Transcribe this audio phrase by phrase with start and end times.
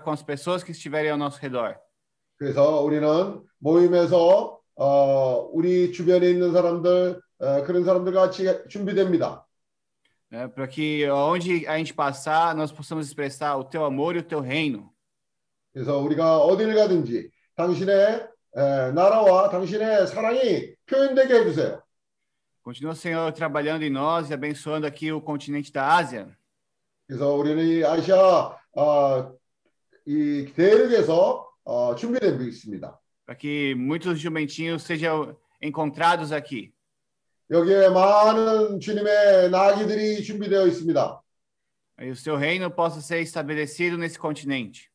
[0.00, 1.76] com as pessoas que estiverem ao nosso redor.
[2.38, 9.46] 그래서 우리는 모임에서 어, 우리 주변에 있는 사람들 어, 그런 사람들과 같이 준비됩니다.
[10.30, 14.22] né, para que onde a gente passar, nós possamos expressar o teu amor e o
[14.22, 14.90] teu reino.
[15.74, 21.82] 그래서 우리가 어디를 가든지 당신의 에, 나라와 당신의 사랑이 표현되게 해주세요.
[22.64, 26.34] Continua, Senhor, trabalhando em nós e abençoando aqui o continente da Ásia.
[27.06, 29.32] 그래서 우리는 이 아시아 어,
[30.05, 32.99] 이 대륙에서 어, 준비되어 있습니다.
[33.25, 36.71] para que muitos jumentinhos sejam encontrados aqui.
[37.51, 41.21] 여기에 많은 주님의 나귀들이 준비되어 있습니다.
[41.99, 44.87] E o seu reino possa ser estabelecido nesse continente.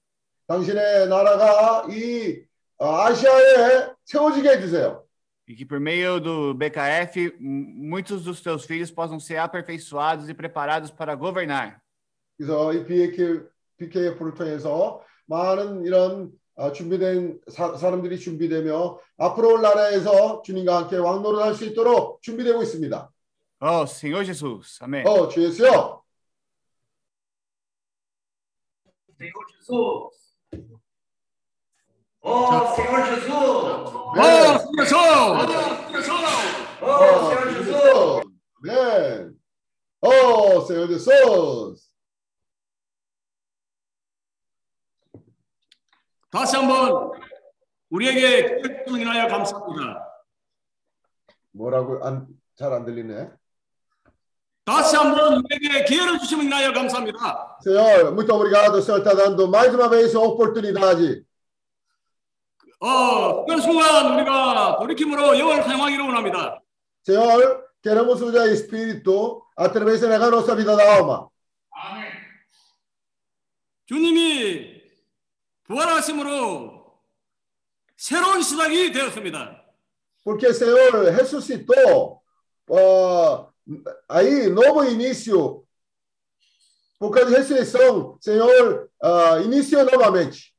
[0.46, 2.42] 당신의 나라가 이
[2.78, 5.02] 어, 아시아에 세워지게 해주세요.
[5.48, 10.34] E que por meio do BKF, m- muitos dos teus filhos possam ser aperfeiçoados e
[10.34, 11.80] preparados para governar.
[12.38, 13.42] 그래서 이 BK,
[13.77, 21.53] BKF를 통해서 많은 이런 어, 준비된 사, 사람들이 준비되며 앞으로 올 나라에서 주님과 함께 왕노릇할
[21.53, 23.11] 수 있도록 준비되고 있습니다.
[23.59, 24.79] Oh, Senhor Jesus.
[24.83, 25.05] Amém.
[25.05, 26.03] 어, 주 예수여.
[29.17, 30.33] Senhor Jesus.
[32.21, 33.31] Oh, Senhor Jesus.
[34.15, 34.57] 네.
[36.81, 37.59] Oh, 어, Senhor 주.
[37.59, 38.21] 예수.
[38.63, 39.29] 네.
[40.01, 41.86] 어, Senhor Jesus.
[46.29, 47.11] 다시 한번
[47.89, 50.07] 우리에게 기회를 인하여 감사합니다.
[51.51, 51.99] 뭐라고
[52.55, 53.29] 잘 안 들리네.
[54.65, 57.57] 다시 한번 우리에게 기회를 주심을 인하여 감사합니다.
[57.63, 61.23] Senhor, muito obrigado, Senhor está dando mais uma vez a oportunidade.
[62.79, 66.61] 어, 특별 순간 우리가 돌이킴으로 영을 사용하기를 원합니다.
[67.03, 71.29] Senhor, queremos usar Espírito através negar nossa vida da alma.
[73.85, 74.76] 주님이
[75.67, 76.97] 부활하심으로
[77.95, 79.63] 새로운 시작이 되었습니다.
[80.23, 82.21] Porque o Senhor ressuscitou
[82.69, 83.47] ó,
[84.09, 85.63] aí, novo início.
[86.99, 90.53] Por causa da ressurreição, Senhor ah, iniciou novamente.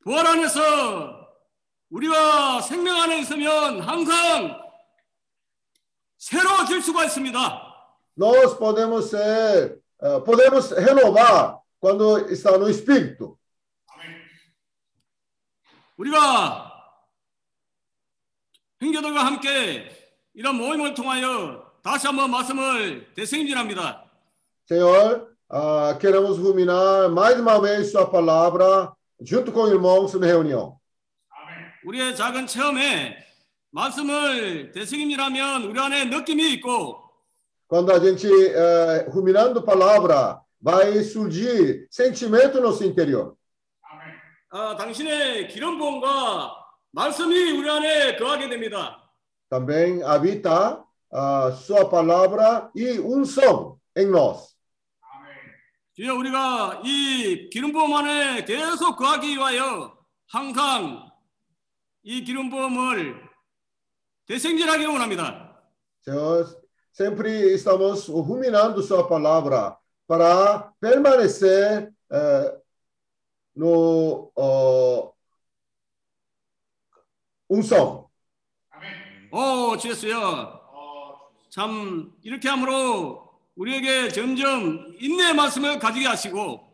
[0.00, 1.28] 부활 안에서
[1.90, 4.60] 우리가 생명 안에 있으면 항상
[6.18, 7.38] 새로워질 수가 있습니다.
[8.16, 13.38] Nós podemos ser, ah, podemos renovar quando está no Espírito.
[16.02, 16.72] 우리가
[18.80, 19.88] 형제들과 함께
[20.34, 24.04] 이런 모임을 통하여 다시 한번 말씀을 대승진합니다.
[24.68, 30.80] Senhor, ah, queremos ruminar mais uma vez Sua palavra junto com irmãos na reunião.
[31.84, 33.16] 우리의 작은 체험에
[33.70, 37.00] 말씀을 대승임이라면 우리 안에 느낌이 있고
[37.68, 43.36] Quando a gente eh, ruminando a palavra, vai surgir sentimento no seu interior.
[44.54, 46.54] 아, 당신의 기름 부음과
[46.90, 48.98] 말씀이 우리 안에 거하게 됩니다.
[49.48, 54.54] Também habita a sua palavra e unção em nós.
[55.94, 59.96] 주여 우리가 이 기름 부음 안에 계속 거하기 위하여
[60.28, 61.10] 항상
[62.02, 63.22] 이 기름 부음을
[64.26, 65.64] 대생질하기를 원합니다.
[66.04, 66.44] Senhor,
[66.92, 72.61] sempre estamos ruminando sua palavra para permanecer eh,
[73.54, 75.12] no oh,
[77.48, 78.08] unção.
[79.30, 80.60] 오, 주였어요.
[81.50, 84.94] 참 이렇게 함으로 우리에게 점점
[85.34, 86.72] 말씀을 가지게 하시고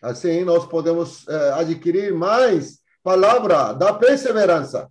[0.00, 4.88] Assim nós podemos eh, adquirir mais palavra da perseverança.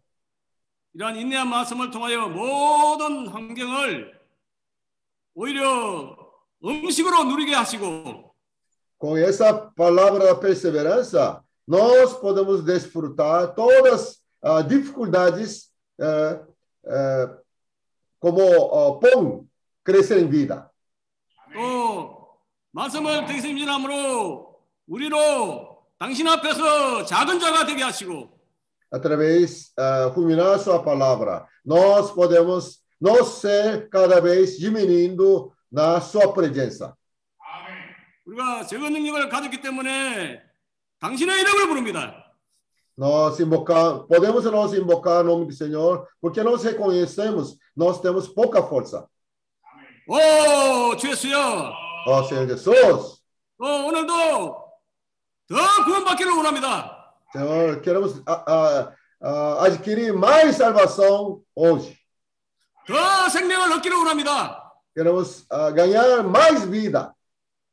[0.94, 4.20] 이러한 인내한 말씀을 통하여 모든 환경을
[5.36, 6.18] 오히려
[6.66, 8.27] 음식으로 누리게 하시고
[8.99, 16.41] Com essa palavra da perseverança, nós podemos desfrutar todas as dificuldades eh,
[16.87, 17.31] eh,
[18.19, 19.47] como oh, pão
[19.85, 20.71] crescer em vida.
[21.53, 22.29] 또
[22.73, 28.41] 말씀을 대신함으로 우리로 당신 앞에서 작은 자가 되게 하시고
[28.95, 36.95] Através uh, ruminar sua palavra, nós podemos nós ser cada vez diminuindo na sua presença.
[38.28, 40.42] 우리가 적은 능력을 가졌기 때문에
[41.00, 42.24] 당신의 이름을 부릅니다.
[43.00, 48.62] Nós invocar, podemos nós invocar o nome do Senhor, porque nós reconhecemos, nós temos pouca
[48.64, 49.08] força.
[50.08, 51.74] 오, 주 예수여.
[52.08, 53.22] Ó Senhor Jesus,
[53.58, 54.14] 또 오늘도
[55.48, 57.14] 더 구원받기를 원합니다.
[57.32, 61.96] Senhor, queremos ah, ah, ah, adquirir mais salvação hoje.
[62.88, 64.74] 더 생명을 얻기를 원합니다.
[64.96, 67.14] Queremos ah, ganhar mais vida.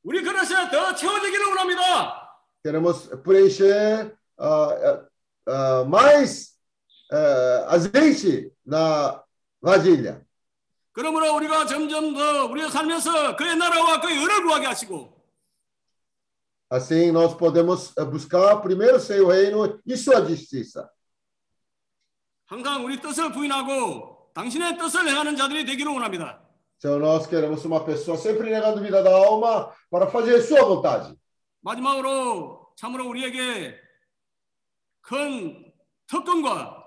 [0.05, 2.25] 우리 그릇에 더 채워지기를 원합니다.
[2.63, 5.05] queremos preencher ah,
[5.47, 6.57] ah, mais
[7.11, 9.23] ah, azeite na
[9.61, 10.21] vasilha.
[10.93, 15.13] 그러므로 우리가 점점 더 우리가 살면서 그의 나라와 그의 의를 구하게 하시고
[16.71, 20.89] Assim, nós podemos eh, buscar primeiro seu reino e sua justiça.
[22.47, 26.44] 항상 우리 뜻을 부인하고 당신의 뜻을 행하는 자들이 되기를 원합니다.
[26.78, 31.18] Então, nós queremos uma pessoa sempre negando vida da alma para fazer sua vontade.
[31.62, 33.76] 마지막으로 참으로 우리에게
[35.02, 35.74] 큰
[36.08, 36.86] 특권과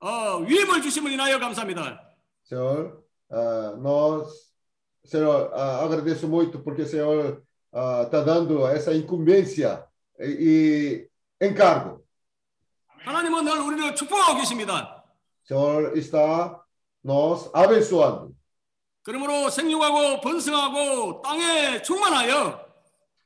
[0.00, 2.02] 어, 위임을 주심을 인하여 감사합니다.
[2.44, 4.52] Senhor, ah, nós,
[5.04, 7.42] Senhor, ah, agradeço muito porque o Senhor
[7.72, 9.84] está dando essa incumbência
[10.20, 11.08] e,
[11.40, 12.04] e encargo.
[13.04, 15.04] 하나님은 늘 우리를 축복하고 계십니다.
[15.44, 16.60] Senhor está
[17.02, 18.34] nos abençoando.
[19.03, 22.71] 그러므로 생육하고 번성하고 땅에 충만하여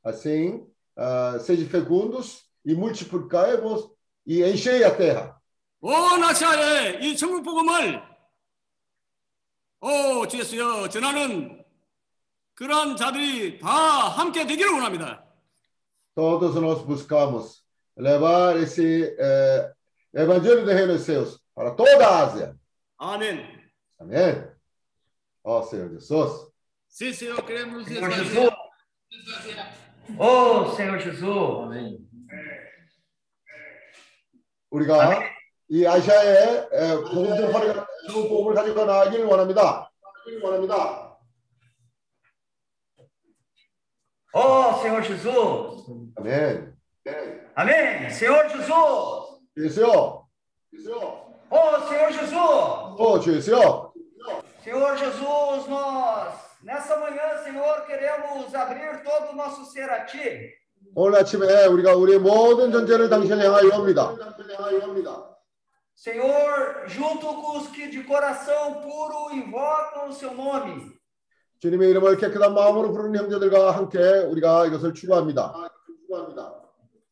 [0.05, 0.63] Assim,
[0.95, 3.89] ah, sejam fecundos e multiplicai-vos
[4.25, 5.35] e enchei a terra.
[5.81, 8.01] 온 아시아에 이 천국 복음을
[9.81, 11.63] 오 주였어요 전하는
[12.55, 13.69] 그러한 자들이 다
[14.09, 15.23] 함께 되기를 원합니다.
[16.15, 17.65] Todos nós buscamos
[17.97, 19.73] levar esse eh,
[20.13, 22.55] evangelho do reino dos céus para toda a Ásia.
[22.97, 23.43] 아멘.
[23.99, 24.54] Amém?
[25.47, 26.51] Ó Senhor Jesus.
[26.87, 28.49] sim, Senhor, queremos Senhor Jesus.
[30.17, 31.23] Oh, Senhor Jesus.
[34.71, 35.21] 우리가
[35.69, 39.91] 이 아시아에 에, 복음 좀 활용- 좋은 복음을 가지고 나가길 원합니다.
[40.43, 41.17] 원합니다.
[44.33, 45.85] Oh, Senhor Jesus.
[46.17, 46.75] 아멘.
[47.55, 48.09] Amém.
[48.09, 48.67] Senhor Jesus.
[49.55, 50.27] 주여.
[50.71, 51.25] 주여.
[51.51, 52.33] Oh, Senhor Jesus.
[52.97, 53.84] 또 주여.
[54.64, 60.60] Senhor Jesus, nós, nessa manhã, Senhor, queremos abrir todo o nosso ser a Ti.
[60.94, 64.16] 오늘 아침에 우리가 우리의 모든 전제를 당신을 향하여 옵니다.
[65.94, 70.98] Senhor, junto com os que de coração puro invocam o Seu nome.
[71.60, 75.52] 주님의 이름을 깨끗한 마음으로 부르는 형제들과 함께 우리가 이것을 추구합니다.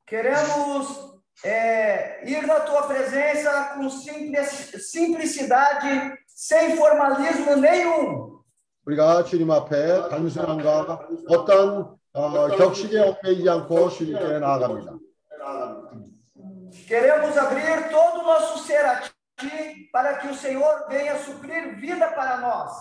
[0.07, 8.39] Queremos é, ir na Tua presença com simples, simplicidade, sem formalismo nenhum.
[8.87, 14.99] 우리가 주님 앞에 단순함과 어떤 어, 격식에 얽매이지 않고 주님께 나아갑니다.
[16.89, 19.03] Queremos abrir todo o nosso ser a
[19.37, 22.73] Ti, para que o Senhor venha suprir vida para nós.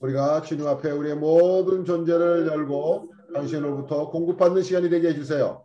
[0.00, 5.64] 우리가 주님 앞에 우리의 모든 존재를 열고 당신으로부터 공급받는 시간이 되게 해주세요.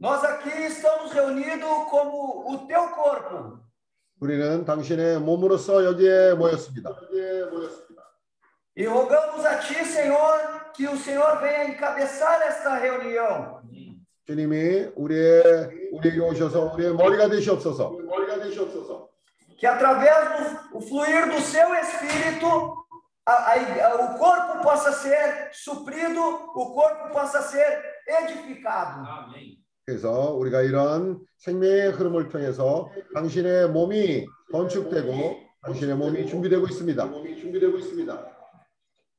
[0.00, 3.60] Nós aqui estamos reunidos como o Teu corpo.
[4.20, 6.90] 우리는 당신의 몸으로서 여기에 모였습니다.
[8.76, 13.62] E rogamos a Ti, Senhor, que o Senhor venha encabeçar esta reunião.
[14.26, 17.98] 주님이 우리의 우리에게 오셔서 우리의 머리가 되시옵소서.
[19.56, 20.10] Que através
[20.72, 22.74] do o fluir do Seu Espírito,
[23.24, 29.06] a- a- o corpo possa ser suprido, o corpo possa ser edificado.
[29.89, 37.09] 그래서 우리가 이런 생명의 흐름을 통해서 당신의 몸이 건축되고 당신의 몸이 준비되고 있습니다.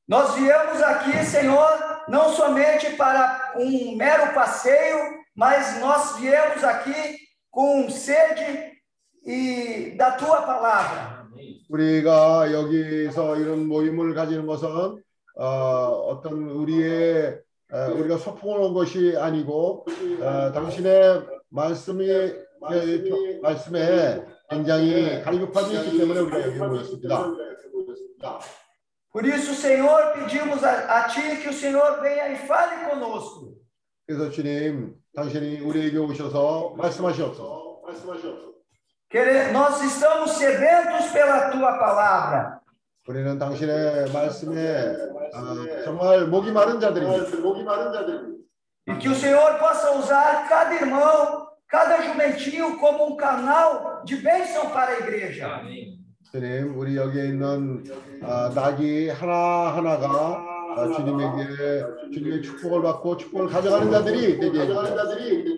[0.07, 4.97] Nós viemos aqui, Senhor, não somente para um mero passeio,
[5.35, 7.17] mas nós viemos aqui
[7.49, 8.71] com sede
[9.25, 11.27] e da tua palavra.
[11.69, 15.01] 우리가 여기서 이런 모임을 가지는 것은
[15.35, 19.86] 어, 어떤 우리의 어, 우리가 소풍을 온 것이 아니고
[20.20, 27.32] 어, 당신의 말씀이 예, 말씀에 굉장히 갈급함이 있기 때문에 우리가 여기 모였습니다.
[29.12, 33.54] Por isso, Senhor, pedimos a, a Ti que o Senhor venha e fale conosco.
[34.06, 37.80] 그래서 주님, 당신이 우리에게 오셔서 말씀하시옵소서.
[39.08, 42.59] Quere- Nós estamos sedentos pela Tua palavra.
[43.11, 44.95] 우리는 당신의 말씀에
[45.33, 47.25] 어, 정말 목이 마른 자들입니다.
[48.87, 54.71] E que o Senhor possa usar cada irmão, cada jumentinho como um canal de bênção
[54.71, 55.61] para a igreja.
[56.31, 57.83] 주님, 우리 여기에 있는
[58.23, 60.07] 아, 낙이 하나 하나가
[60.77, 65.51] 아, 주님에게 주님의 축복을 받고 축복을 가져가는 자들이 되게 해주세요.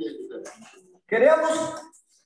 [1.07, 1.75] Queremos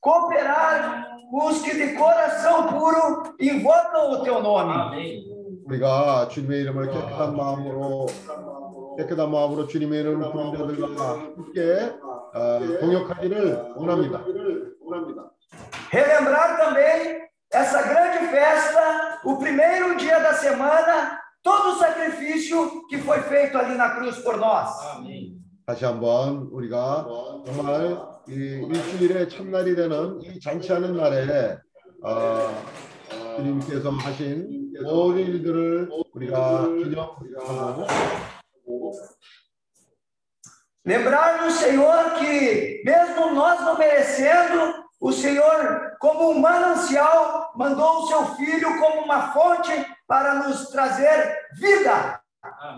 [0.02, 5.33] cooperar com os que de coração puro invocam o teu nome.
[5.67, 8.07] 우리가 주님의 이름을 깨끗한 마음으로
[8.99, 11.93] 깨끗한 마음으로 주님의 이름을 부르는 자들과 함께
[12.35, 14.25] 아, 동역하기를 원합니다.
[15.93, 17.21] Relembrar também
[17.53, 23.75] essa grande festa, o primeiro dia da semana, todo o sacrifício que foi feito ali
[23.77, 24.71] na cruz por nós.
[25.68, 27.06] 다시 한번 우리가
[27.46, 31.58] 정말 이 일주일의 첫날이 되는 이 잔치하는 날에
[32.02, 37.86] 어, 주님께서 하신 모든 일들을 우리가 기념하고
[40.86, 48.26] Lembrar-nos, Senhor, que mesmo nós não merecendo, o Senhor, como um manancial, mandou o seu
[48.38, 52.17] Filho como uma fonte para nos trazer vida.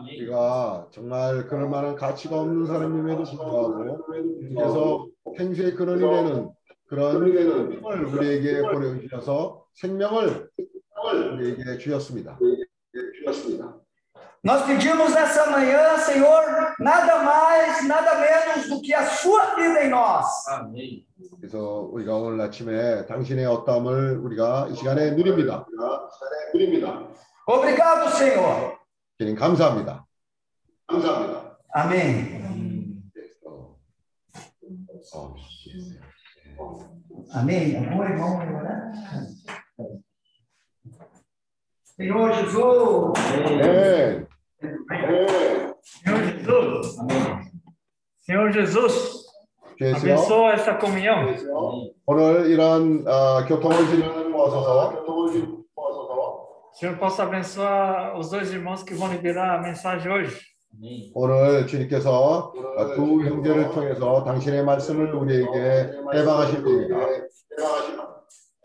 [0.04, 5.08] 우리가 정말 그럴 만한 가치가 없는 사람임에도 불구하고 그래서
[5.38, 6.52] 생수의 근원이 되는
[6.88, 10.50] 그런 힘을 우리에게 보내주셔서 생명을
[11.34, 12.40] 우리에게 주셨습니다.
[14.42, 19.90] Nós pedimos nessa manhã, Senhor, nada mais, nada menos do que a sua vida em
[19.90, 20.26] nós.
[20.48, 21.04] 아멘.
[21.42, 25.66] 그래서 우리가 오늘 아침에 당신의 어떠함을 우리가 이 시간에 누립니다.
[26.54, 27.06] 누립니다.
[27.48, 28.79] Obrigado, Senhor.
[29.20, 30.06] 주님 감사합니다.
[30.88, 31.58] 감사합니다.
[31.76, 32.40] Amém.
[33.46, 33.76] 어,
[35.14, 35.36] 어,
[37.34, 37.76] Amém.
[37.76, 38.94] Amor, irmão, orar.
[41.84, 43.14] Senhor Jesus.
[43.60, 44.26] 네.
[45.84, 46.98] Senhor Jesus,
[48.22, 49.26] Senhor Jesus,
[49.78, 51.36] 주여 abençoa essa comunhão.
[52.06, 55.59] 오늘 이런 어, 교통을 지는 모셔서
[56.79, 60.37] Senhor possa abençoar os dois irmãos que vão liberar a mensagem hoje.
[60.77, 61.13] 아멘.
[61.15, 66.97] 오늘 주님께서 어, 두 형제를 통해서 당신의 말씀을 우리에게 해방하실 겁니다.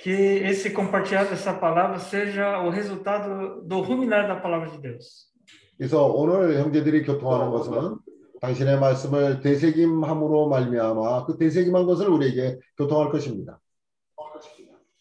[0.01, 5.29] Que esse compartilhar dessa palavra seja o resultado do ruminar da palavra de Deus.
[5.77, 7.97] 그래서 오늘 형제들이 교통하는 것은
[8.41, 13.59] 당신의 말씀을 되새김함으로 말미암아 그 되새김한 것을 우리에게 교통할 것입니다.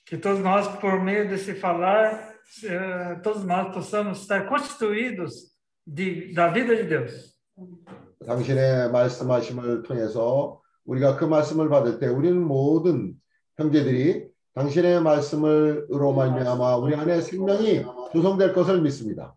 [0.04, 2.31] Que todos nós, por meio desse falar,
[2.64, 5.52] eh, todos nós possamos estar constituídos
[5.86, 7.36] de, da vida de Deus.
[8.26, 13.14] 당신의 말씀하심을 통해서 우리가 그 말씀을 받을 때 우리는 모든
[13.56, 19.34] 형제들이 당신의 말씀을로 말미암아 우리 안에 생명이 조성될 것을 믿습니다.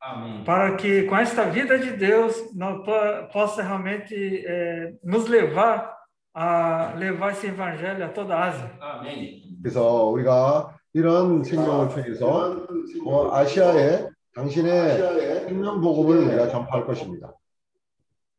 [0.00, 0.44] 아멘.
[0.44, 5.94] Para que com esta vida de Deus nós po- possa realmente eh, nos levar
[6.34, 8.70] a levar esse evangelho a toda a Ásia.
[8.80, 9.58] 아멘.
[9.62, 12.66] 그래서 우리가 이런 생명을 통해서
[13.04, 17.32] 어, 아시아에 당신의 생명 복음을 우리가 전파할 것입니다.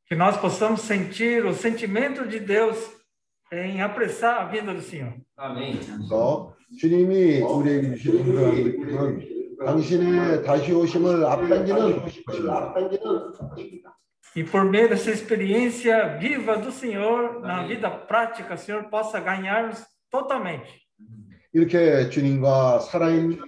[0.08, 2.78] Que nós possamos sentir o sentimento de Deus
[3.52, 5.14] em apressar a vinda do Senhor.
[5.38, 5.80] 아멘.
[5.80, 12.74] 그래서 주님이 우리에게 주시는 그런 느낌은 당신의 다시 오심을 앞당기는 것입니다.
[14.36, 19.86] E por meio dessa experiência viva do Senhor, na vida prática, o Senhor possa ganhar-nos
[20.12, 20.68] totalmente.
[21.53, 23.39] 이렇게 주님과 살아있는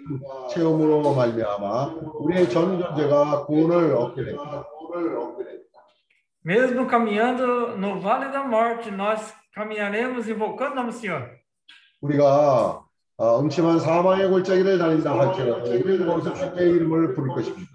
[0.50, 4.66] 체험으로 말미암아 우리의 전 존재가 구원을 얻게 됩니다.
[6.44, 11.28] Mesmo caminhando no vale da morte, nós caminharemos invocando o nome do Senhor.
[12.00, 12.82] 우리가
[13.16, 17.71] 어, 음침한 사망의 골짜기를 달린다 할지라도 우리는 거기서 주님의 이름을 부를 것입니다.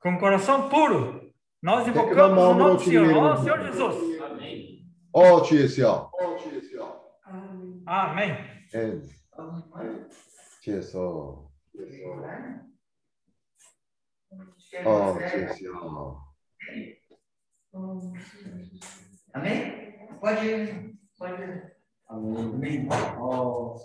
[0.00, 1.20] Com coração puro,
[1.60, 3.12] nós invocamos o nome do Senhor.
[3.12, 4.20] Ó ao Senhor Jesus.
[4.22, 4.84] 아멘.
[5.12, 6.10] 어, 주 예수여.
[7.86, 8.28] Amém.
[8.28, 8.53] 네.
[8.74, 9.14] É.
[10.64, 10.98] 介绍。
[11.00, 11.48] 哦，
[15.20, 16.34] 介绍。
[19.34, 20.08] Amém?
[20.18, 21.42] Pode, pode.
[22.08, 22.88] Amém.
[23.20, 23.76] Oh,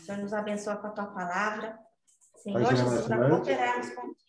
[0.00, 1.78] Senhor, nos abençoa com a tua palavra.
[2.42, 3.42] Senhor Vai, Jesus, Senhor, para Senhor.
[3.42, 4.28] cooperarmos contigo.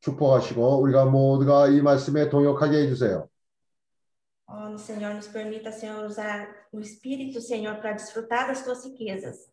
[0.00, 3.26] 축복하시고 우리가 모두가 이 말씀에 동역하게 해주세요.
[4.46, 9.48] Oh, Senhor, nos permita, Senhor, usar o Espírito, Senhor, para desfrutar das tuas riquezas.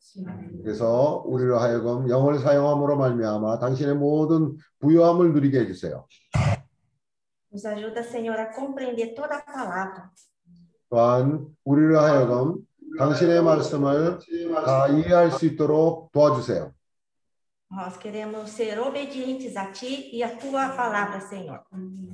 [0.61, 6.05] 그래서 우리로 하여금 영을 사용함으로 말미암아 당신의 모든 부유함을 누리게 해주세요.
[7.51, 10.09] Nos ajuda, Senhor, a compreender toda a palavra.
[10.89, 12.65] 또한 우리로 하여금
[12.97, 14.19] 당신의 말씀을
[14.65, 16.73] 다 이해할 수 있도록 도와주세요.
[17.71, 21.61] Nós queremos ser obedientes a ti e a tua palavra, Senhor.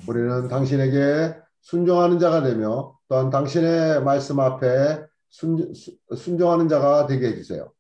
[0.08, 5.74] 우리는 당신에게 순종하는 자가 되며 또한 당신의 말씀 앞에 순,
[6.16, 7.72] 순종하는 자가 되게 해 주세요.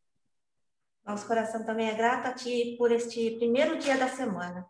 [1.07, 4.65] Nosso coração também é grato a ti por este primeiro dia da semana.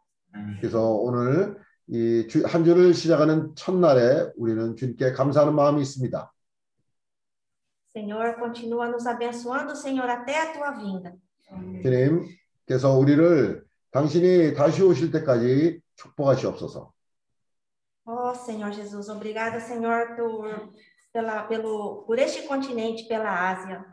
[0.62, 1.58] 그래서 오늘
[1.89, 6.34] 이 한 주를 시작하는 첫날에 우리는 주님께 감사하는 마음이 있습니다.
[7.96, 11.13] Senhor, continua nos abençoando, Senhor, até a tua vinda.
[11.82, 16.91] 주님께서 우리를 당신이 다시 오실 때까지 축복하시옵소서.
[18.06, 20.70] Ó Senhor Jesus, obrigada, Senhor, por,
[21.13, 23.84] pela, pelo, por este continente, pela Ásia.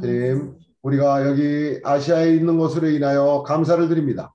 [0.00, 4.32] 주님, 우리가 여기 아시아에 있는 것으로 인하여 감사를 드립니다.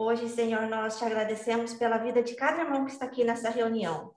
[0.00, 4.12] Hoje, Senhor, nós te agradecemos pela vida de cada irmão que está aqui nessa reunião.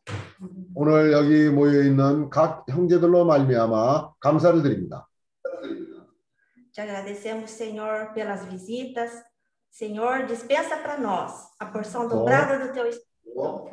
[0.76, 5.08] 오늘 여기 모여 있는 각 형제들로 말미암아 감사를 드립니다.
[6.72, 9.10] Te agradecemos, Senhor, pelas visitas.
[9.72, 13.72] Senhor, dispensa para nós a porção dobrada do teu Espírito.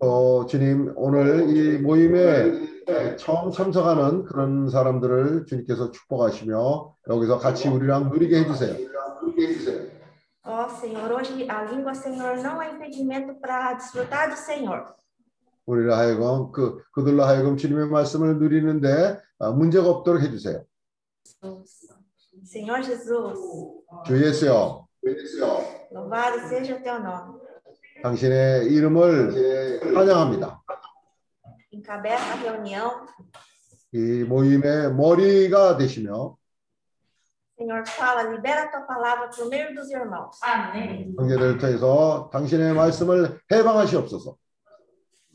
[0.00, 8.38] 어, 주님, 오늘 이 모임에 처음 참석하는 그런 사람들을 주님께서 축복하시며 여기서 같이 우리랑 누리게
[8.40, 8.91] 해주세요.
[10.44, 14.84] Ó Senhor, hoje a língua, Senhor, não é impedimento para desfrutar do Senhor.
[15.66, 20.64] 우리를 하여금 그 그들로 하여금 주님의 말씀을 누리는데 아, 문제가 없도록 해주세요.
[22.44, 23.38] Senhor Jesus,
[24.04, 24.84] 주 예수여,
[25.92, 27.40] louvado seja o teu nome.
[28.02, 30.60] 당신의 이름을 환영합니다.
[31.72, 33.06] Encabeça a reunião.
[33.94, 36.36] 이 모임의 머리가 되시며
[37.62, 40.40] Senhor, fala, libera a tua palavra por meio dos irmãos.
[41.16, 44.36] 형제들을 통해서 당신의 말씀을 해방하시옵소서.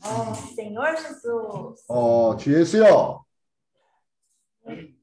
[0.04, 3.24] Ó Senhor Jesus, 어, 주 예수여.
[4.66, 4.94] 아멘.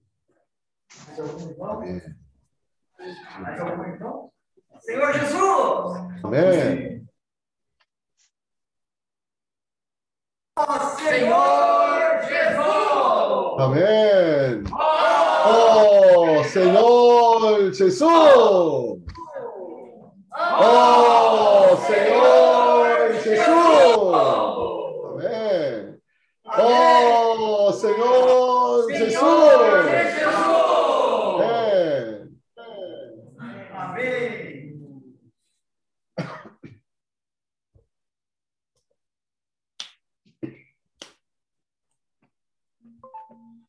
[0.88, 2.02] Senhor Jesus, 아멘.
[4.86, 5.36] Senhor Jesus.
[6.24, 7.06] 아멘.
[10.58, 10.62] 오,
[10.96, 11.20] 세
[15.48, 19.04] Oh, Senhor Jesus!
[20.34, 23.46] Oh, Senhor Jesus!
[25.06, 26.00] Amém!
[26.58, 29.22] Oh, Senhor Jesus!
[31.36, 32.40] Amém!
[33.72, 34.66] Amém!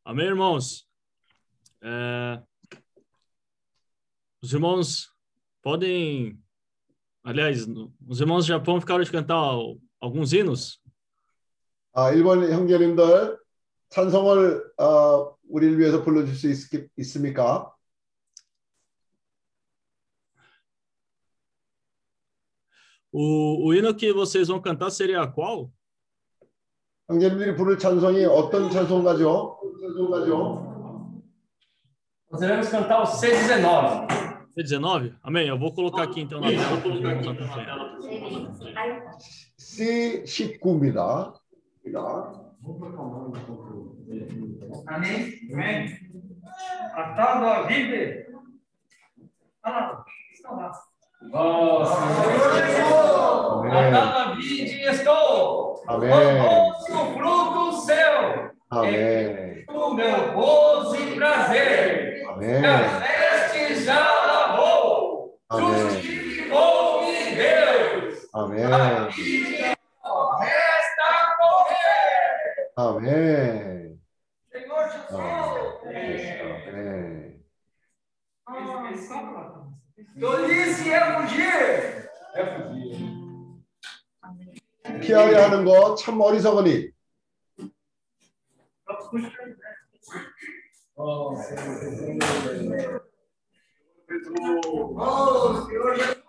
[0.07, 0.86] Amém, irmãos?
[1.86, 2.42] É,
[4.42, 5.12] Os irmãos
[5.62, 6.40] podem.
[7.24, 7.68] Aliás,
[8.08, 9.56] os irmãos do Japão ficaram de cantar
[10.00, 10.82] alguns hinos.
[11.94, 13.38] 아, 일본 형제님들
[13.90, 17.72] 찬송을 어, 우리를 위해서 불러줄 수 있, 있습니까?
[23.12, 25.70] O, o hino que vocês vão cantar seria qual?
[27.10, 29.60] 형제님들이 부를 찬송이 어떤 찬송가죠?
[29.82, 30.75] 찬송가죠?
[32.31, 34.07] Nós iremos cantar o C19.
[34.57, 35.15] C19?
[35.23, 35.49] Amém?
[35.49, 36.65] Eu vou colocar aqui então na tela.
[36.65, 37.35] Vou colocar Amém.
[37.35, 39.19] na tela.
[39.57, 41.35] Se se combinar,
[44.87, 45.39] Amém?
[45.53, 45.99] Amém?
[46.95, 48.27] Atado a vida.
[49.63, 50.05] Atado
[54.19, 55.83] a vida estou.
[55.87, 56.11] Amém.
[56.11, 58.56] O fruto do céu!
[58.69, 59.65] 아멘.
[59.69, 62.25] o meu gozo e prazer.
[62.29, 62.61] 아멘.
[62.61, 68.29] Minha veste já lavou, justificou-me Deus.
[68.35, 68.67] 아멘.
[70.41, 72.73] Resta correr.
[72.77, 74.01] 아멘.
[74.53, 75.15] Senhor Jesus.
[75.15, 75.27] 아멘.
[78.49, 79.67] Ah, está lá.
[80.21, 82.07] Tolice é fugir.
[85.01, 86.91] 피하려 하는 거참 어리석으니
[90.99, 92.23] Oh, Senhor Jesus.
[92.49, 93.01] Amém.
[94.41, 96.27] Oh, Senhor Jesus.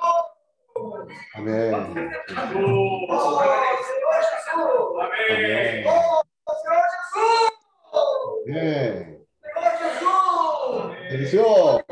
[4.99, 5.85] Amém.
[5.87, 6.21] Oh,
[6.61, 7.51] Senhor Jesus.
[8.47, 9.25] Amém.
[9.41, 11.09] Senhor Jesus.
[11.09, 11.83] Deliciou.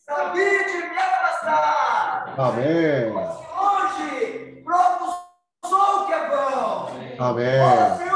[0.00, 2.34] Sabia me abraçar.
[2.38, 3.12] Amém.
[3.16, 6.70] Hoje, propulsou o que é bom.
[7.18, 8.09] Amém.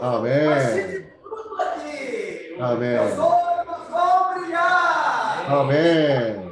[0.00, 1.06] Amém.
[2.60, 2.98] Amém.
[3.06, 5.52] Os olhos vão brilhar.
[5.52, 6.47] Amém.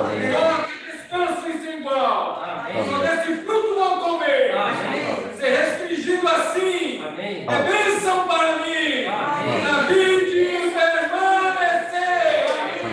[0.00, 0.30] Amém.
[0.34, 2.42] oh, que descanso sem igual.
[2.42, 2.84] Amém.
[2.88, 4.52] Só desse fruto vão comer.
[4.56, 5.34] Amém.
[5.36, 7.46] Ser restringido assim Amém.
[7.48, 9.06] é bênção para mim.
[9.06, 9.62] Amém.
[9.62, 10.22] Na vida
[10.72, 12.46] permanecer.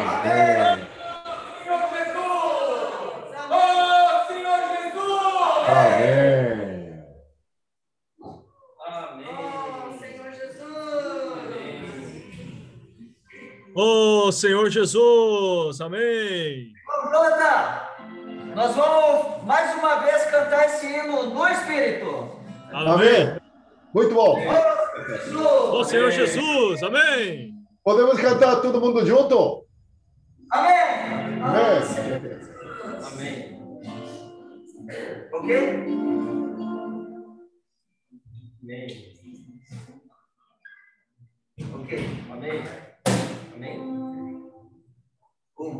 [0.09, 0.87] Amém.
[1.63, 2.89] Senhor Jesus.
[3.51, 5.69] Oh, Senhor Jesus.
[5.69, 7.03] Amém.
[8.85, 9.99] Amém.
[9.99, 10.59] Senhor Jesus.
[13.75, 15.81] Ô Senhor Jesus.
[15.81, 16.78] Amém.
[20.79, 22.29] Esse hino no Espírito.
[22.71, 23.35] Amém.
[23.93, 24.37] Muito bom.
[25.35, 25.79] Ô.
[25.79, 26.81] Ô Senhor Jesus.
[26.83, 27.53] Amém.
[27.83, 29.65] Podemos cantar todo mundo junto?
[30.51, 31.41] Amém.
[31.43, 31.81] Amém.
[33.11, 33.59] Amém.
[35.33, 35.55] Ok?
[38.63, 38.87] Amém.
[41.73, 42.05] Ok.
[42.31, 42.63] Amém.
[43.55, 43.79] Amém.
[45.59, 45.79] Um.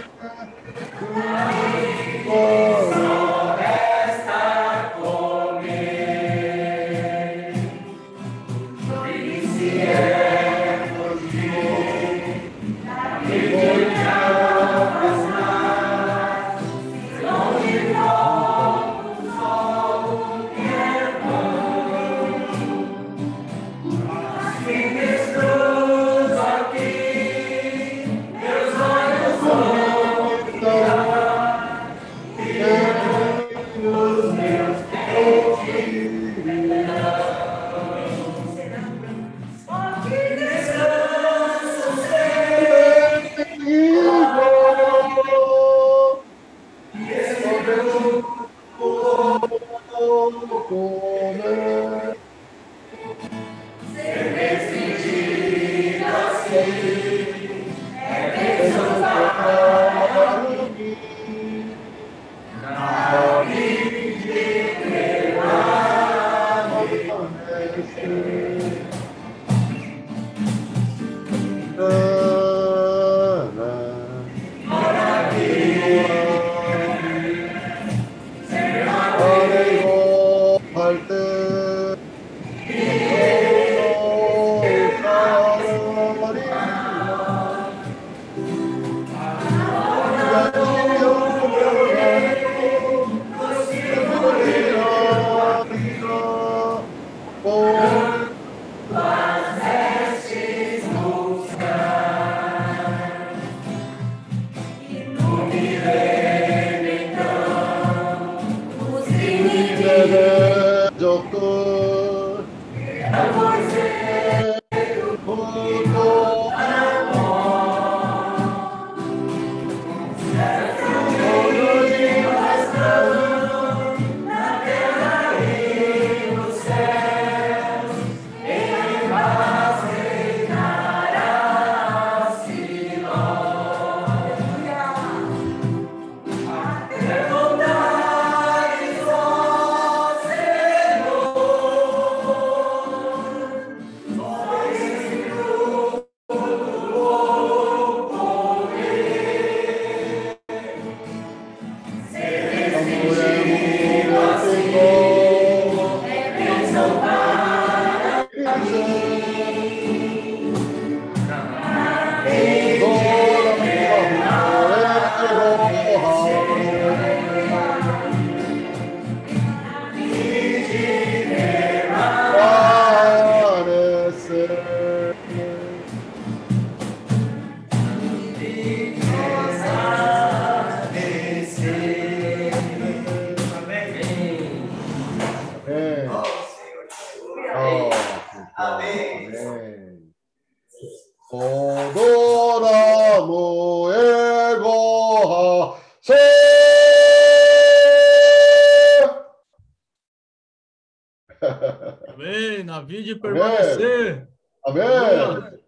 [202.50, 202.64] Amém.
[202.64, 204.28] Na vida e permanecer.
[204.66, 205.60] 아멘.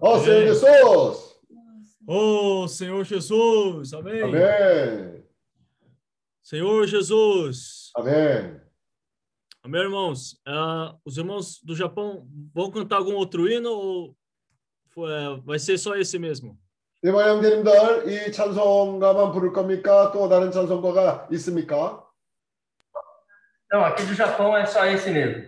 [0.00, 1.34] 어, Senhor Jesus.
[2.06, 3.92] Oh, Senhor Jesus.
[3.92, 4.22] Amém.
[4.22, 5.24] 아멘.
[6.42, 7.90] Senhor Jesus.
[7.96, 8.60] 아멘.
[9.62, 10.38] Amém, irmãos.
[10.46, 14.16] Ah, os irmãos do Japão vão cantar algum outro hino ou
[14.90, 16.58] foi- é, vai ser só esse mesmo?
[17.02, 20.10] 이모 형제님들 이 찬송가만 부를 겁니까?
[20.12, 22.02] 또 다른 찬송가가 있습니까?
[23.72, 25.42] Não, aqui do Japão é só esse mesmo.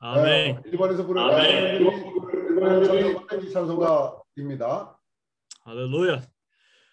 [0.00, 0.56] Amém.
[0.56, 1.80] 어, 일본에서 부르는 아멘.
[1.80, 4.98] 일본 찬송가는 이 찬송가입니다.
[5.66, 6.22] Aleluia.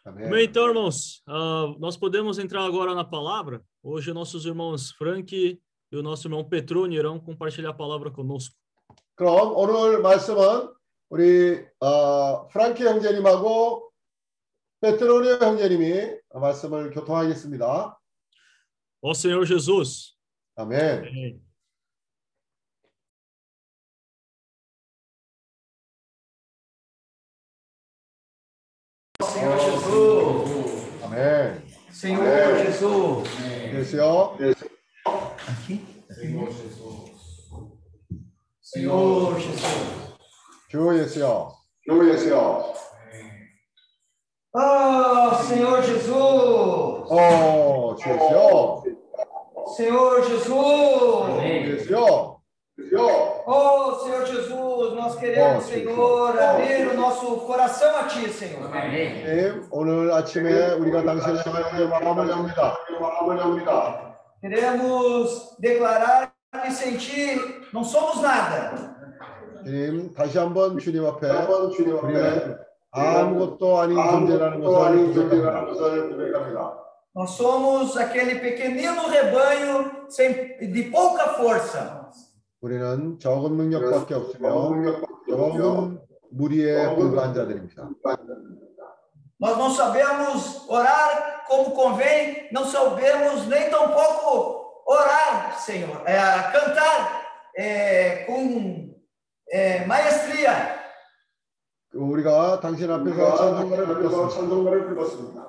[0.06, 0.30] 아멘.
[0.30, 3.62] Bem, então, irmãos, ah, nós podemos entrar agora na palavra.
[3.84, 5.60] Hoje, nossos irmãos Frank
[5.92, 8.56] e o nosso irmão Petrone irão compartilhar a palavra conosco.
[9.16, 10.74] 그럼 오늘 말씀은
[11.10, 13.92] 우리 어, 프랑키 형제님하고
[14.82, 18.00] 페트로니 형제님이 말씀을 교통하겠습니다.
[19.02, 20.16] Ó Senhor Jesus.
[20.56, 21.00] 아멘.
[21.00, 21.43] Amém.
[29.33, 29.85] Senhor oh, Jesus.
[29.89, 31.05] Oh, oh.
[31.07, 31.63] Amém.
[31.91, 32.67] Senhor Amém.
[32.67, 33.29] Jesus.
[33.39, 33.81] Amém.
[33.81, 34.37] Esse ó.
[34.41, 34.71] Esse.
[35.07, 35.87] Aqui.
[36.11, 37.11] Senhor Jesus.
[38.63, 40.15] Senhor Jesus.
[40.71, 41.53] Chui esse ó.
[41.87, 42.75] Chui esse ó.
[44.57, 46.15] Oh, Senhor Jesus!
[46.15, 48.85] Oh, Senhor!
[49.77, 51.29] Senhor Jesus!
[51.29, 51.79] Amém.
[51.81, 52.34] Senhor!
[53.46, 58.70] Oh, Senhor Jesus, nós queremos, Oh, Senhor, abrir o nosso coração a Ti, Senhor.
[58.72, 62.78] 님, 오늘 아침에 우리가 당신을 향하여 마음을 엽니다.
[63.00, 64.16] 마음을 엽니다.
[64.42, 66.32] Queremos declarar
[66.64, 67.38] que sem Ti
[67.74, 68.96] não somos nada.
[69.66, 72.58] 주님, 다시 한번 주님 앞에 우리는
[72.92, 76.80] 아무것도 아닌 존재라는 것을 고백합니다.
[77.16, 82.03] Nós somos aquele pequenino rebanho sem, de pouca força.
[82.64, 87.90] 우리는 적은 능력밖에 없으며 적은 무리에 불과한 자들입니다.
[89.42, 96.18] Nós não sabemos orar como convém, não sabemos nem tampouco orar, Senhor, é,
[96.52, 98.94] cantar é, com
[99.50, 100.78] é, maestria.
[101.94, 103.38] 우리가 당신 앞에서
[104.30, 105.48] 찬송가를 불렀습니다.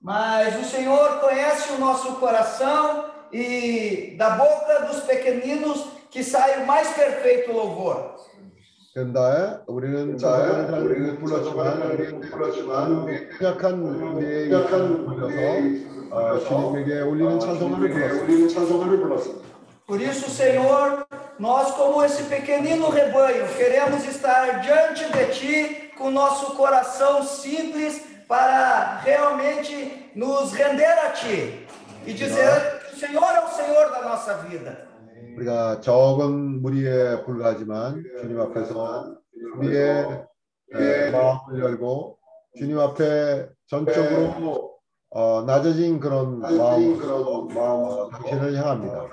[0.00, 6.66] Mas o Senhor conhece o nosso coração e da boca dos pequeninos que sai o
[6.66, 8.16] mais perfeito louvor.
[8.94, 9.20] 그런데
[9.66, 13.08] 우리는 찬송가를 잘 불렀지만 불렀지만
[13.42, 15.34] 약한 우리의 약한 불러서
[16.10, 19.42] 어, 주님에게 올리는 찬송가를 불렀습니다.
[19.86, 21.04] Por isso, Senhor,
[21.38, 29.00] nós, como esse pequenino rebanho, queremos estar diante de Ti com nosso coração simples para
[29.02, 31.66] realmente nos render a Ti
[32.06, 34.85] e dizer que o Senhor é o Senhor da nossa vida.
[35.36, 39.16] 우리가 적은 무리에 불과하지만 주님 앞에서
[39.56, 40.24] 우리의
[40.74, 42.18] 에, 마음을 열고
[42.58, 44.78] 주님 앞에 전적으로
[45.10, 49.08] 어, 낮아진 그런 마음, 마음 당신을 향합니다.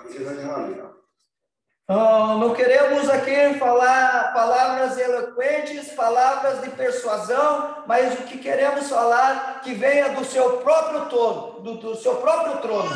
[1.91, 9.59] Ah, não queremos aqui falar palavras eloquentes, palavras de persuasão, mas o que queremos falar
[9.61, 12.91] que venha do seu próprio trono, do, do seu próprio trono.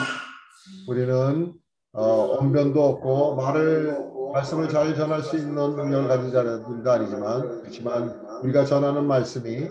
[0.87, 1.53] 우리는 어,
[1.92, 3.96] 언변도 없고 말을
[4.32, 9.68] 말씀을 잘 전할 수 있는 능력을 가진 자들도 아니지만 그렇지만 우리가 전하는 말씀이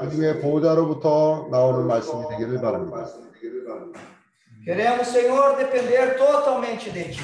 [0.00, 3.06] 주님의 보호자로부터 나오는 말씀이 되기를 바랍니다.
[4.64, 7.20] Queremos, Senhor, depender totalmente de Ti.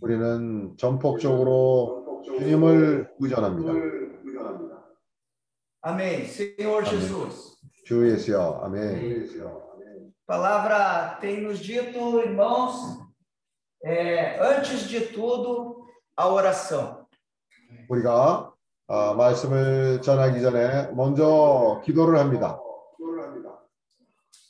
[0.00, 3.72] 우리는 전폭적으로 주님을 의존합니다.
[5.82, 6.24] Amém.
[6.24, 7.58] Senhor Jesus.
[7.84, 9.28] 주 예수여, 아멘.
[10.26, 12.98] Palavra tem nos dito, irmãos,
[13.83, 17.05] é, antes de tudo, a oração.
[17.89, 18.51] 우리가
[18.87, 22.59] 아, 말씀을 전하기 전에 먼저 기도를 합니다.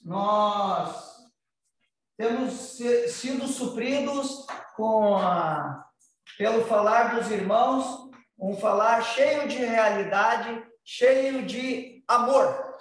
[0.05, 0.91] Nós
[2.17, 5.85] temos se- sido supridos com a,
[6.37, 12.73] pelo falar dos irmãos, um falar cheio de realidade, cheio de amor.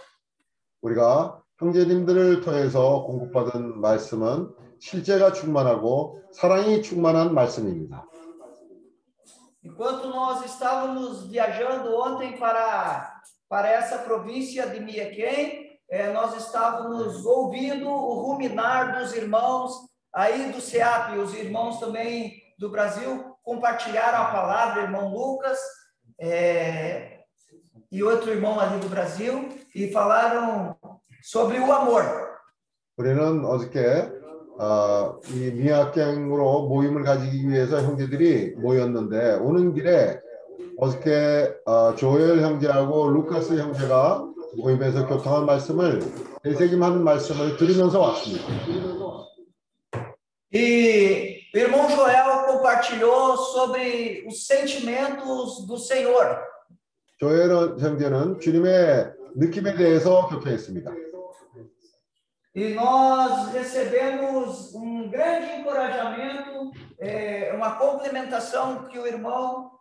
[0.82, 8.06] 우리가 형제님들을 통해서 공급받은 말씀은 실제가 충만하고 사랑이 충만한 말씀입니다.
[9.64, 17.88] Enquanto nós estávamos viajando ontem para, para essa província de Miequém, eh, nós estávamos ouvindo
[17.88, 19.72] o ruminar dos irmãos
[20.12, 25.58] aí do SEAP, os irmãos também do Brasil compartilharam a palavra, irmão Lucas,
[26.20, 27.20] eh,
[27.90, 30.76] e outro irmão ali do Brasil e falaram
[31.22, 32.32] sobre o amor.
[32.98, 34.15] 우리는 어저께
[34.59, 40.19] 어, 이 미학경으로 모임을 가지기 위해서 형제들이 모였는데 오는 길에
[40.77, 46.01] 어저께 어, 조엘 형제하고 루카스 형제가 모임에서 교통한 말씀을
[46.43, 48.45] 되새김하는 말씀을 들으면서 왔습니다.
[50.53, 56.39] E o irmão Joel compartilhou sobre os sentimentos do Senhor.
[57.19, 60.91] 조엘 형제는 주님의 느낌에 대해서 교통했습니다.
[62.57, 69.73] E nós recebemos um grande encorajamento, é, uma complementação que o irmão,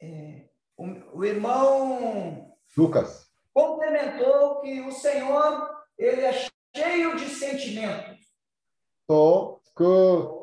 [0.00, 0.44] é,
[0.76, 3.26] o, o irmão 루카스.
[3.52, 8.24] complementou que o Senhor ele é cheio de sentimentos.
[9.08, 9.84] 또 그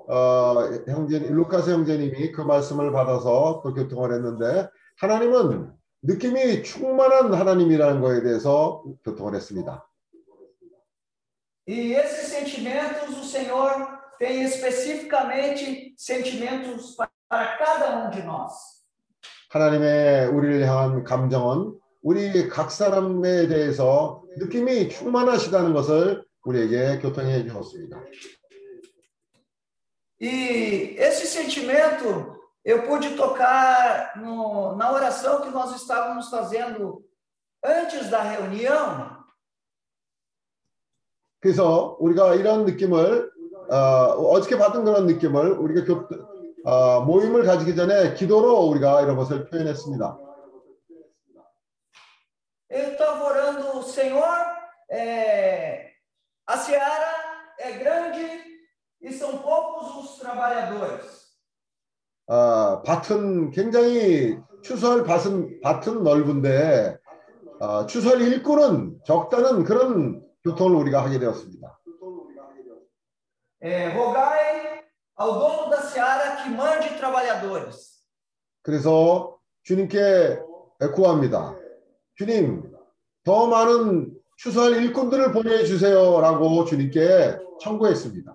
[0.10, 8.22] 어, 형제 루카스 형제님이 그 말씀을 받아서 또 교통을 했는데 하나님은 느낌이 충만한 하나님이라는 거에
[8.22, 9.88] 대해서 교통을 했습니다.
[11.67, 18.79] E esses sentimentos o Senhor tem especificamente sentimentos pa- para cada um de nós.
[19.51, 28.03] 하나님의 우리를 향한 감정은 우리 각 사람에 대해서 느낌이 충만하시다는 것을 우리에게 교통해 주었습니다.
[30.21, 37.05] E esse sentimento eu pude tocar no, na oração que nós estávamos fazendo
[37.65, 39.17] antes da reunião.
[41.44, 43.30] 그래서 우리가 이런 느낌을
[43.70, 46.08] 어, 어저께 받은 그런 느낌을 우리가 교,
[46.64, 50.20] 어, 모임을 가지기 전에 기도로 우리가 이런 것을 표현했습니다.
[52.70, 54.26] Eu estava orando, Senhor,
[54.90, 55.92] é,
[56.48, 57.14] a seara
[57.60, 58.26] é grande
[59.02, 61.24] e são poucos os trabalhadores.
[62.28, 66.98] 어, 밭은 굉장히 추수할 밭은 밭은 넓은데
[67.60, 71.80] 어, 추수할 일꾼은 적다는 그런 교통을 우리가 하게 되었습니다.
[73.62, 74.84] É, rogai
[75.16, 78.04] ao dono da seara que mande trabalhadores.
[78.62, 80.42] 그래서 주님께
[80.94, 81.56] 구합니다.
[82.16, 82.70] 주님,
[83.24, 88.34] 더 많은 추수할 일꾼들을 보내주세요라고 주님께 청구했습니다.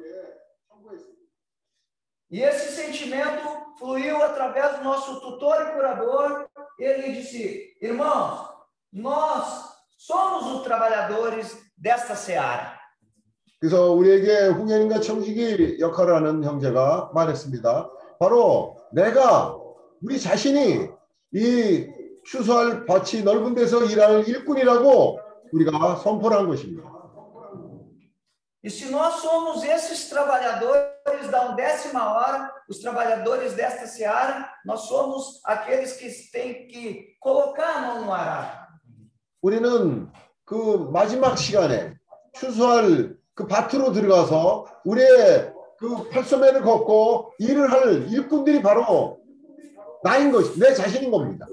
[2.31, 6.49] E esse sentimento fluiu através do nosso tutor e curador.
[6.79, 8.49] Ele disse: Irmãos,
[8.93, 9.47] nós
[9.99, 12.79] somos os trabalhadores desta seara.
[13.61, 17.91] 그래서 우리에게 후견인과 청지기 역할을 하는 형제가 말했습니다.
[18.21, 19.57] 바로 내가
[20.03, 20.89] 우리 자신이
[21.35, 21.87] 이
[22.25, 25.19] 추수할 밭이 넓은 데서 일할 일꾼이라고
[25.53, 26.89] 우리가 선포를 한 것입니다.
[28.63, 35.41] E se nós somos esses trabalhadores da undécima hora, os trabalhadores desta seara, nós somos
[35.45, 38.67] aqueles que têm que colocar a mão no arado.
[39.41, 40.11] 우리는
[40.49, 41.95] 그 마지막 시간에
[42.33, 49.21] 추수할 그 밭으로 들어가서 우리의 그 팔소매를 걷고 일을 할 일꾼들이 바로
[50.03, 51.47] 나인 것이 내 자신인 겁니다.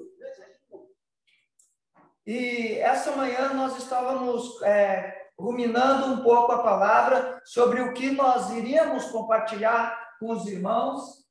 [2.27, 8.49] E essa manhã nós estávamos é, ruminando um pouco a palavra sobre o que nós
[8.49, 11.25] iríamos compartilhar com os irmãos.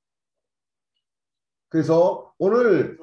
[1.71, 2.99] 그래서 오늘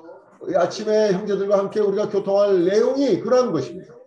[0.55, 4.01] 아침에 형제들과 함께 우리가 교통할 내용이 그러한 것입니다.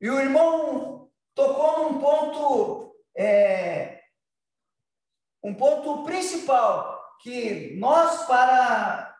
[0.00, 4.00] E o irmão tocou num ponto, é,
[5.42, 9.16] um ponto principal que nós para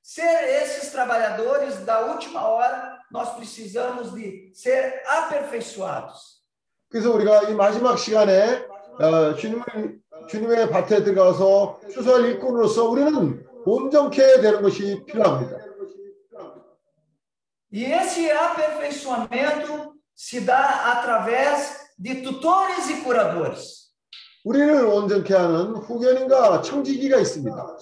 [0.00, 6.42] ser esses trabalhadores da última hora nós precisamos de ser aperfeiçoados.
[6.88, 8.66] 그래서 우리가 이 마지막 시간에
[9.00, 15.58] 어, 주님을 주님의 밭에 들어가서 추수할 일꾼으로서 우리는 온전케 되는 것이 필요합니다.
[17.72, 23.82] E esse aperfeiçoamento se dá através de tutores e curadores.
[24.44, 27.76] 우리를 온전케 하는 후견인과 청지기가 있습니다.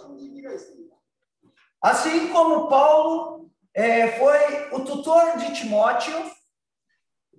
[1.82, 4.38] Assim como Paulo eh, foi
[4.72, 6.30] o tutor de Timóteo,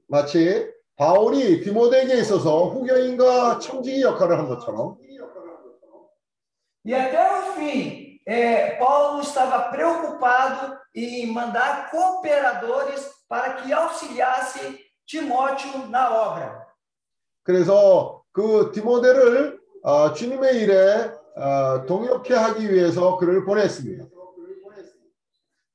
[0.08, 4.98] 마치 바울이 디모데에게 있어서 후견인과 청지기 역할을 한 것처럼
[6.84, 15.88] e até o fim, eh, Paulo estava preocupado em mandar cooperadores para que auxiliasse Timóteo
[15.90, 16.66] na obra.
[17.44, 24.06] 그래서 그 디모데를 어, 주님의 일에 어, 동역케 하기 위해서 그를 보냈습니다.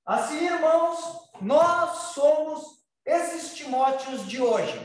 [0.08, 4.80] Assim, irmãos, nós somos esses Timóteos de hoje.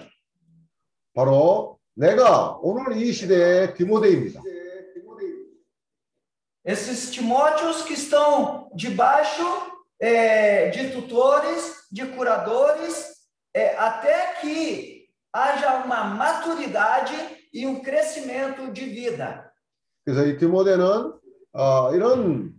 [1.14, 4.42] 바로 내가 오늘 이 시대의 디모데입니다.
[6.66, 9.44] Esses Timóteos que estão debaixo
[10.00, 13.15] é, de tutores, de curadores,
[13.56, 17.14] é, até que haja uma maturidade
[17.54, 19.52] e um crescimento de vida.
[20.06, 21.14] 그래서 이 디모데는
[21.54, 22.54] 어, 이런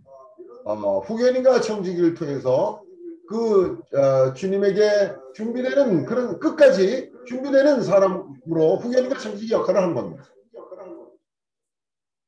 [0.65, 2.81] 어, 후견인과 청지기를 통해서
[3.27, 10.23] 그 어, 주님에게 준비되는 그런 끝까지 준비되는 사람으로 후견인과 청지기 역할을 하는 겁니다.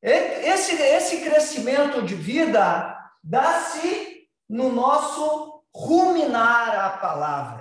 [0.03, 7.58] E- Esse, esse crescimento de vida dá-se no nosso ruminar a palavra.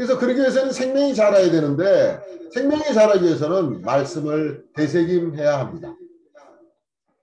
[0.00, 2.20] 그래서 그러기 위해서는 생명이 자라야 되는데
[2.52, 5.94] 생명이 자라기 위해서는 말씀을 되새김해야 합니다.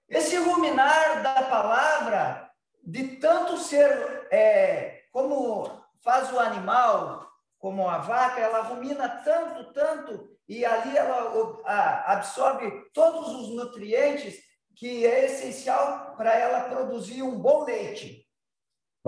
[0.10, 2.50] Esse ruminar da palavra,
[2.86, 5.68] de tanto ser é, como
[6.04, 12.14] faz o animal, como a vaca, ela rumina tanto, tanto, e ali ela o- a-
[12.14, 14.36] absorve todos os nutrientes
[14.76, 18.24] que é essencial para ela produzir um bom leite.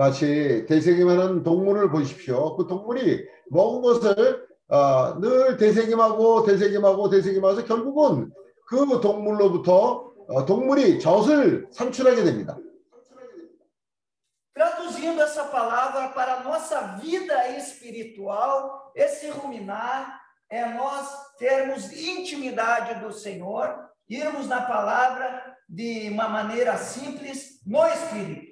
[0.01, 2.55] 마치 되새김하는 동물을 보십시오.
[2.55, 8.31] 그 동물이 먹은 것을 아, 늘 되새김하고 되새김하고 되새김해서 결국은
[8.65, 12.57] 그 동물로부터 어, 동물이 젖을 산출하게 됩니다.
[14.55, 23.13] Traduzindo essa palavra para a nossa vida espiritual, esse ruminar é nós termos intimidade do
[23.13, 23.67] Senhor,
[24.09, 28.51] irmos na palavra de uma maneira simples no espírito.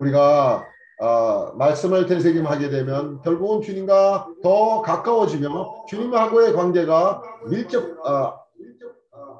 [0.00, 0.66] 우리가
[1.00, 8.36] 아, 말씀을 되새김하게 되면 결국은 주님과 더 가까워지며 주님하고의 관계가 밀접 아,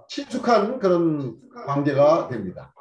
[0.08, 1.36] 친숙한 그런
[1.66, 2.72] 관계가 됩니다.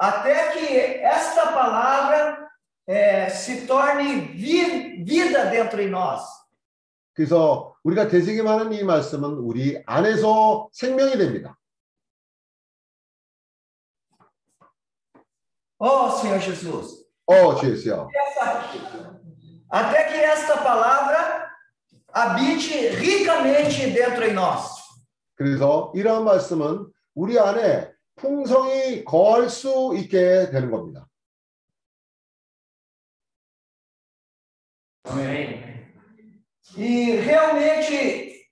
[0.00, 2.48] Até que esta palavra
[3.30, 6.20] se torne vi- vida dentro de nós.
[7.14, 11.57] 그래서 우리가 되새김하는 이 말씀은 우리 안에서 생명이 됩니다.
[15.79, 17.03] Oh, Senhor Jesus.
[17.25, 18.09] 어, 주 예수요.
[18.13, 18.63] Essa-
[19.69, 21.49] até que esta palavra
[22.13, 24.81] habite ricamente dentro de nós.
[25.35, 31.07] 그래서 이러한 말씀은 우리 안에 풍성이 거할 수 있게 되는 겁니다.
[35.05, 35.63] Amém.
[36.77, 38.49] E realmente,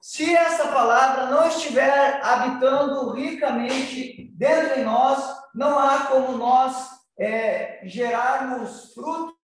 [0.00, 5.18] se essa palavra não estiver habitando ricamente dentro de nós,
[5.54, 9.36] não há como nós eh, gerarmos fruto,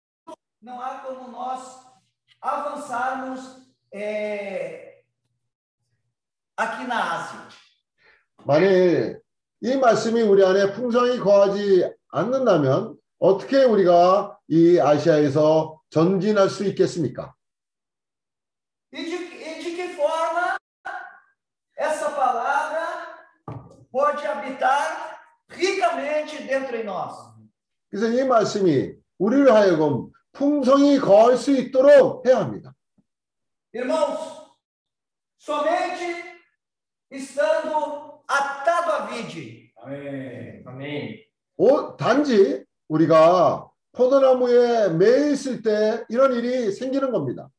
[0.60, 1.86] não há como nós
[2.40, 3.40] avançarmos
[3.92, 5.02] eh,
[6.56, 7.40] aqui na Ásia.
[8.44, 9.20] 만일
[9.60, 17.34] 이 말씀이 우리 안에 풍성히 거하지 않는다면 어떻게 우리가 이 아시아에서 전진할 수 있겠습니까?
[18.92, 20.56] E de, e de que forma
[21.76, 22.80] essa palavra
[23.92, 25.03] pode habitar
[25.55, 27.33] ricamente dentro de nós?
[27.89, 32.73] 그래서 이 말씀이 우리를 하여금 풍성히 거할 수 있도록 해야 합니다.
[33.73, 34.57] Irmãos,
[35.37, 36.23] somente
[37.11, 39.71] estando atado à vide,
[40.65, 41.25] Amém.
[41.57, 47.49] 오, 단지 우리가 포도나무에 매 있을 때 이런 일이 생기는 겁니다.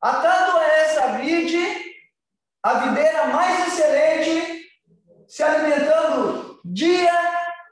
[0.00, 2.06] atado a essa vide,
[2.62, 4.68] a videira mais excelente,
[5.26, 7.12] se alimentando dia,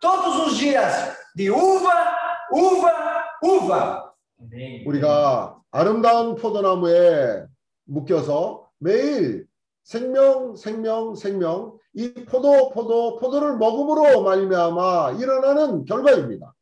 [0.00, 2.16] todos os dias, de uva,
[2.50, 4.12] uva, uva.
[4.40, 4.84] Amém.
[4.86, 7.46] 우리가 아름다운 포도나무에
[7.84, 9.46] 묶여서 매일
[9.84, 16.54] 생명, 생명, 생명 이 포도, 포도, 포도를 먹음으로 말미암아 일어나는 결과입니다.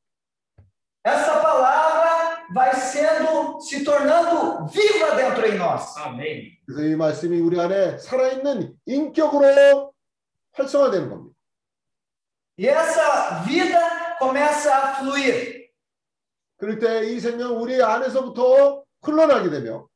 [1.02, 5.96] Essa palavra vai sendo, se tornando viva dentro de nós.
[5.98, 6.58] Amém.
[6.66, 9.92] 그래서 이 말씀이 우리 안에 살아있는 인격으로
[10.52, 11.29] 활성화되는 겁니다.
[12.59, 15.65] E essa vida começa a fluir.
[16.57, 19.87] 그럴 때 이 생명 우리 안에서부터 흘러나게 되며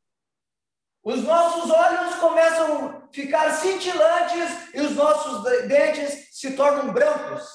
[1.01, 7.47] Os nossos olhos começam a ficar cintilantes e os nossos de- dentes se tornam brancos.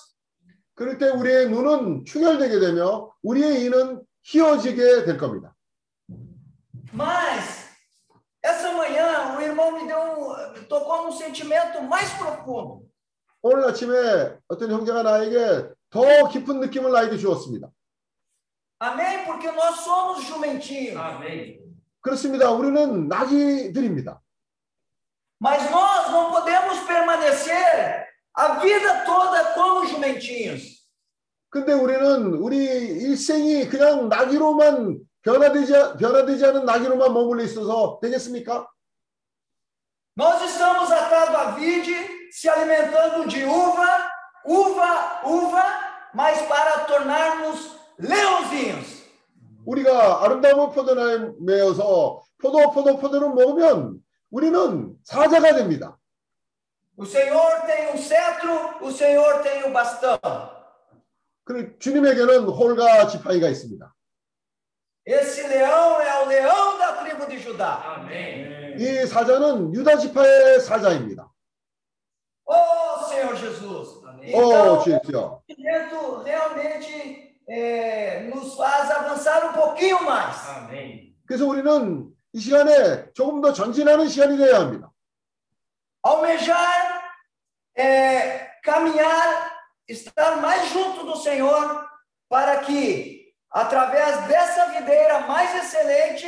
[0.74, 5.54] 그럴 때 우리의 눈은 충혈되게 되며 우리의 이는 희어지게 될 겁니다.
[6.92, 7.68] Mas
[8.42, 12.88] essa manhã o irmão me deu um, tocou num sentimento mais profundo.
[13.41, 17.69] 오늘 아침에 어떤 형제가 나에게 더 깊은 느낌을 나에게 주었습니다.
[18.81, 19.25] Amém?
[19.25, 20.95] Porque nós somos jumentinhos.
[20.97, 21.59] Amém.
[22.01, 22.51] 그렇습니다.
[22.51, 24.21] 우리는 낙이들입니다.
[25.41, 30.79] Mas nós não podemos permanecer a vida toda como jumentinhos.
[31.49, 38.67] 근데 우리는 우리 일생이 그냥 낙이로만 변화되지, 변화되지 않은 낙이로만 머물러 있어서 되겠습니까?
[40.15, 44.11] Nós estamos atados à vide, se alimentando de uva,
[44.45, 45.65] uva, uva,
[46.13, 48.99] mas para tornarmos leãozinhos.
[49.65, 53.99] 우리가 아름다운 포도나무에 매어서 포도 포도 포도를 먹으면
[54.31, 55.97] 우리는 사자가 됩니다.
[56.97, 60.19] O Senhor tem um cetro, o Senhor tem o bastão.
[61.45, 63.93] 그 주님에게는 홀과 지팡이가 있습니다.
[65.05, 67.95] Esse leão é o leão da tribo de Judá.
[67.95, 68.75] Amém.
[68.77, 71.29] 이 사자는 유다 지파의 사자입니다.
[72.48, 73.88] Oh, Senhor Jesus.
[73.88, 75.42] 오, Então, 주십시오.
[75.48, 80.36] o conhecimento realmente é, nos faz avançar um pouquinho mais.
[80.56, 81.14] Amém.
[81.26, 84.90] 그래서 우리는 이 시간에 조금 더 전진하는 시간이 되어야 합니다.
[86.02, 87.02] Almejar,
[87.76, 89.52] é, caminhar,
[89.88, 91.86] estar mais junto do Senhor,
[92.28, 96.26] para que, através dessa videira mais excelente,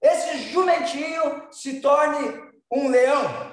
[0.00, 3.49] esse jumentinho se torne um leão.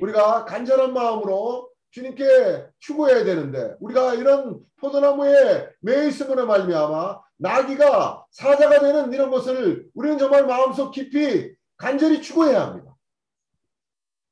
[0.00, 9.12] 우리가 간절한 마음으로 주님께 추구해야 되는데 우리가 이런 포도나무에 매여 있음으로 말미암아 나귀가 사자가 되는
[9.12, 12.88] 이런 것을 우리는 정말 마음속 깊이 간절히 추구해야 합니다.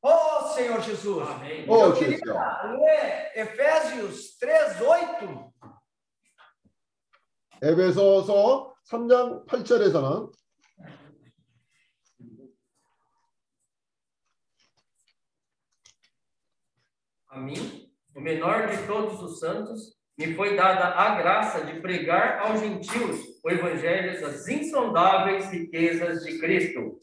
[0.03, 1.27] Oh, Senhor Jesus.
[1.29, 1.69] Amém.
[1.69, 2.21] Oh, Eu queria
[2.79, 5.51] ler Efésios 3, 8.
[7.63, 10.31] 에베소서 3장 8절에서는
[17.36, 22.40] A mim, o menor de todos os santos, me foi dada a graça de pregar
[22.40, 27.00] aos gentios o evangelho das insondáveis riquezas de Cristo.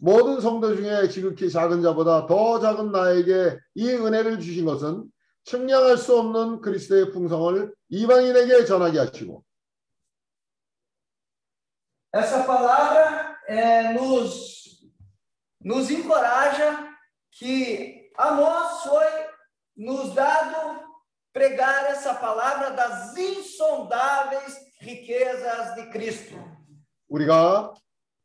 [0.00, 5.04] 모든 성도 중에 지극히 작은 자보다 더 작은 나에게 이 은혜를 주신 것은
[5.44, 9.44] 측량할 수 없는 그리스도의 풍성을 이방인에게 전하게 하시고
[12.14, 14.84] Essa palavra é, nos,
[15.64, 16.94] nos encoraja
[17.30, 19.25] que a nós foi
[19.76, 20.82] nos dado
[21.32, 26.36] pregar essa palavra das insondáveis riquezas de Cristo.
[27.08, 27.74] 우리가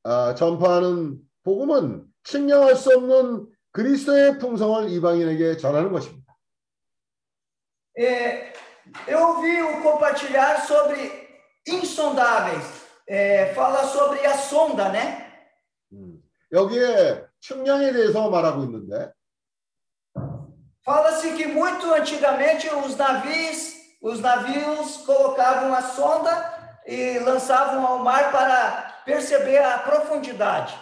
[0.04, 6.36] 아, 전파하는 복음은 측량할 수 없는 그리스도의 풍성을 이방인에게 전하는 것입니다.
[7.98, 8.54] É,
[9.08, 11.28] eu ouvi o compartilhar sobre
[11.68, 12.86] insondáveis.
[13.08, 15.28] É, fala sobre a sonda, né?
[15.94, 19.12] 음, 여기에 측량에 대해서 말하고 있는데
[20.84, 26.34] Fala-se que muito antigamente os navios, os navios colocavam a sonda
[26.86, 30.74] e lançavam ao mar para perceber a profundidade.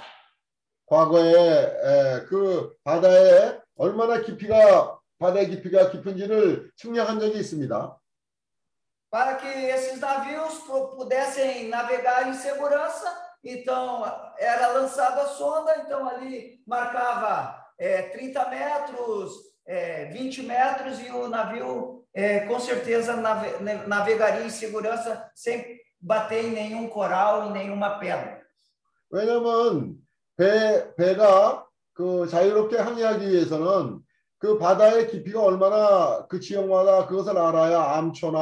[0.88, 7.98] 과거에 에, 그 바다에 얼마나 깊이가 바다의 깊이가 깊은지를 측량한 적이 있습니다.
[9.12, 13.08] Para que esses navios pu- pudessem navegar em segurança,
[13.44, 14.04] então
[14.38, 19.32] era lançada a sonda, então ali marcava é, 30 metros,
[19.71, 26.45] é, 20 metros e o navio é, com certeza nave- navegaria em segurança sem bater
[26.45, 28.41] em nenhum coral, em nenhuma pedra.
[29.13, 29.97] 왜냐하면
[30.37, 34.01] 배 배가 그 자유롭게 항해하기 위해서는
[34.39, 38.39] 그 바다의 깊이가 얼마나 그 지역마다 그것을 알아야 암초나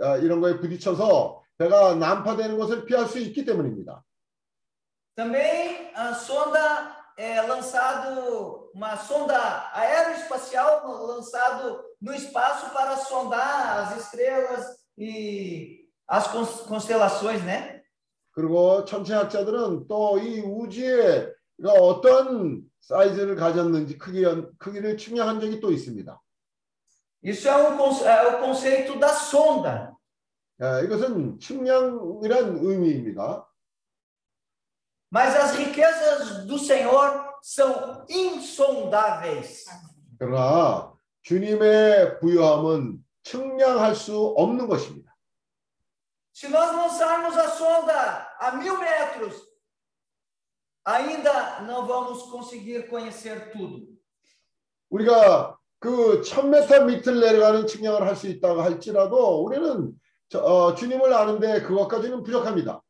[0.00, 4.04] 어, 이런 거에 부딪혀서 배가 난파되는 것을 피할 수 있기 때문입니다.
[5.16, 9.37] Também a sonda é lançado uma sonda
[9.73, 14.65] aeroespacial lançado no espaço para sondar as estrelas
[14.97, 17.81] e as cons- constelações, né?
[18.31, 21.31] 그리고 천체학자들은 또 이 우주에
[21.65, 24.23] 어떤 사이즈를 가졌는지 크기
[24.57, 26.19] 크기를 측량한 적이 또 있습니다.
[27.23, 29.93] Isso é, um, conce- é o conceito da sonda.
[30.61, 33.47] 예, 이것은 측량이란 의미입니다.
[35.11, 39.64] Mas as riquezas do Senhor são insondáveis.
[40.18, 45.08] 그러나 주님의 부유함은 측량할 수 없는 것입니다.
[46.32, 49.34] Se nós lançarmos a sonda a mil metros,
[50.84, 53.86] ainda não vamos conseguir conhecer tudo.
[54.90, 59.92] 우리가 그 1000m 밑을 내려가는 측량을 할 수 있다고 할지라도 우리는
[60.28, 62.80] 저- 어, 주님을 아는데 그것까지는 부족합니다.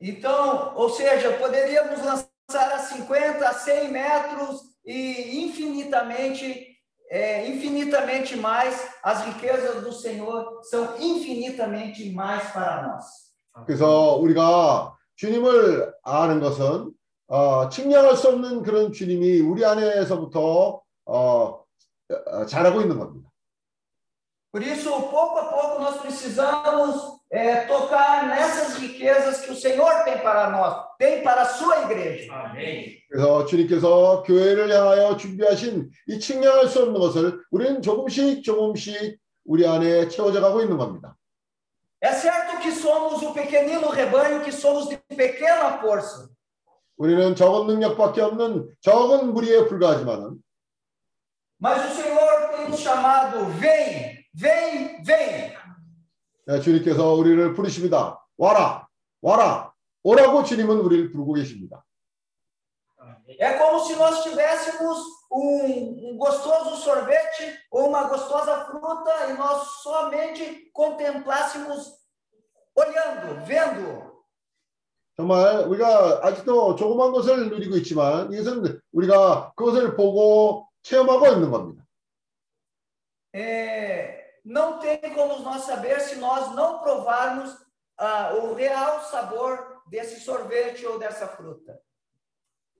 [0.00, 6.77] Então, ou seja, poderíamos lançar a 50, a 100 metros e infinitamente,
[7.09, 13.29] é, infinitamente mais, as riquezas do Senhor são infinitamente mais para nós.
[13.65, 16.91] 그래서 우리가 주님을 아는 것은
[17.27, 21.63] 어, 측량할 수 없는 그런 주님이 우리 안에서부터 어,
[22.25, 23.29] 어, 자라고 있는 겁니다.
[24.53, 30.17] Por isso, pouco a pouco, nós precisamos é, tocar nessas riquezas que o Senhor tem
[30.17, 32.33] para nós, tem para a sua igreja.
[32.33, 32.97] Amém.
[33.07, 40.07] 그래서 주님께서 교회를 향하여 준비하신 이 측량할 수 없는 것을 우리는 조금씩 조금씩 우리 안에
[40.09, 41.15] 채워져 가고 있는 겁니다.
[42.01, 46.27] É certo que somos o pequenino rebanho, que somos de pequena força.
[46.97, 50.41] 우리는 적은 능력밖에 없는 적은 무리에 불과하지만은
[51.61, 55.54] Mas o Senhor tem nos chamado, vem, Vem, vem.
[56.46, 58.22] 네, 주님께서 우리를 부르십니다.
[58.36, 58.86] 와라,
[59.22, 59.72] 와라,
[60.02, 61.84] 오라고 주님은 우리를 부르고 계십니다.
[63.38, 64.98] É como se nós tivéssemos
[65.32, 72.04] um, um gostoso sorvete ou uma gostosa fruta e nós somente contemplássemos
[72.76, 74.14] olhando, vendo.
[75.16, 81.84] 정말 우리가 아직도 조그만 것을 누리고 있지만 이것은 우리가 그것을 보고 체험하고 있는 겁니다.
[83.32, 87.55] É, não tem como nós saber se nós não provarmos
[87.97, 91.79] ah, o real sabor desse sorvete ou dessa fruta.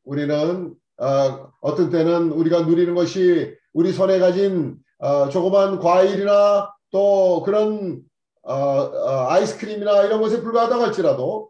[0.06, 8.02] 우리는 어, 어떤 때는 우리가 누리는 것이 우리 손에 가진 어, 조그만 과일이나 또 그런
[8.42, 11.50] 어, 어, 아이스크림이나 이런 것에 불과하다고 할지라도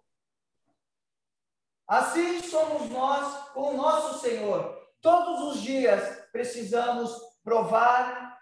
[1.87, 4.77] Assim somos nós com o nosso Senhor.
[5.01, 7.11] Todos os dias precisamos
[7.43, 8.32] provar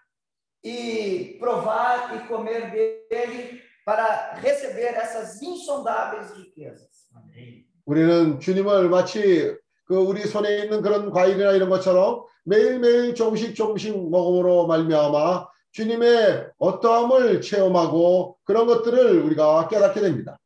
[0.62, 7.08] e provar e comer dele para receber essas insondáveis riquezas.
[7.16, 7.66] Amém.
[7.86, 9.56] 우리는 주님을 마치
[9.86, 17.40] 그 우리 손에 있는 그런 과일이나 이런 것처럼 매일매일 조금씩 조금씩 먹음으로 말미암아 주님의 어떠함을
[17.40, 20.36] 체험하고 그런 것들을 우리가 깨닫게 됩니다.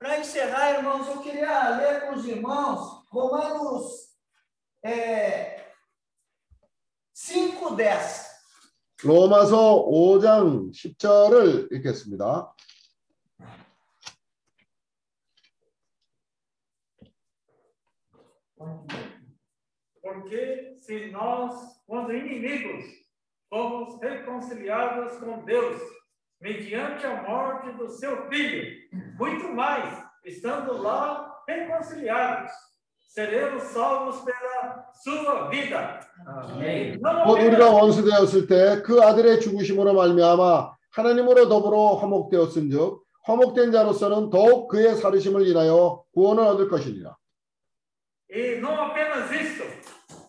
[0.00, 4.14] Para encerrar, irmãos, eu queria ler com os irmãos Romanos
[4.84, 5.72] é,
[7.12, 8.31] 5, 10.
[9.02, 12.52] 로마서 5장 10절을 읽겠습니다.
[20.02, 22.84] Porque se nós, quando inimigos,
[23.48, 25.80] fomos reconciliados com Deus,
[26.40, 28.88] mediante a morte do seu filho,
[29.18, 32.50] muito mais, estando lá reconciliados,
[33.08, 34.41] seremos salvos pela
[37.25, 44.29] 곧 우리가 apenas, 원수 되었을 때 그 아들의 죽으심으로 말미암아 하나님으로 더불어 화목되었은즉 화목된 자로서는
[44.29, 47.15] 더욱 그의 살으심을 인하여 구원을 얻을 것이니라.
[48.29, 49.63] e não apenas isto,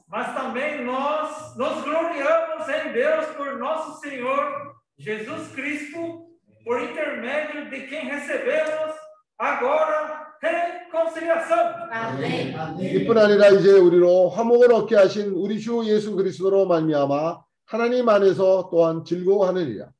[0.06, 6.26] mas também nós nos gloriamos em Deus por nosso Senhor Jesus Cristo,
[6.64, 8.94] por intermédio de quem recebemos
[9.38, 11.88] agora reconciliação.
[11.90, 12.54] Amém.
[12.80, 19.04] 이뿐 아니라 이제 우리로 화목을 얻게 하신 우리 주 예수 그리스도로 말미암아 하나님 안에서 또한
[19.04, 19.90] 즐거워하느니라.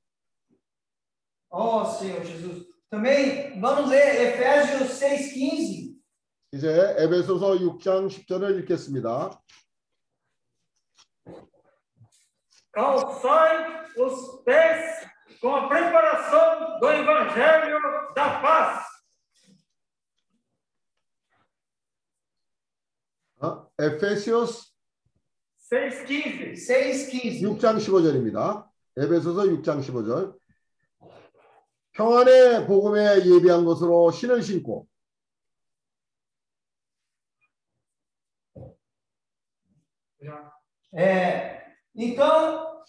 [1.51, 2.67] Oh, Senhor Jesus.
[2.91, 5.95] Também vamos ler Efésios 6,15.
[6.53, 9.41] 이제 에베소서 6장 10절을 읽겠습니다.
[12.75, 15.07] Calçai os pés
[15.41, 17.79] com a preparação do Evangelho
[18.15, 18.94] da paz.
[23.45, 23.69] 어?
[23.79, 24.73] 에페시오스
[25.71, 26.53] 6,15.
[26.55, 27.59] 6,15.
[27.59, 28.69] 6장 15절입니다.
[28.97, 30.37] 에베소서 6장 15절.
[31.93, 34.87] 평안의 복음에 예비한 것으로 신을 신고
[40.97, 41.61] É,
[41.95, 42.83] então,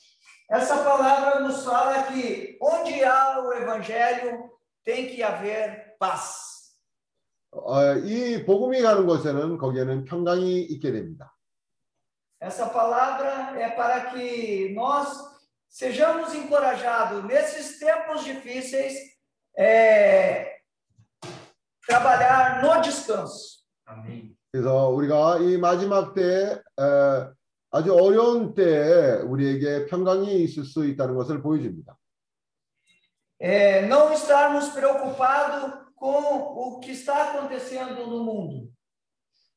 [0.47, 4.51] essa palavra nos fala que onde há o evangelho
[4.83, 6.54] tem que haver paz.
[7.55, 11.31] 어, 이 복음이 가는 곳에는 거기에는 평강이 있게 됩니다.
[12.41, 15.07] Essa palavra é para que nós
[15.69, 18.93] sejamos encorajados nesses tempos difíceis
[19.57, 20.57] é,
[21.87, 23.63] trabalhar no descanso.
[23.87, 24.35] Amém.
[24.51, 27.35] 그래서 우리가 이 마지막 때 에,
[27.71, 31.97] 아주 어려운 때에 우리에게 평강이 있을 수 있다는 것을 보여줍니다.
[33.39, 38.71] É, não estarmos preocupados com o que está acontecendo no mundo.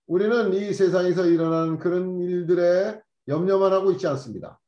[0.07, 4.59] 우리는 이 세상에서 일어나는 그런 일들에 염려만 하고 있지 않습니다.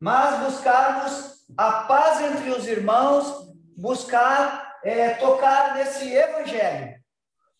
[0.00, 7.00] mas buscarmos a paz entre os irmãos, buscar é, tocar nesse evangelho.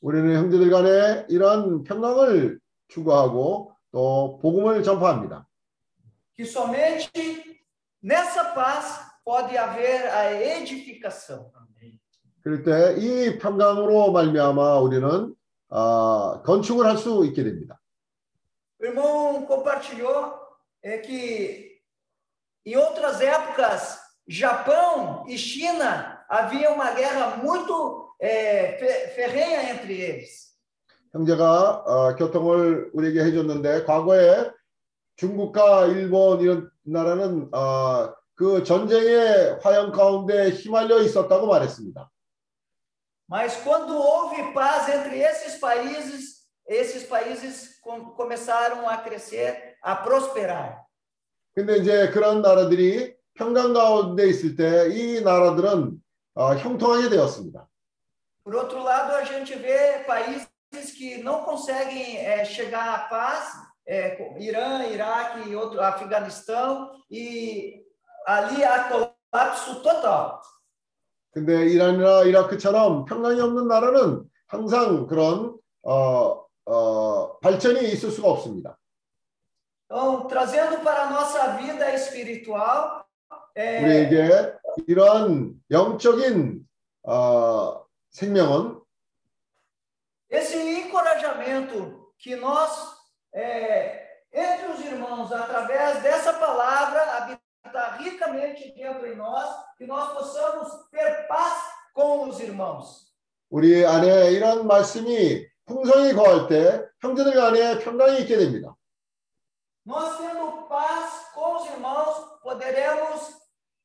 [0.01, 2.59] 우리는 형제들 간에 이러한 평강을
[2.89, 5.47] 추구하고 또 복음을 전파합니다.
[6.35, 7.63] Que somente
[8.03, 11.53] nessa paz pode haver a edificação.
[12.43, 15.35] 그럴 때 이 평강으로 말미암아 우리는
[15.71, 17.79] 아, 건축을 할 수 있게 됩니다.
[18.81, 20.33] O irmão compartilhou
[20.83, 21.73] é que
[22.65, 30.53] Em outras épocas, Japão e China havia uma guerra muito é, fe- ferrenha entre eles.
[31.13, 34.51] 형제가 어, 교통을 우리에게 해줬는데 과거에
[35.17, 42.11] 중국과 일본 이런 나라는 어, 그 전쟁의 화형 가운데 휘말려 있었다고 말했습니다.
[43.32, 50.86] Mas quando houve paz entre esses países, esses países com- começaram a crescer, a prosperar.
[51.56, 56.00] 근데 이제 그런 나라들이 평강 가운데 있을 때 이 나라들은
[56.36, 57.68] 어, 형통하게 되었습니다.
[58.44, 60.48] Por outro lado, a gente vê países
[60.98, 63.52] que não conseguem eh, chegar à paz,
[63.86, 67.84] eh, como Irã, Iraque e outro, Afeganistão, e
[68.26, 70.42] ali há colapso total.
[71.33, 78.79] 근데 이란이나 이라크처럼 평강이 없는 나라는 항상 그런 어, 어, 발전이 있을 수가 없습니다.
[79.91, 83.05] Então, trazendo para a nossa vida espiritual,
[83.55, 84.55] eh, 우리에게
[84.87, 86.67] 이러한 영적인
[87.03, 88.81] 어, 생명은
[90.31, 92.71] esse encorajamento que nós,
[93.35, 100.68] eh, entre os irmãos, através dessa palavra, habitar ricamente dentro em nós, que nós possamos
[100.90, 101.62] ter paz
[101.94, 103.08] com os irmãos.
[103.50, 108.76] 우리 안에 이런 말씀이 풍성히 거할 때 형제들 간에 평강이 있게 됩니다.
[109.86, 113.38] Nós tendo paz com os irmãos, poderemos,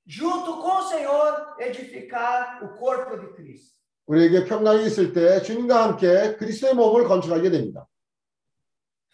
[0.04, 3.72] junto com o Senhor, edificar o corpo de Cristo.
[4.06, 7.86] 우리에게 평강이 있을 때 주님과 함께 그리스도의 몸을 건축하게 됩니다.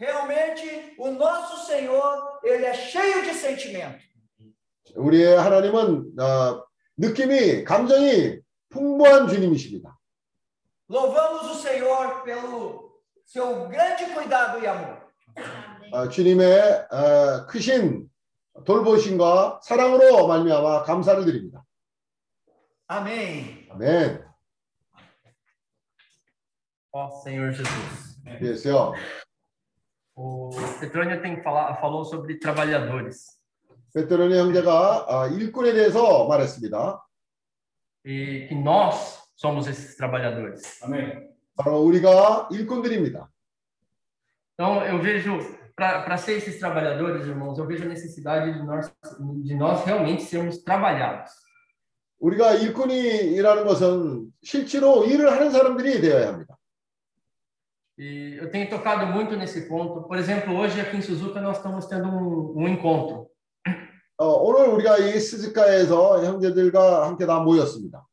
[0.00, 4.08] Realmente, o nosso Senhor, ele é cheio de sentimento.
[4.95, 6.63] 우리의 하나님은 어,
[6.97, 9.97] 느낌이 감정이 풍부한 주님이십니다.
[10.89, 12.91] Louvamos o Senhor pelo
[13.25, 15.01] seu grande cuidado e amor.
[15.91, 18.09] 어, 주님의 어, 크신
[18.65, 21.63] 돌보심과 사랑으로 말미암아 감사를 드립니다.
[22.87, 23.67] Amém.
[23.71, 24.23] 아멘.
[26.91, 28.19] Ó Senhor Jesus.
[28.23, 28.93] 그래서요.
[30.15, 33.42] O Petrônio tem falar, falou sobre trabalhadores.
[33.94, 37.04] 베테랑의 형제가 아, 일꾼에 대해서 말했습니다.
[38.04, 40.80] E que nós somos esses trabalhadores.
[41.56, 43.28] 바로 우리가 일꾼들입니다.
[44.54, 45.38] Então, eu vejo,
[45.76, 48.92] para ser esses trabalhadores, irmãos, eu vejo a necessidade de nós,
[49.44, 51.30] de nós realmente sermos trabalhados.
[52.20, 56.58] 우리가 일꾼이라는 것은 실제로 일을 하는 사람들이 되어야 합니다.
[58.00, 60.06] E eu tenho tocado muito nesse ponto.
[60.06, 63.28] Por exemplo, hoje aqui em Suzuka nós estamos tendo um, um encontro.
[64.23, 68.07] 어, 오늘 우리가 이 스즈카에서 형제들과 함께 다 모였습니다.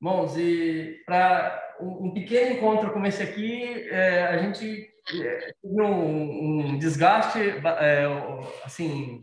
[0.00, 5.80] Irmãos, e para um, um pequeno encontro como esse aqui, é, a gente é, teve
[5.80, 8.06] um, um desgaste, é,
[8.64, 9.22] assim,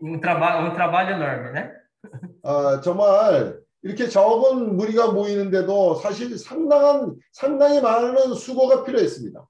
[0.00, 1.74] um, traba um trabalho enorme, né?
[2.42, 9.48] 어, 정말 이렇게 적은 무리가 모이는데도 사실 상당한 상당히 많은 수고가 필요했습니다.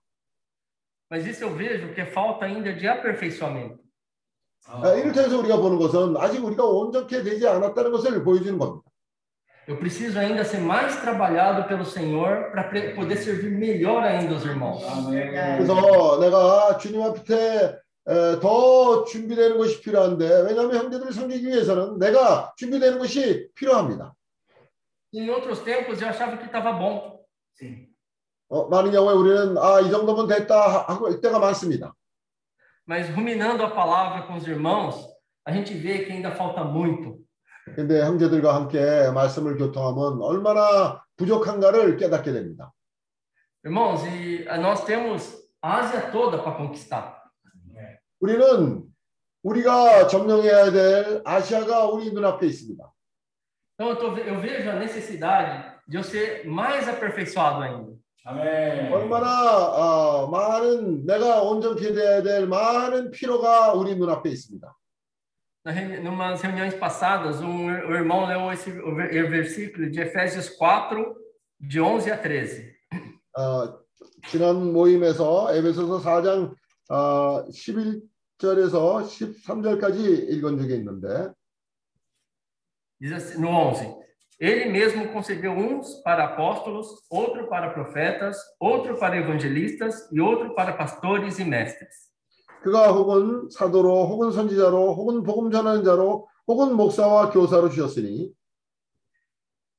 [1.11, 3.84] Mas isso eu vejo que falta ainda de aperfeiçoamento.
[4.67, 8.85] 아, 이를 통해서 우리가 보는 것은 아직 우리가 온전케 되지 않았다는 것을 보여주는 겁니다.
[9.67, 14.85] Eu preciso ainda ser mais trabalhado pelo Senhor para poder servir melhor ainda os irmãos.
[15.57, 17.75] 그래서 내가 주님 앞에
[18.07, 24.15] 에, 더 준비되는 것이 필요한데 왜냐하면 형제들을 섬기기 위해서는 내가 준비되는 것이 필요합니다.
[25.15, 27.15] Em outros tempos eu achava que estava bom.
[28.51, 31.95] 어, 많은 경우에 우리는 아이 정도면 됐다 하고 할 때가 많습니다.
[32.86, 35.08] Mas ruminando a palavra com os irmãos,
[35.46, 37.20] a gente vê que ainda falta muito.
[37.76, 42.74] 근데 형제들과 함께 말씀을 교통하면 얼마나 부족한가를 깨닫게 됩니다.
[43.64, 47.20] Irmãos, e nós temos a Ásia toda para conquistar.
[48.20, 48.84] 우리는
[49.44, 52.84] 우리가 점령해야 될 아시아가 우리 눈앞에 있습니다.
[53.76, 57.98] Então eu, tô, eu vejo a necessidade de eu ser mais aperfeiçoado ainda.
[58.25, 64.75] 얼마나 어, 많은 내가 온전케 돼야 될 많은 필요가 우리 눈앞에 있습니다.
[65.67, 69.99] Na reuni- numas reuniões passadas, um, o irmão leu esse o ver- o versículo de
[70.01, 71.17] Efésios 4,
[71.59, 72.71] de 11 a 13.
[73.37, 73.79] 어,
[74.29, 76.55] 지난 모임에서 에베소서 4장
[76.91, 81.33] 어, 11절에서 13절까지 읽은 적이 있는데
[83.01, 84.04] Diz assim, no 11:
[84.40, 90.74] Ele mesmo concebeu uns para apóstolos, outro para profetas, outro para evangelistas e outro para
[90.74, 92.10] pastores e mestres.
[92.62, 98.34] 그가 혹은 사도로 혹은 선지자로 혹은 복음 전하는 자로 혹은 목사와 교사로 주셨으니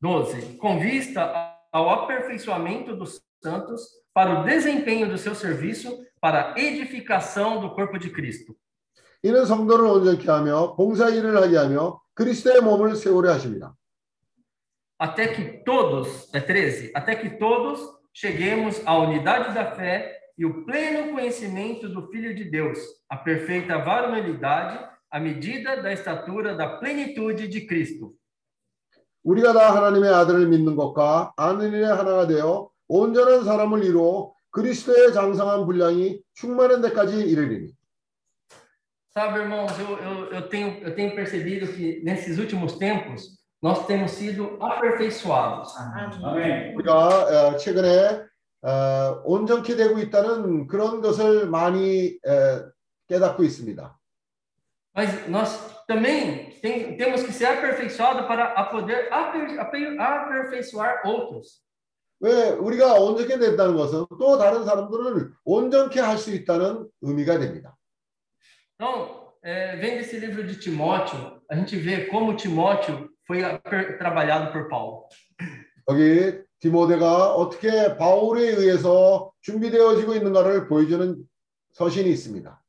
[0.02, 0.58] 12.
[0.58, 3.82] Com vista ao aperfeiçoamento dos santos
[4.14, 8.54] para o desempenho do seu serviço para a edificação do corpo de Cristo.
[9.22, 13.74] 이는 성도를 온전케 하며 봉사 일을 하게 하며 그리스도의 몸을 세우려 하십니다.
[14.98, 17.80] Até que todos, é 13, até que todos
[18.12, 22.78] cheguemos à unidade da fé e o pleno conhecimento do Filho de Deus,
[23.08, 24.78] a perfeita varonilidade,
[25.10, 28.14] à medida da estatura da plenitude de Cristo.
[29.22, 35.66] 우리가 다 하나님의 아들을 믿는 것과 아는 일에 하나가 되어 온전한 사람을 이루어 그리스도의 장성한
[35.66, 37.72] 분량이 충만한 데까지 이르리니.
[39.12, 44.12] Sabe, irmãos, eu, eu, eu, tenho, eu tenho percebido que nesses últimos tempos nós temos
[44.12, 45.74] sido aperfeiçoados.
[46.22, 46.74] 아멘.
[46.76, 48.24] 우리가 어, 최근에
[48.62, 52.62] 어, 온전케 되고 있다는 그런 것을 많이 에,
[53.08, 53.98] 깨닫고 있습니다.
[54.94, 61.62] Mas nós também tem, temos que ser aperfeiçoados para a poder aper, aper, aperfeiçoar outros.
[62.22, 67.76] 왜 우리가 온전케 됐다는 것은 또 다른 사람들을 온전케 할 수 있다는 의미가 됩니다.
[68.74, 73.41] Então, é, vendo esse livro de Timóteo, a gente vê como Timóteo foi
[73.97, 75.07] trabalhado por Paulo.
[75.89, 81.17] 여기 디모데가 어떻게 바울에 의해서 준비되어지고 있는가를 보여주는
[81.73, 82.61] 서신이 있습니다.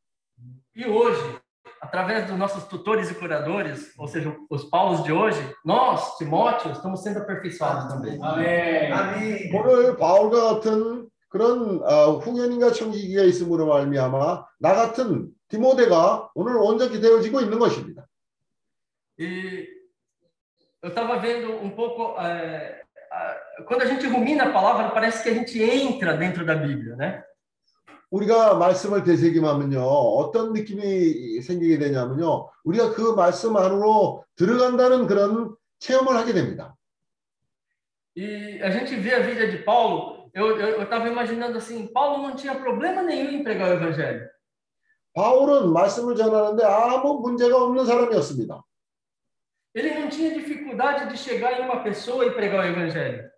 [0.74, 1.40] E hoje,
[1.80, 7.02] através dos nossos tutores e curadores, ou seja, os Paulos de hoje, nós, Timóteo, estamos
[7.02, 8.18] sendo aperfeiçoados também.
[8.20, 8.92] 아멘.
[8.92, 9.50] Amém.
[9.54, 17.40] 오늘 바울과 같은 그런 어, 후견인과 청지기가 있음으로 말미암아 나 같은 디모데가 오늘 온전히 되어지고
[17.40, 18.07] 있는 것입니다.
[19.18, 19.76] E
[20.87, 22.14] eu estava vendo um pouco.
[22.20, 26.55] é, a- quando a gente rumina a palavra, parece que a gente entra dentro da
[26.55, 27.22] Bíblia, né?
[28.09, 36.32] 우리가 말씀을 되새김하면요 어떤 느낌이 생기게 되냐면요 우리가 그 말씀 안으로 들어간다는 그런 체험을 하게
[36.32, 36.76] 됩니다.
[38.16, 40.30] E a gente vê a vida de Paulo.
[40.32, 44.28] Eu estava imaginando assim: Paulo não tinha problema nenhum em pregar o Evangelho.
[45.14, 48.62] 바울은 말씀을 전하는데 아무 문제가 없는 사람이었습니다.
[49.76, 53.30] Ele não tinha dificuldade de chegar em uma pessoa e pregar o Evangelho.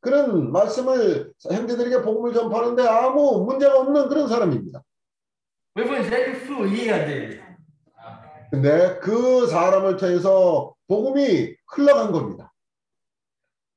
[0.00, 4.82] 그런 말씀을 형제들에게 복음을 전파하는데 아무 문제가 없는 그런 사람입니다.
[5.76, 7.40] O Evangelho fluía dele.
[8.50, 12.52] 근데 그 사람을 통해서 복음이 흘러간 겁니다.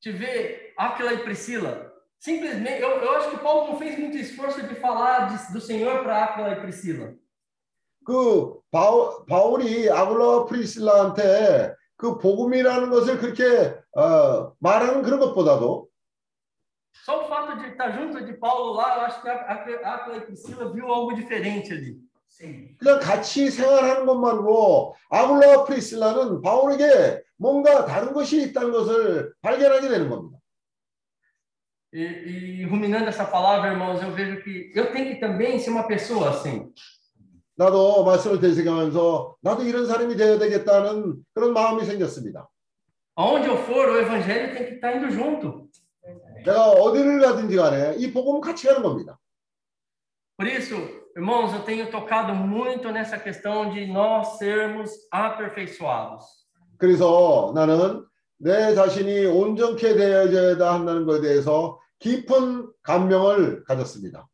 [0.02, 1.92] Te vê Áquila e Priscila.
[2.20, 6.02] Simplesmente, eu, eu acho que Paulo não fez muito esforço de falar de- do Senhor
[6.04, 7.14] para Áquila e Priscila.
[8.04, 15.91] 그 바울, 바울이 아굴라 프리실라한테 그 복음이라는 것을 그렇게 어, 말하는 그런 것보다도
[17.05, 20.21] Só o fato de estar junto de Paulo lá, eu acho que Áquila Áquila e
[20.23, 21.97] Priscila viu algo diferente ali.
[22.29, 22.75] Sim.
[22.79, 30.39] 그냥 같이 생활하는 것만으로 아굴라 프리실라는 바울에게 뭔가 다른 것이 있다는 것을 발견하게 되는 겁니다.
[31.93, 35.87] E, e ruminando essa palavra, irmãos, eu vejo que eu tenho que também ser uma
[35.87, 36.73] pessoa assim.
[37.61, 42.49] 나도 말씀을 되새겨면서 나도 이런 사람이 되어야 되겠다는 그런 마음이 생겼습니다.
[43.19, 45.69] Aonde eu for, o evangelho tem que estar indo junto.
[46.47, 49.19] 내가 어디를 가든지 간에 이 복음은 같이 가는 겁니다.
[50.39, 50.75] Por isso,
[51.15, 56.25] irmãos, eu tenho tocado muito nessa questão de nós sermos aperfeiçoados.
[56.79, 58.07] 그래서 나는
[58.39, 64.27] 내 자신이 온전케 되어져야 한다는 것에 대해서 깊은 감명을 가졌습니다.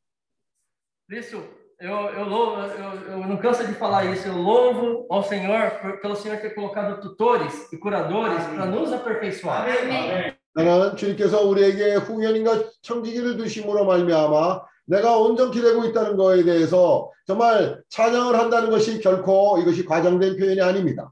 [1.09, 4.28] Por isso, eu, eu, louvo, eu, eu não canso de falar isso.
[4.28, 9.68] Eu louvo ao Senhor por, pelo Senhor ter colocado tutores e curadores para nos aperfeiçoar.
[9.68, 10.36] 아멘.
[10.54, 18.38] 나는 주님께서 우리에게 후견인과 청지기를 두심으로 말미암아 내가 온전케 되고 있다는 것에 대해서 정말 찬양을
[18.38, 21.12] 한다는 것이 결코 이것이 과장된 표현이 아닙니다.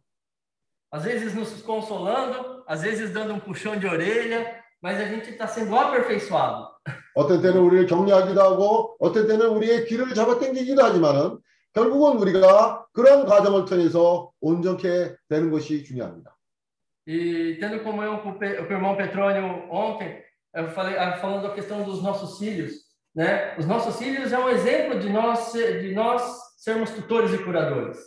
[0.91, 5.47] Às vezes nos consolando, às vezes dando um puxão de orelha, mas a gente está
[5.47, 6.67] sendo aperfeiçoado.
[7.14, 11.38] 어떤 때는 우리를 격려하기도 하고 어떤 때는 우리의 길을 잡아당기기도 하지만은
[11.72, 16.34] 결국은 우리가 그런 과정을 통해서 온전케 되는 것이 중요합니다.
[17.06, 20.22] E tendo comunhão com o irmão Petrônio ontem,
[20.54, 22.72] eu falei, ah, falando da questão dos nossos filhos,
[23.14, 23.54] né?
[23.58, 26.22] Os nossos filhos é um exemplo de nós, de nós
[26.56, 27.98] sermos tutores e curadores.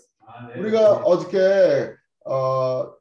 [0.55, 1.95] 우리가 어저께
[2.25, 2.91] 어,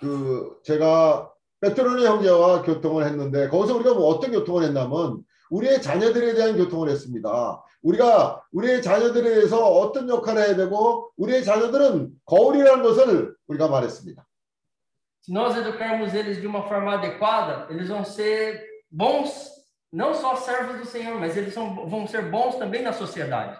[0.00, 1.30] 그 제가
[1.60, 7.62] 베트로니 형제와 교통을 했는데 거기서 우리가 뭐 어떤 교통을 했냐면 우리의 자녀들에 대한 교통을 했습니다.
[7.82, 14.26] 우리가 우리의 자녀들에 대해서 어떤 역할을 해야 되고 우리의 자녀들은 거울이라는 것을 우리가 말했습니다.
[15.22, 19.50] Se nós educarmos eles de uma forma adequada, eles vão ser bons,
[19.92, 23.58] não só servos do Senhor, mas eles vão ser bons também na sociedade.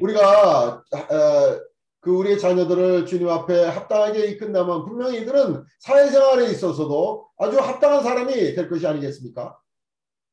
[0.00, 1.67] 우리가 어,
[2.00, 8.68] 그 우리의 자녀들을 주님 앞에 합당하게 이끈다면 분명히 이들은 사회생활에 있어서도 아주 합당한 사람이 될
[8.68, 9.56] 것이 아니겠습니까?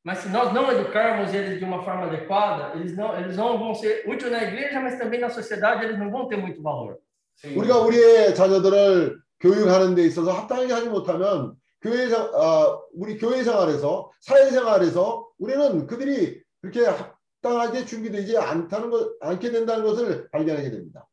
[0.04, 3.74] Mas se nós não educarmos eles de uma forma adequada, eles não, eles não vão
[3.74, 6.98] ser úteis na igreja, mas também na sociedade eles não vão ter muito valor.
[7.56, 14.10] 우리가 우리의 자녀들을 교육하는 데 있어서 합당하게 하지 못하면 교회 생- 아, 우리 교회 생활에서
[14.20, 21.04] 사회 생활에서 우리는 그들이 그렇게 합당하게 준비되지 않다는 것 않게 된다는 것을 발견하게 됩니다.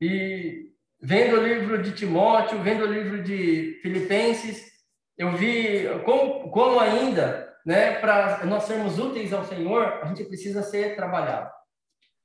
[0.00, 4.72] E vendo o livro de Timóteo, vendo o livro de Filipenses,
[5.16, 10.62] eu vi como, como ainda, né, para nós sermos úteis ao Senhor, a gente precisa
[10.62, 11.50] ser trabalhado.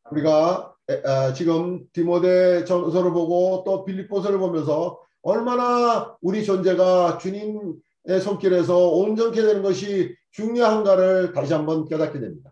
[0.10, 8.88] 우리가 에, 아, 지금 디모데 전서를 보고 또 빌립보서를 보면서 얼마나 우리 존재가 주님의 손길에서
[8.88, 12.52] 온전케 되는 것이 중요한가를 다시 한번 깨닫게 됩니다.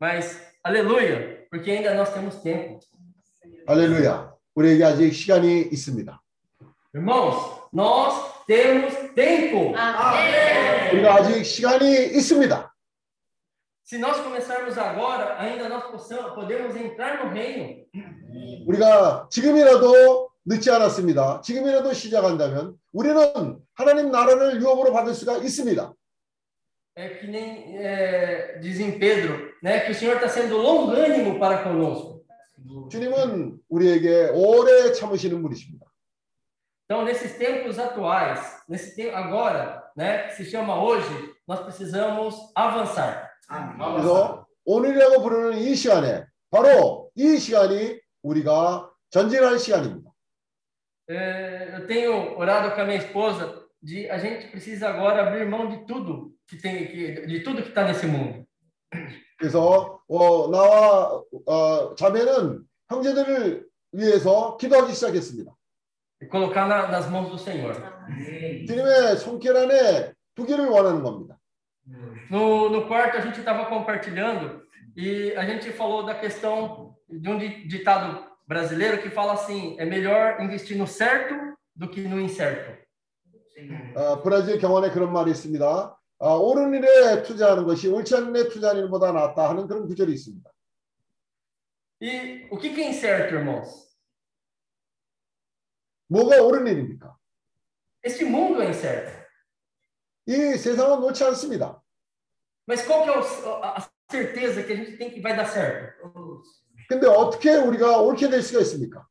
[0.00, 2.78] Mas, aleluia, porque ainda nós temos tempo.
[3.65, 4.33] 할렐루야.
[4.55, 6.21] 우리에게 아직 시간이 있습니다.
[6.93, 9.73] Irmãos, nós temos tempo.
[10.91, 12.73] 우리가 아직 시간이 있습니다.
[13.85, 17.85] Se nós começarmos agora, ainda nós possamos, podemos entrar no reino.
[18.67, 21.41] 우리가 지금이라도 늦지 않았습니다.
[21.41, 25.93] 지금이라도 시작한다면 우리는 하나님 나라를 유업으로 받을 수가 있습니다.
[26.95, 31.63] É que nem é, diz em Pedro, né, que o Senhor está sendo longânimo para
[31.63, 32.12] conosco.
[32.90, 35.86] 주님은 우리에게 오래 참으시는 분이십니다.
[36.90, 43.28] Então, nesses tempos atuais, nesse tempo agora, né, que se chama hoje, nós precisamos avançar.
[43.46, 50.08] 그래서 오늘이라고 부르는 이 시간에 바로 이 시간이 우리가 전진할 시간입니다.
[51.10, 55.66] É, eu tenho orado com a minha esposa de a gente precisa agora abrir mão
[55.68, 58.46] de tudo que tem, que, de tudo que está nesse mundo.
[59.38, 65.52] 그래서 어, 나와 어, 자매는 형제들을 위해서 기도하기 시작했습니다.
[66.20, 67.72] E colocar na, nas mãos do Senhor.
[68.66, 71.38] 주님의 손길 안에 두기를 원하는 겁니다.
[72.30, 74.62] No, no quarto a gente estava compartilhando
[74.96, 79.84] e a gente falou da questão de um di- ditado brasileiro que fala assim: é
[79.84, 81.34] melhor investir no certo
[81.76, 82.76] do que no incerto.
[83.96, 85.98] 어, 브라질 경원에 그런 말이 있습니다.
[86.25, 90.49] 어, 옳은 일에 투자하는 것이 옳지 않은 일에 투자하는 일보다 낫다 하는 그런 구절이 있습니다.
[92.01, 93.93] E o que, que é incerto, irmãos?
[96.07, 97.17] 뭐가 옳은 일입니까?
[98.05, 99.11] Este mundo é incerto.
[100.25, 101.81] 이 세상은 옳지 않습니다.
[102.65, 106.41] Mas qual que é o- a certeza que a gente tem que vai dar certo?
[106.87, 109.05] 근데 어떻게 우리가 옳게 될 수가 있습니까?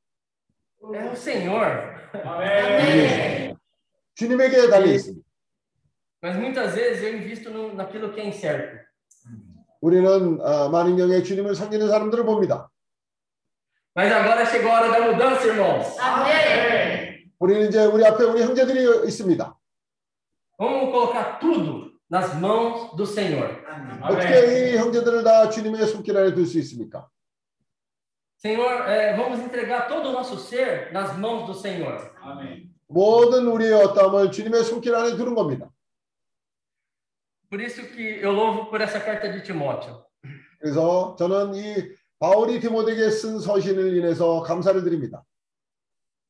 [0.94, 1.92] É o Senhor.
[4.14, 5.21] 주님에게 달려 있습니다.
[6.21, 8.85] Mas muitas vezes eu invisto no, naquilo que é incerto.
[9.81, 12.69] 우리는 어, 많은 경우에 주님을 섬기는 사람들을 봅니다.
[13.95, 15.97] Mas agora chegou a hora da mudança, irmãos.
[17.39, 19.55] 우리는 이제 우리 앞에 우리 형제들이 있습니다.
[20.57, 23.63] Vamos colocar tudo nas mãos do Senhor.
[24.01, 27.07] 어떻게 이 형제들을 다 주님의 손길 안에 둘 수 있습니까?
[28.37, 31.97] Senhor, eh, vamos entregar todo o nosso ser nas mãos do Senhor.
[32.87, 35.69] 모든 우리의 어떠함을 주님의 손길 안에 두는 겁니다.
[37.52, 40.06] Por isso que eu louvo por essa carta de Timóteo.
[40.58, 45.22] 그래서 저는 이 바울이 디모데에게 쓴 서신을 인해서 감사를 드립니다.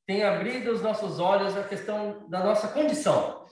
[0.08, 3.46] Tem abrido os nossos olhos à questão da nossa condição.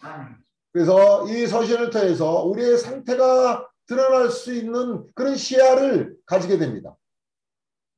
[0.72, 6.96] 그래서 이 서신을 통해서 우리의 상태가 드러날 수 있는 그런 시야를 가지게 됩니다.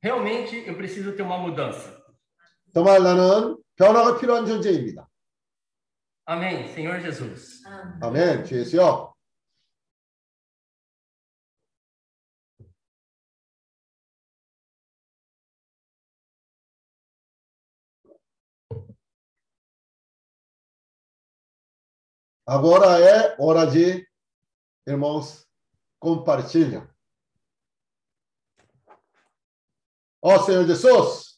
[0.03, 1.99] Realmente eu preciso ter uma mudança.
[2.75, 5.09] 정말 나는 변화가 필요한 존재입니다.
[6.27, 7.63] Amém, Senhor Jesus.
[8.01, 8.45] 아멘.
[8.45, 9.12] 주 예수여.
[22.45, 24.05] Agora é hora de,
[24.85, 25.47] irmãos,
[25.99, 26.93] compartilhar.
[30.21, 31.33] Ó Senhor Jesus.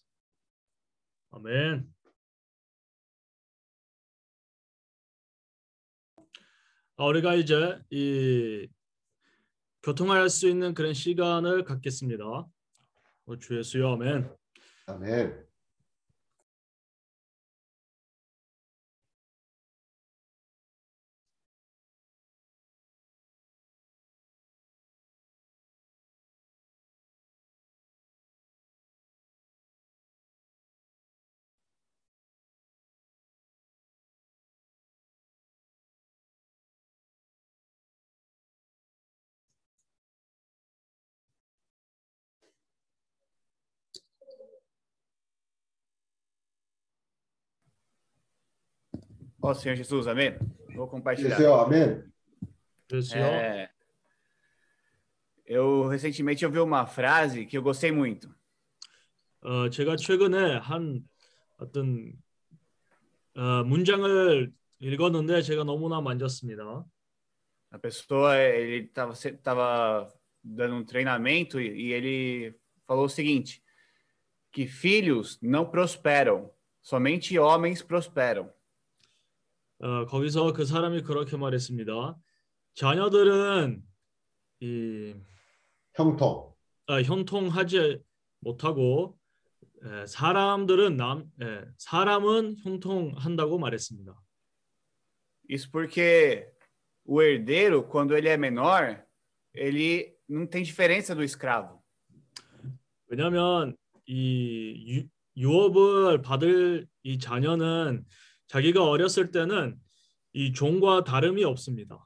[6.97, 8.67] 아, 우리가 이제 이
[9.83, 12.23] 교통할 수 있는 그런 시간을 갖겠습니다.
[12.25, 14.33] 어, 주 예수여 아멘.
[14.87, 15.44] 아멘.
[49.44, 50.36] Ó Senhor Jesus, amém?
[50.74, 51.38] Vou compartilhar.
[51.38, 52.10] 예수여, 아멘.
[52.88, 53.24] 그래서요.
[53.24, 53.70] É,
[55.46, 58.28] eu recentemente ouvi uma frase que eu gostei muito.
[59.42, 61.02] 어, 제가 최근에 한
[61.56, 62.12] 어떤
[63.36, 66.84] 어, 문장을 읽었는데 제가 너무나 만졌습니다.
[67.72, 70.08] A pessoa, ele estava tava
[70.42, 72.54] dando um treinamento e, e ele
[72.86, 73.62] falou o seguinte,
[74.50, 76.50] que filhos não prosperam,
[76.82, 78.50] somente homens prosperam.
[79.79, 82.15] 어, 거기서 그 사람이 그렇게 말했습니다.
[82.75, 83.81] 자녀들은
[84.61, 85.15] 이
[85.93, 86.53] 형통.
[86.87, 87.99] 아, 형통하지
[88.39, 89.17] 못하고
[89.83, 94.13] 에, 사람들은 남 에, 사람은 형통한다고 말했습니다.
[95.47, 96.49] Isso porque
[97.05, 99.05] o herdeiro, quando ele é menor,
[99.53, 101.83] ele não tem diferença do escravo.
[103.07, 103.75] 왜냐하면
[104.07, 105.07] 이 유,
[105.37, 108.05] 유업을 받을 이 자녀는
[108.47, 109.79] 자기가 어렸을 때는
[110.33, 112.05] 이 종과 다름이 없습니다.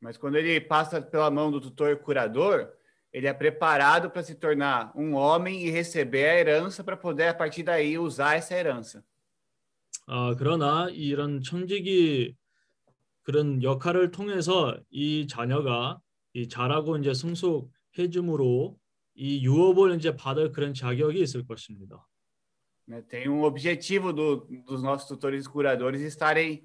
[0.00, 2.72] Mas quando ele passa pela mão do tutor curador,
[3.12, 7.34] ele é preparado para se tornar um homem e receber a herança para poder, a
[7.34, 9.04] partir daí, usar essa herança.
[10.06, 12.34] 아, 그러나 이런 청직이
[13.22, 16.00] 그런 역할을 통해서 이 자녀가
[16.32, 18.76] 이 자라고 이제 성숙해 줌으로
[19.14, 22.04] 이 유업을 이제 받을 그런 자격이 있을 것입니다.
[22.86, 23.02] Né?
[23.02, 26.64] Tem um objetivo do, dos nossos tutores e curadores estarem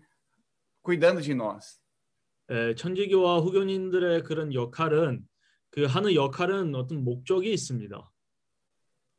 [0.82, 1.80] cuidando de nós.
[2.50, 5.28] 에, 천지교와 후견인들의 그런 역할은
[5.70, 8.02] 그 하는 역할은 어떤 목적이 있습니다.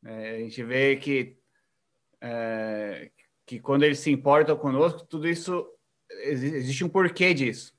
[0.02, 0.30] né?
[0.30, 1.36] a gente vê que,
[2.22, 3.10] é,
[3.46, 5.66] que quando eles se importam conosco, tudo isso,
[6.24, 7.72] exi- existe um porquê disso.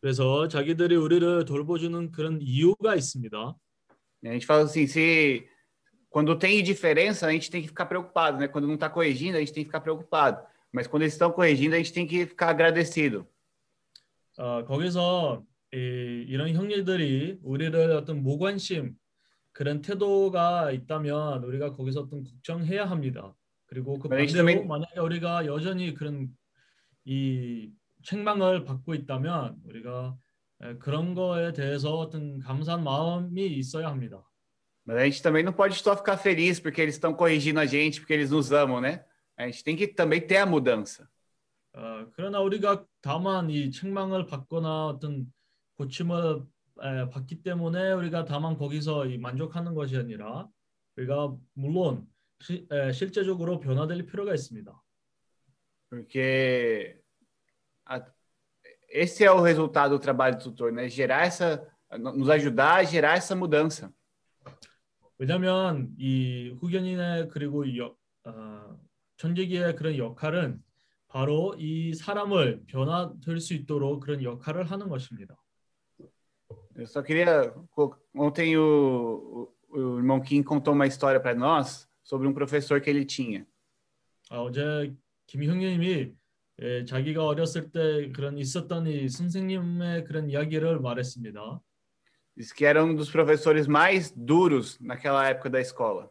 [0.00, 3.56] 그래서 자기들이 우리를 돌보주는 그런 이유가 있습니다.
[4.26, 5.48] A gente fala assim, se
[6.14, 8.46] quando tem diferença, a gente tem que ficar preocupado, né?
[8.46, 10.46] Quando não está corrigindo, a gente tem que ficar preocupado.
[10.70, 13.26] Mas quando eles estão corrigindo, a gente tem que ficar agradecido.
[14.38, 15.42] 어, 거기서
[15.72, 18.94] 이, 이런 형제들이 우리를 어떤 무관심
[19.52, 23.34] 그런 태도가 있다면 우리가 거기서 어떤 걱정해야 합니다.
[23.66, 26.28] 그리고 그 반대로 좀- 만약에 우리가 여전히 그런
[27.04, 27.70] 이
[28.04, 30.16] 책망을 받고 있다면 우리가
[30.62, 34.22] 에, 그런 거에 대해서 어떤 감사한 마음이 있어야 합니다.
[34.85, 37.99] Mas a gente também não pode só ficar feliz porque eles estão corrigindo a gente,
[37.99, 39.05] porque eles nos amam, né?
[39.37, 41.07] A gente tem que também ter a mudança.
[41.73, 45.31] 어, 그러나 우리가 다만 이 책망을 받거나 어떤
[45.77, 46.43] 고침을
[46.81, 50.47] 에, 받기 때문에 우리가 다만 거기서 이 만족하는 것이 아니라
[50.97, 52.07] 우리가 물론
[52.41, 54.73] 시, 에, 실제적으로 변화될 필요가 있습니다.
[55.89, 56.99] Porque
[57.85, 58.03] a-
[58.89, 60.87] esse é o resultado do trabalho do tutor, né?
[60.89, 61.67] Gerar essa,
[61.97, 63.93] nos ajudar a gerar essa mudança.
[65.24, 67.64] 왜냐하면 이 후견인의 그리고
[68.24, 68.78] 어,
[69.16, 70.62] 천지기의 그런 역할은
[71.08, 75.34] 바로 이 사람을 변화될 수 있도록 그런 역할을 하는 것입니다.
[76.76, 77.54] Eu só queria.
[78.14, 82.90] Ontem o, o, o irmão Kim contou uma história para nós sobre um professor que
[82.90, 83.46] ele tinha.
[84.28, 84.92] 아, 어제
[85.26, 86.12] 김 형님이
[86.60, 91.60] 예, 자기가 어렸을 때 그런 있었던 이 선생님의 그런 이야기를 말했습니다.
[92.35, 96.09] Diz que era um dos professores mais duros naquela época da escola.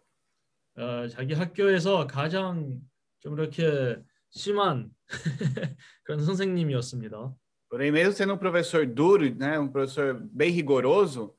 [0.76, 2.80] 어, 자기 학교에서 가장
[3.18, 4.00] 좀 이렇게
[4.30, 4.90] 심한
[6.04, 7.34] 그런 선생님이었습니다.
[7.68, 11.34] Porém, mesmo sendo um professor duro, né, um professor bem rigoroso,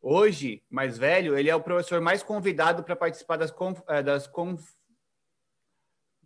[0.00, 4.26] hoje, mais velho, ele é o professor mais convidado para participar das, conf, eh, das
[4.26, 4.64] conf,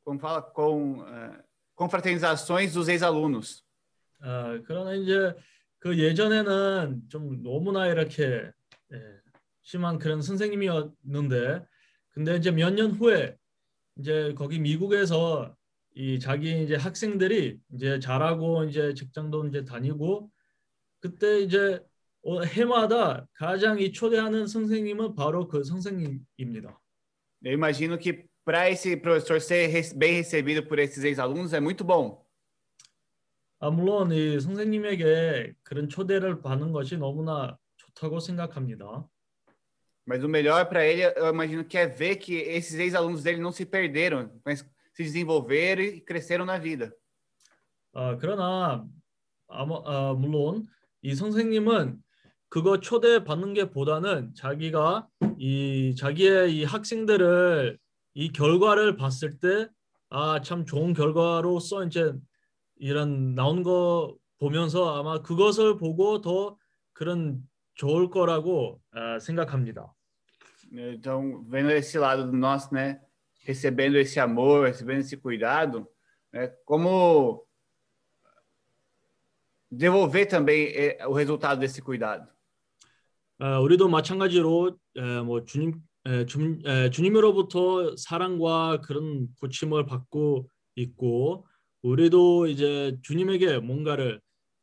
[0.04, 3.64] como fala, com, eh, confraternizações dos ex-alunos.
[4.22, 5.34] 어, 그러나 이제
[5.85, 8.49] 그 예전에는 좀 너무나 이렇게
[8.91, 8.97] 예,
[9.61, 11.63] 심한 그런 선생님이었는데,
[12.09, 13.35] 근데 이제 몇 년 후에
[13.99, 15.55] 이제 거기 미국에서
[15.93, 20.31] 이 자기 이제 학생들이 이제 잘하고 이제 직장도 이제 다니고
[21.01, 21.79] 그때 이제
[22.23, 26.81] 어, 해마다 가장 이 초대하는 선생님은 바로 그 선생님입니다.
[27.43, 32.24] Eu imagino que para esse professor ser bem recebido por esses ex-alunos é muito bom.
[33.59, 39.07] 아, 물론 이 선생님에게 그런 초대를 받는 것이 너무나 좋다고 생각합니다.
[40.07, 43.51] Mas o melhor para ele, eu imagino que é ver que esses ex-alunos dele não
[43.51, 44.59] se perderam, mas
[44.93, 46.93] se desenvolveram e cresceram na vida.
[47.93, 48.85] 아, 그러나
[49.47, 50.67] 아마 아, 물론
[51.01, 52.03] 이 선생님은
[52.49, 55.07] 그거 초대 받는 게 보다는 자기가
[55.37, 57.79] 이 자기의 이 학생들을
[58.13, 59.67] 이 결과를 봤을 때
[60.09, 62.13] 아, 참 좋은 결과로서 이제
[62.77, 66.57] 이런 나온 거 보면서 아마 그것을 보고 더
[66.93, 67.41] 그런
[67.75, 69.93] 좋을 거라고 아, 생각합니다.
[70.71, 72.99] Então, vendo esse lado do nosso, né,
[73.45, 75.87] recebendo esse amor, recebendo esse cuidado,
[76.33, 77.45] né, como
[79.71, 82.27] devolver também eh, o resultado desse cuidado.
[83.37, 85.73] 어, 우리도 마찬가지로 에, 뭐 주님
[86.05, 91.45] 에, 주, 에, 주님으로부터 사랑과 그런 고침을 받고 있고
[91.85, 94.19] 우리도 이제 주님에게 뭔가를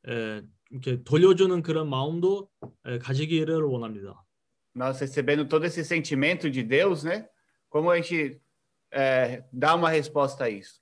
[0.08, 2.48] 에, 이렇게 돌려주는 그런 마음도
[2.84, 4.24] 에, 가지기를 원합니다.
[4.74, 7.28] Nós recebendo todo esse sentimento de Deus, né?
[7.68, 8.40] Como a gente
[8.90, 10.80] eh, dá uma resposta a isso?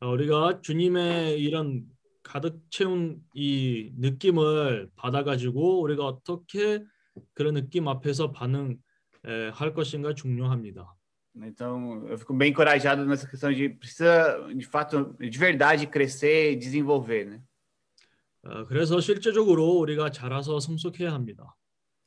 [0.00, 1.84] 어, 우리가 주님의 이런
[2.24, 6.82] 가득 채운 이 느낌을 받아가지고 우리가 어떻게
[7.34, 10.96] 그런 느낌 앞에서 반응할 것인가 중요합니다.
[11.35, 16.55] Então, eu fico bem encorajado nessa questão de precisa, de fato, de verdade crescer e
[16.55, 17.41] desenvolver, né?
[18.43, 21.43] 어, 그래서 실제적으로 우리가 자라서 성숙해야 합니다.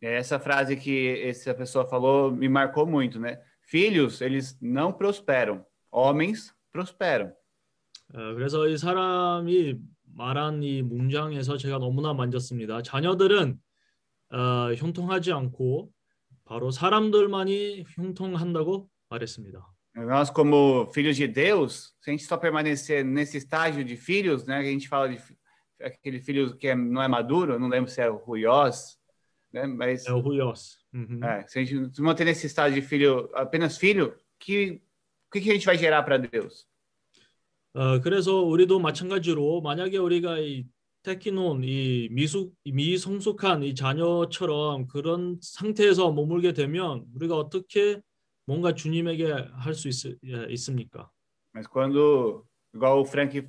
[0.03, 3.39] E essa frase que essa pessoa falou me marcou muito, né?
[3.61, 5.65] Filhos, eles não prosperam.
[5.93, 7.33] Homens prosperam.
[8.15, 9.77] 어, 그래서 이 사람이
[10.15, 12.83] 말한 이 문장에서 제가 너무나 만졌습니다.
[12.83, 13.61] 자녀들은
[14.33, 15.91] 어, 형통하지 않고
[16.45, 19.65] 바로 사람들만이 형통한다고 말했습니다.
[19.97, 24.63] Nós, como filhos de Deus, se a gente só permanecer nesse estágio de filhos, né?
[24.63, 25.37] Que a gente fala de fi-
[25.83, 28.99] aquele filho que é- não é maduro, eu não lembro se é o Ruiós,
[29.53, 29.67] né?
[29.67, 30.79] Mas 네, 후이어스.
[30.95, 31.25] 음흠.
[31.25, 34.81] é, se a gente se manter nesse estágio de filho, apenas filho, que
[35.27, 36.67] o que, que a gente vai gerar para Deus?
[37.75, 40.67] 어, 그래서 우리도 마찬가지로 만약에 우리가 이
[41.03, 48.01] 테키논 이 미숙 이 미성숙한 이 자녀처럼 그런 상태에서 머물게 되면 우리가 어떻게
[48.46, 49.90] 뭔가 주님에게 할 수
[50.50, 51.10] 있습니까?
[51.54, 53.48] Mas quando, igual o Frank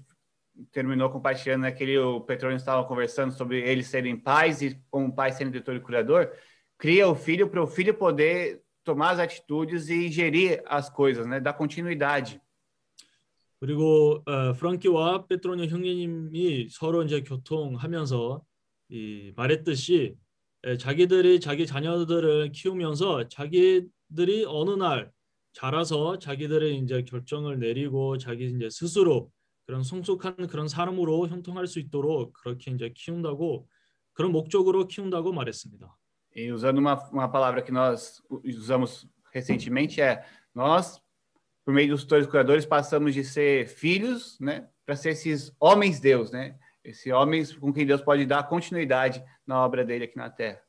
[0.72, 5.14] terminou compartilhando, né, que ele, o Petrônio estava conversando sobre eles serem pais e como
[5.14, 6.30] pai sendo diretor e curador,
[6.78, 11.40] cria o filho para o filho poder tomar as atitudes e gerir as coisas, né,
[11.40, 12.40] dar continuidade.
[13.58, 18.42] 그리고 어, 프랑키와 페트로니 형제님이 서로 이제 교통하면서
[18.90, 20.14] 이 말했듯이
[20.62, 25.10] 에, 자기들이 자기 자녀들을 키우면서 자기 들이 어느 날
[25.52, 29.30] 자라서 자기들의 이제 결정을 내리고 자기 이제 스스로
[29.66, 33.66] 그런 성숙한 그런 사람으로 형통할 수 있도록 그렇게 이제 키운다고
[34.12, 35.96] 그런 목적으로 키운다고 말했습니다.
[36.36, 40.22] E usando uma, uma palavra que nós usamos recentemente é
[40.54, 41.00] nós,
[41.64, 45.98] por meio dos tutores e curadores, passamos de ser filhos, né, para ser esses homens
[45.98, 46.58] Deus, né?
[46.84, 50.60] Esses homens com quem Deus pode dar continuidade na obra dele aqui na terra.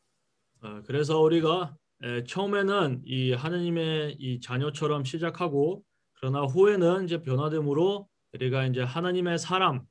[0.61, 5.83] 어, 그래서 우리가 에, 처음에는 이 하나님의 이 자녀처럼 시작하고
[6.13, 9.81] 그러나 후에는 이제 변화됨으로 우리가 이제 하나님의 사람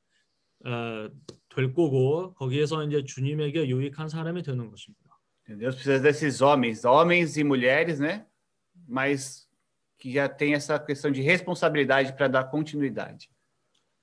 [0.65, 1.09] 어,
[1.49, 5.07] 될 거고 거기에서 이제 주님에게 유익한 사람이 되는 것입니다.
[5.47, 8.25] Deus precisa desses homens, homens e mulheres, né?
[8.85, 9.47] Mas
[9.97, 13.29] que já tem essa questão de responsabilidade para dar continuidade.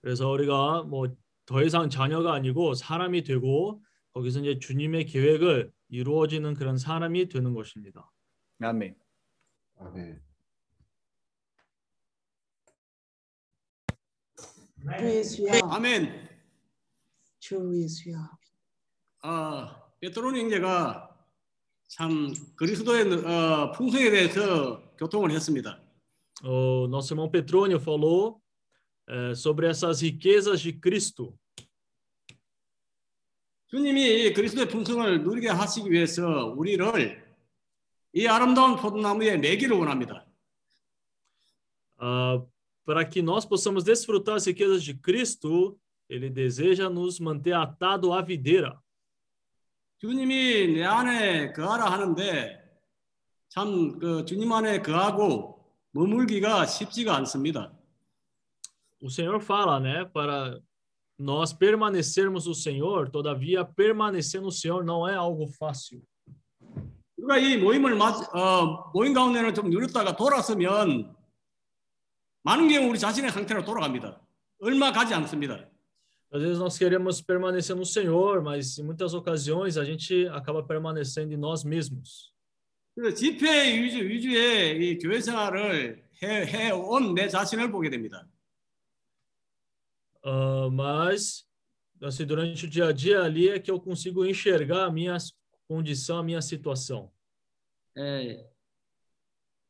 [0.00, 1.14] 그래서 우리가 뭐
[1.46, 3.82] 더 이상 자녀가 아니고 사람이 되고
[4.12, 8.10] 거기서 이제 주님의 계획을 이루어지는 그런 사람이 되는 것입니다.
[8.60, 8.96] 아멘.
[14.98, 16.28] 주 예수여, 아멘.
[17.38, 18.16] 주 예수여.
[19.22, 21.16] 어, 베트론 형제가
[21.88, 25.80] 참 그리스도의 어, 풍성에 대해서 교통을 했습니다.
[26.42, 28.42] O nosso irmão Petrônio falou
[29.08, 31.38] eh, sobre essas riquezas de Cristo.
[33.74, 37.24] 주님이 이 그리스도의 풍성을 누리게 하시기 위해서 우리를
[38.12, 40.24] 이 아름다운 포도나무에 매기를 원합니다.
[41.98, 42.40] Ah,
[42.86, 45.76] para que nós possamos desfrutar as riquezas de Cristo,
[46.08, 48.80] Ele deseja nos manter atado à videira.
[49.98, 52.62] 주님이 내 안에 거하라 하는데
[53.48, 55.58] 참 그 주님 안에 거하고
[55.90, 57.72] 머물기가 쉽지가 않습니다.
[59.00, 60.60] O Senhor fala, né, para
[61.19, 66.01] nós permanecermos no Senhor, todavia permanecer no Senhor não é algo fácil.
[67.17, 71.13] 우리가 이 모임을 맞, 어, 모임 가운데는 좀 누렸다가 돌아서면
[72.43, 74.21] 많은 경우 우리 자신의 상태로 돌아갑니다.
[74.59, 75.69] 얼마 가지 않습니다.
[76.31, 81.33] Às vezes nós queremos permanecer no Senhor, mas em muitas ocasiões a gente acaba permanecendo
[81.33, 82.31] em nós mesmos.
[82.95, 88.27] 그래서 집회 위주, 위주의 이 교회 생활을 해, 해온 내 자신을 보게 됩니다.
[90.23, 91.45] Ah, mas
[92.01, 95.17] assim, durante o dia a dia ali é que eu consigo enxergar a minha
[95.67, 97.11] condição, a minha situação.
[97.97, 98.45] 에,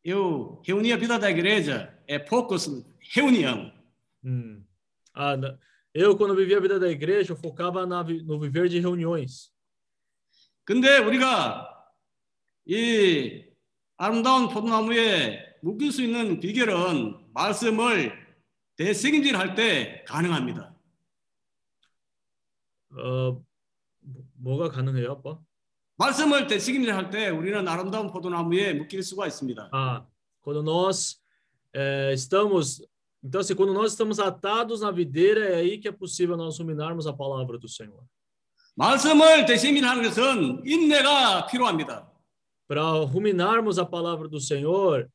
[0.03, 2.68] eu reunia a vida da igreja, é poucos
[3.14, 3.72] reunião.
[4.23, 4.64] Hum.
[5.14, 5.57] Ah, na-
[5.94, 9.52] eu, quando vivia a vida da igreja, eu focava na vi- no viver de reuniões.
[10.65, 11.68] 근데 우리가
[12.68, 13.44] 이
[13.98, 18.23] 아름다운 포도나무에 묶일 수 있는 비결은 말씀을
[18.76, 20.74] 대책임질 할 때 가능합니다.
[22.96, 23.42] 어,
[24.34, 25.38] 뭐가 가능해요, 아빠?
[25.96, 29.70] 말씀을 되새김질 할 때 우리는 아름다운 포도나무에 묶일 수가 있습니다.
[29.72, 30.05] Ah,
[30.42, 31.20] quando nós
[31.72, 32.84] é, estamos,
[33.22, 37.06] então assim, quando nós estamos atados na videira, é aí que é possível nós ruminarmos
[37.06, 38.05] a palavra do Senhor.
[38.76, 42.10] 말씀을 되새김질하는 것은 인내가 필요합니다.
[42.66, 45.09] Para ruminarmos a palavra do Senhor,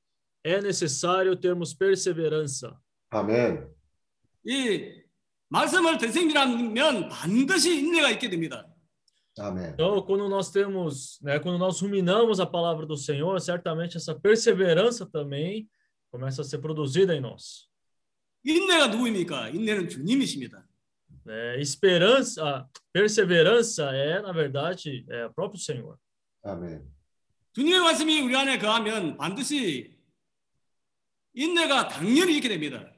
[0.46, 2.74] é necessário termos perseverança.
[3.10, 3.68] 아멘.
[4.46, 5.04] 이
[5.50, 8.68] 말씀을 되새김질하면 반드시 인내가 있게 됩니다.
[9.38, 9.74] 아멘.
[9.74, 15.06] Então, quando nós temos, né, quando nós ruminamos a palavra do Senhor, certamente essa perseverança
[15.06, 15.68] também
[16.12, 17.68] começa a ser produzida em nós.
[18.44, 19.50] 인내가 누구입니까?
[19.50, 20.66] 인내는 주님이십니다.
[21.26, 21.60] né?
[21.60, 25.98] Esperança, perseverança é, na verdade, é o próprio Senhor.
[26.44, 26.86] 아멘.
[27.54, 29.98] 주님의 말씀이 우리 안에 거하면 반드시
[31.34, 32.92] 인내가 당연히 있게 됩니다.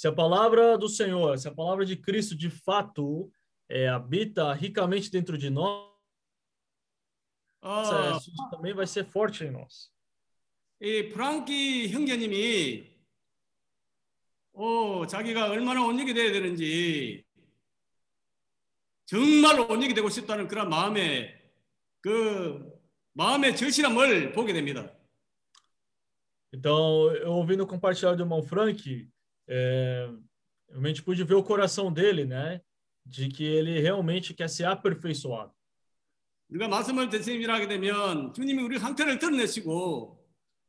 [0.00, 3.30] Se a palavra do Senhor, se a palavra de Cristo de fato
[3.68, 5.90] é, habita ricamente dentro de nós,
[7.62, 9.90] 어, isso também vai ser forte em nós.
[10.78, 12.94] 이 프랑키 형제님이
[14.52, 17.24] 어, 자기가 얼마나 온유하게 돼야 되는지
[19.06, 21.34] 정말 온유하게 되고 싶다는 그런 마음에
[22.00, 22.76] 그
[23.14, 24.92] 마음의 절실함을 보게 됩니다.
[26.52, 29.10] Então, eu ouvindo compartilhar do irmão Frank,
[29.50, 30.10] é,
[30.68, 32.60] realmente pude ver o coração dele, né?
[33.04, 35.54] De que ele realmente quer ser aperfeiçoado.
[36.48, 40.16] 우리가 말씀을 대신하게 되면 주님이 우리 상태를 드러내시고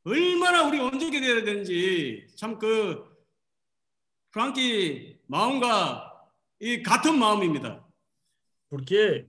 [0.05, 3.17] 얼마나 우리 온전하게 되어야 되는지 참 그
[4.31, 6.29] 프랑키 마음과
[6.59, 7.83] 이 같은 마음입니다.
[8.69, 9.27] Porque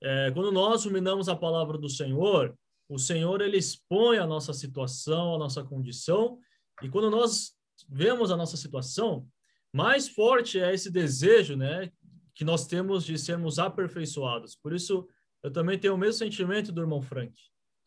[0.00, 2.56] é, quando nós ruminamos a palavra do Senhor,
[2.88, 6.38] o Senhor ele expõe a nossa situação, a nossa condição,
[6.82, 7.54] e quando nós
[7.88, 9.26] vemos a nossa situação,
[9.72, 11.90] mais forte é esse desejo, né,
[12.34, 14.54] que nós temos de sermos aperfeiçoados.
[14.56, 15.08] Por isso,
[15.42, 17.34] eu também tenho o mesmo sentimento do irmão Frank.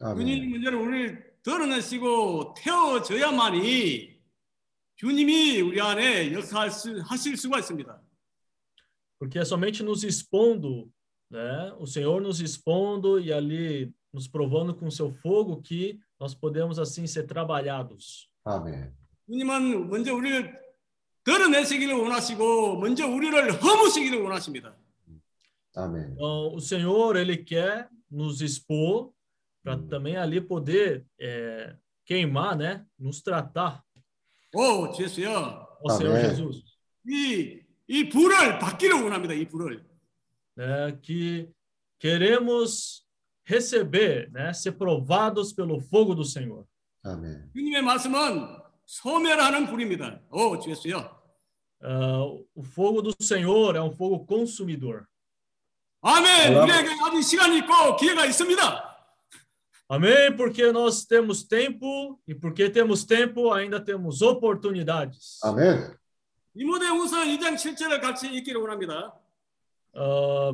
[0.01, 0.25] 아멘.
[0.25, 4.17] 주님 문제를 우리 드러내시고 태워져야만이
[4.95, 8.01] 주님이 우리 안에 역사할 수, 하실 수가 있습니다.
[9.19, 10.89] Porque é somente nos expondo,
[11.29, 16.79] né, o Senhor nos expondo e ali nos provando com seu fogo que nós podemos
[16.79, 18.29] assim ser trabalhados.
[18.45, 18.93] 아멘.
[19.26, 20.60] 주님은 먼저 우리를
[21.24, 24.76] 드러내시기를 원하시고 먼저 우리를 허무시기를 원하십니다.
[25.76, 26.12] 아멘.
[26.12, 29.10] Então, o Senhor, ele quer nos expor
[29.62, 31.74] para também ali poder é,
[32.04, 32.84] queimar, né?
[32.98, 33.82] Nos tratar
[34.54, 35.66] 오, 주예수여.
[35.82, 36.30] ao Senhor Amém.
[36.30, 36.62] Jesus.
[37.08, 39.34] 이, 이 불을 받기를 원합니다.
[39.34, 39.84] 이 불을.
[40.56, 40.92] Né?
[41.02, 41.48] Que
[41.98, 43.04] queremos
[43.44, 44.52] receber, né?
[44.52, 46.64] Ser provados pelo fogo do Senhor.
[47.02, 47.50] 아멘.
[47.52, 50.19] 주님의 말씀은 소멸하는 불입니다.
[50.31, 51.17] 오, 주예수여.
[51.81, 52.23] Ah,
[52.53, 55.05] o fogo do Senhor é um fogo consumidor.
[56.01, 56.53] 아멘.
[56.55, 58.85] 알라- 우리에게 아직 시간이 있고 기회가 있습니다.
[59.91, 60.35] Amém?
[60.35, 65.39] Porque nós temos tempo e porque temos tempo, ainda temos oportunidades.
[65.43, 65.95] 아멘.
[66.53, 69.13] 디모데후서 2장 7절을 같이 읽기를 원합니다.
[69.95, 70.53] Ah,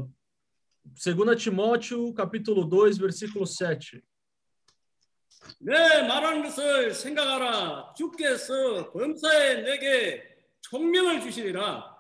[0.96, 4.02] 2 Timóteo, capítulo 2, versículo 7.
[5.59, 7.95] 내 말하는 것을 생각하라.
[7.95, 10.23] 주께서 범사에 내게
[10.63, 11.91] 총명을 주시리라.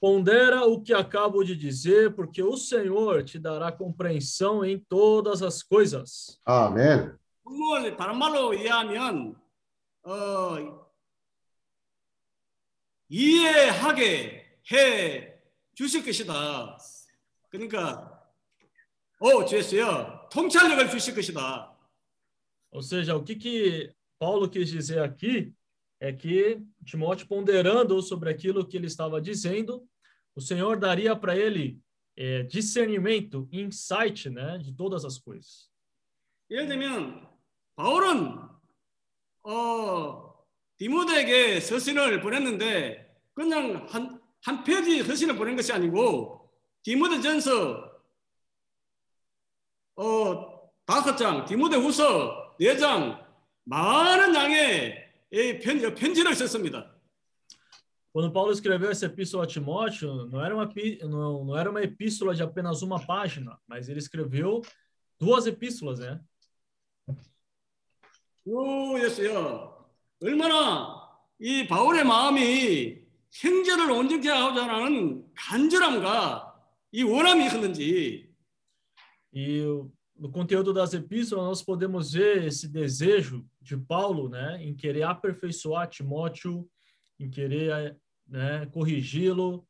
[0.00, 5.60] Pondera o que acabo de dizer, porque o Senhor te dará compreensão em todas as
[5.62, 6.38] coisas.
[6.44, 7.18] 아멘.
[7.42, 9.34] 정말 다른 말로 이해하면
[10.04, 10.88] 어,
[13.08, 15.34] 이해하게 해
[15.74, 16.78] 주실 것이다.
[17.48, 18.22] 그러니까
[19.18, 20.28] 오 주였어요.
[20.30, 21.76] 통찰력을 주실 것이다.
[22.71, 25.53] Ou seja, o que, que Paulo quis dizer aqui
[25.99, 29.87] é que Timóteo, ponderando sobre aquilo que ele estava dizendo,
[30.35, 31.79] o Senhor daria para ele
[32.15, 35.71] eh, discernimento, insight né, de todas as coisas.
[36.49, 37.27] 예를 들면
[37.75, 38.37] 바울은
[39.43, 40.33] 어
[40.77, 46.51] 디모데에게 서신을 보냈는데 그냥 한, 한 페이지 서신을 보낸 것이 아니고
[46.83, 47.91] 디모데전서
[49.95, 53.24] 어 다섯 장, 디모데후서 네장
[53.64, 55.12] 많은 양의
[55.62, 56.94] 편, 편지를 썼습니다.
[58.12, 60.68] Quando Paulo escreveu essa epístola a Timóteo, não era uma,
[61.02, 64.62] não, não era uma epístola de apenas uma página, mas ele escreveu
[65.20, 66.18] duas epístolas, né?
[68.44, 69.86] 주였어요.
[70.22, 71.06] 얼마나
[71.38, 76.54] 이 바울의 마음이 형제를 온전케 하고자 하는 간절함과
[76.92, 78.34] 이 원함이 있었는지
[79.36, 84.75] E o- no conteúdo das epístolas nós podemos ver esse desejo de Paulo, né, em
[84.75, 86.69] querer aperfeiçoar Timóteo,
[87.19, 87.97] em querer,
[88.27, 89.65] né, corrigi-lo.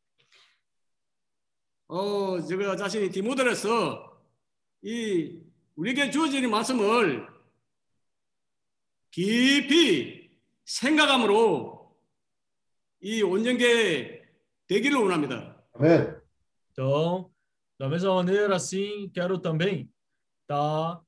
[1.87, 4.19] 어 제가 자신이 디모델에서
[4.81, 5.39] 이
[5.75, 7.27] 우리에게 주어진 이 말씀을
[9.11, 10.31] 깊이
[10.65, 11.95] 생각함으로
[13.01, 14.23] 이 온전계
[14.67, 15.61] 되기를 원합니다.
[15.73, 16.21] 아멘.
[16.71, 17.29] Então,
[17.77, 19.87] da mesma maneira, assim, quero também
[20.47, 21.01] estar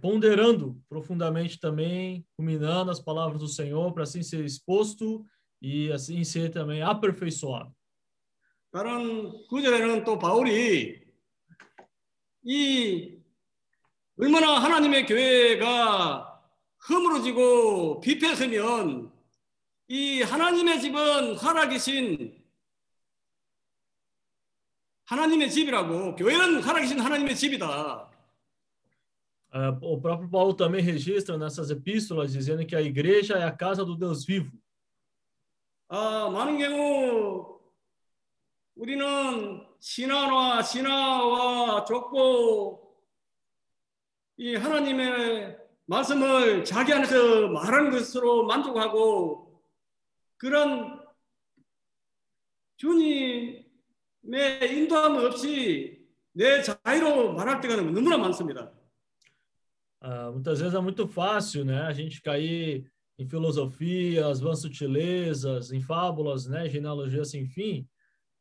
[0.00, 5.24] ponderando profundamente também, ruminando as palavras do Senhor, para assim ser exposto
[5.62, 7.72] e assim ser também aperfeiçoado.
[8.70, 11.00] 다른 구절에는 또 바울이
[12.44, 13.18] 이
[14.18, 16.42] 얼마나 하나님의 교회가
[16.88, 19.10] 허물어지고 비패서면
[19.88, 22.36] 이 하나님의 집은 살아계신
[25.06, 28.10] 하나님의 집이라고 교회는 살아계신 하나님의 집이다.
[29.55, 33.85] Ah, o próprio Paulo também registra nessas epístolas dizendo que a igreja é a casa
[33.85, 34.51] do Deus vivo.
[35.89, 37.59] 아, 많은 경우
[38.73, 42.97] 우리는 신화와 신화와 좁고
[44.37, 45.55] 이 하나님의
[45.85, 49.61] 말씀을 자기 안에서 말하는 것으로 만족하고
[50.37, 50.99] 그런
[52.77, 53.61] 주님의
[54.63, 58.71] 인도함 없이 내 자유로 말할 때가 너무나 많습니다.
[60.02, 65.80] Ah, muitas vezes é muito fácil, né, a gente cair em filosofias, vãs sutilezas, em
[65.80, 67.86] fábulas, né, genealogia sem fim,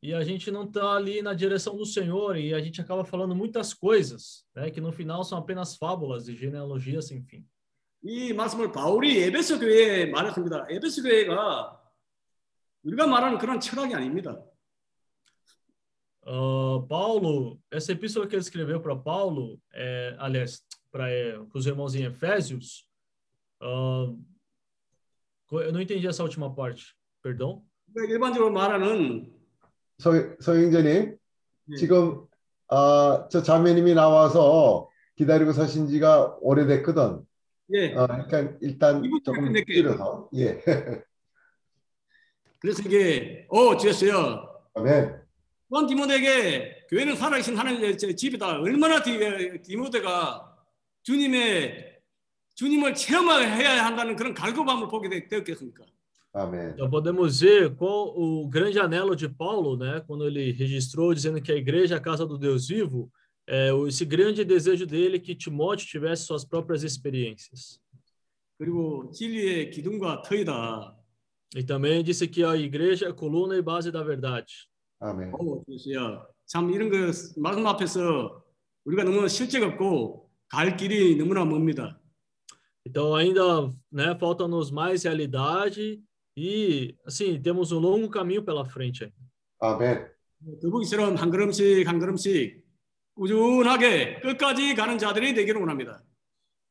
[0.03, 3.35] e a gente não está ali na direção do Senhor e a gente acaba falando
[3.35, 7.43] muitas coisas, né, que no final são apenas fábulas e genealogias sem fim.
[8.03, 10.67] 이 말씀을 바울이 에베소 교회에 말했습니다.
[10.69, 11.81] 에베소 교회가
[12.83, 14.39] 우리가 말하는 그런 철학이 아닙니다.
[16.25, 21.05] Ah, Paulo, essa epístola que ele escreveu para Paulo, é, aliás, para
[21.53, 22.85] os irmãos em Efésios,
[23.61, 24.11] ah,
[25.47, 27.63] co- eu não entendi essa última parte, perdão.
[27.93, 29.31] 그러니까 일반적으로 말하는
[29.99, 31.17] 서, 서영재님,
[31.71, 31.75] 예.
[31.77, 32.25] 지금
[32.69, 37.25] 아, 저 자매님이 나와서 기다리고 서신 지가 오래됐거든.
[37.73, 37.93] 예.
[37.95, 39.75] 어, 그러니까 일단 이분 조금 끝낼게요.
[39.83, 40.61] 줄여서 예.
[42.59, 44.61] 그래서 이게 어 주였어요.
[44.75, 45.20] 아멘.
[45.71, 48.59] 또한 디모데에게 교회는 살아계신 하나님의 제 집이다.
[48.61, 49.17] 얼마나 디,
[49.63, 50.55] 디모데가
[51.03, 51.97] 주님의
[52.55, 55.83] 주님을 체험해야 한다는 그런 갈급함을 보게 되- 되었겠습니까?
[56.33, 56.73] 아멘.
[56.75, 61.51] Então podemos ver qual o grande anelo de Paulo, né, quando ele registrou dizendo que
[61.51, 63.09] a igreja é a casa do Deus vivo,
[63.47, 67.79] é o- esse grande desejo dele que Timóteo tivesse suas próprias experiências.
[68.57, 70.95] 그리고 진리의 기둥과 터이다.
[71.55, 74.67] E também disse que a igreja é a coluna e base da verdade.
[75.02, 75.32] 아멘.
[75.34, 76.26] 어 주였어요.
[76.46, 76.96] 참 이런 거
[77.36, 78.44] 말씀 앞에서
[78.84, 81.98] 우리가 너무 실적 없고 갈 길이 너무나 멉니다.
[82.86, 86.00] Então ainda, né, falta-nos mais realidade
[86.36, 89.22] e assim, temos um longo caminho pela frente ainda.
[89.60, 90.08] 아멘.
[90.60, 92.62] 거북이처럼 한 걸음씩 한 걸음씩
[93.14, 96.02] 꾸준하게 끝까지 가는 자들이 되기를 원합니다.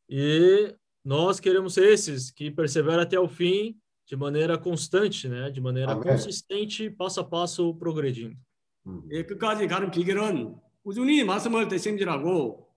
[0.10, 0.74] E
[1.06, 3.76] nós queremos esses que perseveram até o fim
[4.11, 6.05] de maneira constante, né, de maneira Amém.
[6.05, 8.37] consistente, passo a passo progredindo.
[8.87, 9.03] 음.
[9.11, 12.69] 예, 끝까지 가는 비결은 꾸준히 말씀을 대심질하고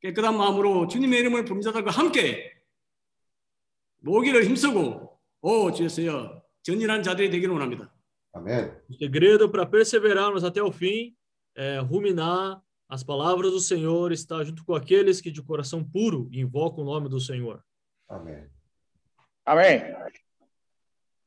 [0.00, 2.52] 깨끗한 마음으로 주님의 이름을 부른 자들과 함께
[3.98, 7.92] 모기를 힘쓰고 오 주였어요 전진한 자들이 되기를 원합니다.
[8.32, 8.80] 아멘.
[8.88, 11.16] O segredo para perseverarmos até o fim
[11.56, 16.84] é ruminar as palavras do Senhor, estar junto com aqueles que de coração puro invocam
[16.84, 17.60] o nome do Senhor.
[18.08, 18.48] 아멘.
[19.44, 19.82] Amém.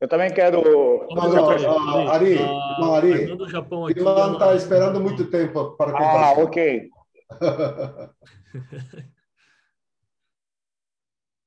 [0.01, 0.63] Eu também quero.
[1.11, 3.99] Mas, ó, ó, Ari, irmão Ari, do Japão aqui.
[3.99, 6.45] está esperando muito tempo para Ah, compartilhar.
[6.45, 6.91] ok.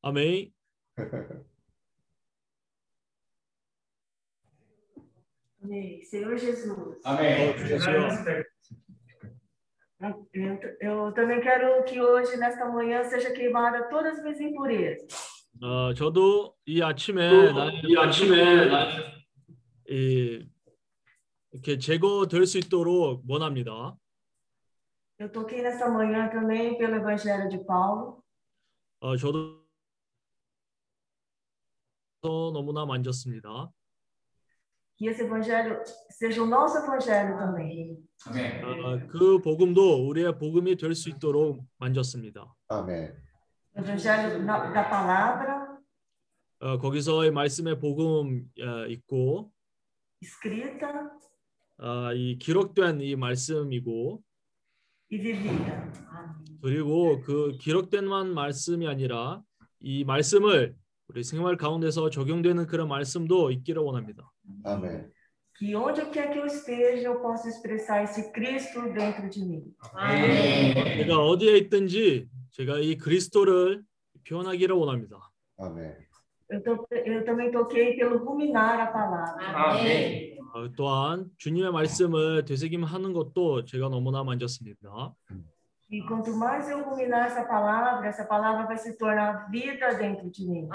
[0.03, 0.53] Amém.
[5.63, 6.01] Amém.
[6.03, 6.97] Senhor Jesus.
[7.05, 7.53] Amém.
[10.33, 15.40] Eu, eu também quero que hoje, nesta manhã, seja queimada todas as minhas impurezas.
[15.59, 18.69] 어, 저도 이 아침에 나의 이 아침에
[19.89, 20.47] 이,
[21.51, 23.95] 이렇게 제거될 수 있도록 원합니다.
[25.19, 28.23] Eu toquei nesta manhã também pelo Evangelho de Paulo.
[29.01, 29.61] 어, 저도
[32.23, 33.69] 너무나 만졌습니다.
[34.97, 35.79] Que esse Evangelho
[36.09, 37.97] seja o nosso Evangelho também.
[38.63, 42.55] 어, 그 복음도 우리의 복음이 될 수 있도록 만졌습니다.
[42.69, 43.13] 아멘.
[43.73, 45.71] O Evangelho da, da palavra
[46.59, 49.51] 어, 거기서의 말씀의 복음 어, 있고
[50.21, 51.09] escrita
[51.79, 54.21] 어, 이 기록된 이 말씀이고
[55.09, 55.91] e vivida.
[56.61, 59.41] 그리고 그 기록된만 말씀이 아니라
[59.79, 60.75] 이 말씀을
[61.07, 64.31] 우리 생활 가운데서 적용되는 그런 말씀도 있기를 원합니다.
[64.63, 65.11] 아멘.
[65.57, 69.75] que onde quer que eu esteja, eu possa expressar esse Cristo dentro de mim.
[70.97, 73.83] 제가 어디에 있든지 제가 이 그리스도를
[74.27, 75.17] 표현하기를 원합니다.
[75.57, 75.95] 아멘.
[76.49, 79.55] Eu, to, eu também toquei pelo ruminar a palavra.
[80.53, 85.15] 어, 또한 주님의 말씀을 되새김하는 것도 제가 너무나 만졌습니다.
[85.89, 90.45] E quanto mais eu ruminar essa palavra, essa palavra vai se tornar vida dentro de
[90.45, 90.67] mim.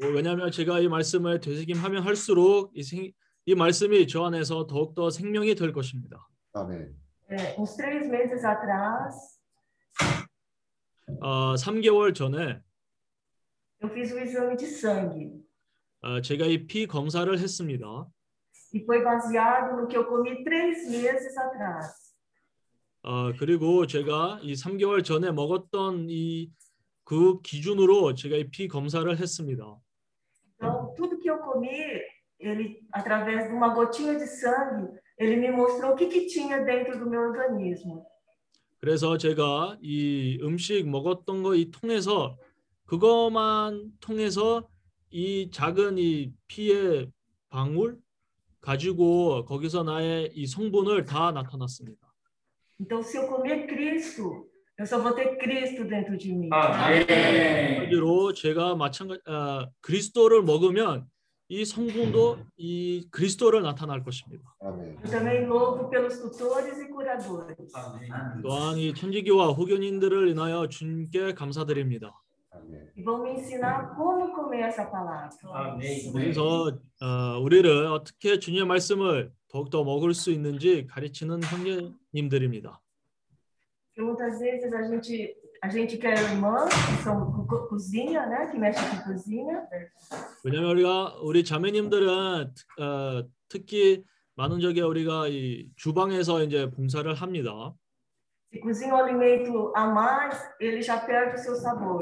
[0.00, 3.12] 뭐 왜냐하면 제가 이 말씀을 되새김하면 할수록 이, 생,
[3.44, 6.26] 이 말씀이 저 안에서 더욱 더 생명이 될 것입니다.
[6.54, 6.94] 아멘.
[7.28, 9.38] É, uns três meses atrás,
[11.20, 12.60] 어, 3개월 전에
[13.80, 15.44] eu fiz o exame de sangue.
[16.02, 18.06] 어, 제가 이 피 검사를 했습니다.
[18.72, 22.14] E foi baseado no que eu comi três meses atrás.
[23.02, 26.50] 어, 그리고 제가 이 3개월 전에 먹었던 이
[27.04, 29.78] 그 기준으로 제가 이 피 검사를 했습니다.
[30.56, 31.68] Então, tudo que eu comi,
[32.40, 36.98] ele, através de uma gotinha de sangue, ele me mostrou o que, que tinha dentro
[36.98, 38.06] do meu organismo.
[38.84, 42.36] 그래서 제가 이 음식 먹었던 거 이 통해서
[42.84, 44.68] 그것만 통해서
[45.10, 47.10] 이 작은 이 피의
[47.48, 47.96] 방울
[48.60, 51.98] 가지고 거기서 나의 이 성분을 다 나타났습니다.
[52.78, 54.44] Então, se eu comer Cristo,
[54.78, 56.50] eu só vou ter Cristo dentro de mim.
[56.50, 61.06] 마찬가지로 제가 마찬가지 아, 그리스도를 먹으면
[61.48, 64.56] 이 성분도 이 그리스도를 나타날 것입니다.
[64.62, 64.96] e.
[68.42, 72.18] 또한 이 천지기와 후견인들을 인하여 주님께 감사드립니다.
[72.96, 73.04] E.
[76.12, 82.80] 그래서 어, 우리를 어떻게 주님의 말씀을 더욱더 먹을 수 있는지 가르치는 형제님들입니다.
[83.94, 88.50] Porque muitas vezes a gente a gente quer irmãs que são co- co- cozinha, né,
[88.50, 89.66] que mexem com cozinha,
[90.44, 94.04] 왜냐하면 우리가 우리 자매님들은 특- 어, 특히
[94.36, 97.74] 많은 적에 우리가 이 주방에서 이제 봉사를 합니다.
[98.52, 102.00] se cozinha um alimento a mais, ele já perde o seu sabor.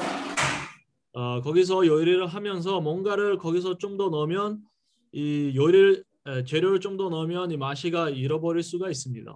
[1.15, 4.59] 어, 거기서 요리를 하면서 뭔가를 거기서 좀 더 넣으면
[5.13, 9.35] 이 요리를 에, 재료를 좀 더 넣으면 이 맛이가 잃어버릴 수가 있습니다.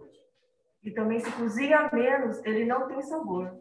[0.85, 3.53] E também se cozinha menos, ele não tem sabor.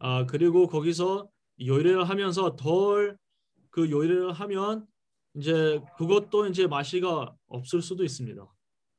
[0.00, 1.28] 아 그리고 거기서
[1.60, 3.16] 요리를 하면서 덜
[3.70, 4.86] 그 요리를 하면
[5.34, 8.44] 이제 그것도 이제 맛이가 없을 수도 있습니다.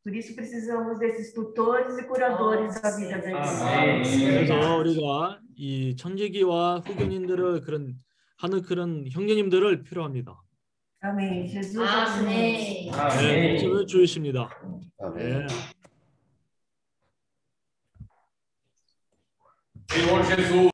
[0.02, 4.16] Por isso precisamos desses tutores e curadores da vida deles.
[4.48, 7.96] 그래서 우리가 이 천지기와 후견인들을 그런
[8.38, 10.32] 하는 그런 형제님들을 필요합니다.
[11.02, 11.08] O
[11.48, 11.88] Senhor.
[12.16, 12.92] Amém.
[12.92, 14.50] 네, 주십니다.
[15.00, 15.48] 아멘.
[19.90, 20.70] Senhor Jesus.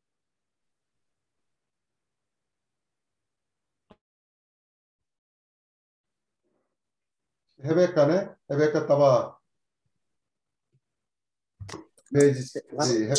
[7.64, 8.30] 헤베카네?
[8.52, 9.40] 헤베카 따바
[12.12, 13.16] 메지 헤베카.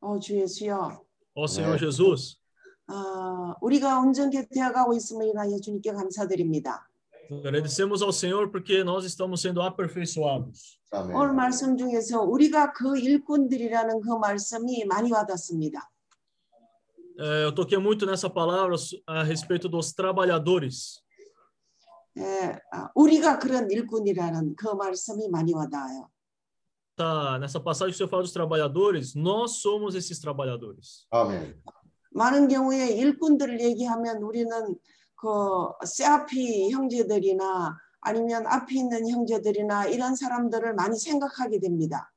[0.00, 1.07] 어, 주 예수여.
[1.37, 1.85] Ó Senhor 네.
[1.85, 2.37] Jesus,
[2.87, 6.87] 아, 우리가 온전케 되어가고 있음을 인하여 주님께 감사드립니다.
[7.31, 10.79] agradecemos ao Senhor porque nós estamos sendo aperfeiçoados.
[10.91, 11.15] 아멘.
[11.15, 15.89] 오늘 말씀 중에서 우리가 그 일꾼들이라는 그 말씀이 많이 와닿습니다.
[17.19, 18.75] É, eu toquei muito nessa palavra
[19.07, 21.01] a respeito dos trabalhadores.
[22.17, 26.09] 예, 아, 우리가 그런 일꾼이라는 그 말씀이 많이 와닿아요.
[26.97, 31.07] Tá, nessa passagem que o Senhor fala dos trabalhadores, nós somos esses trabalhadores.
[31.11, 31.61] 아멘.
[32.11, 34.75] 많은 경우에 일꾼들을 얘기하면 우리는
[35.15, 35.27] 그
[35.85, 42.11] 세아피 형제들이나 아니면 앞에 있는 형제들이나 이런 사람들을 많이 생각하게 됩니다.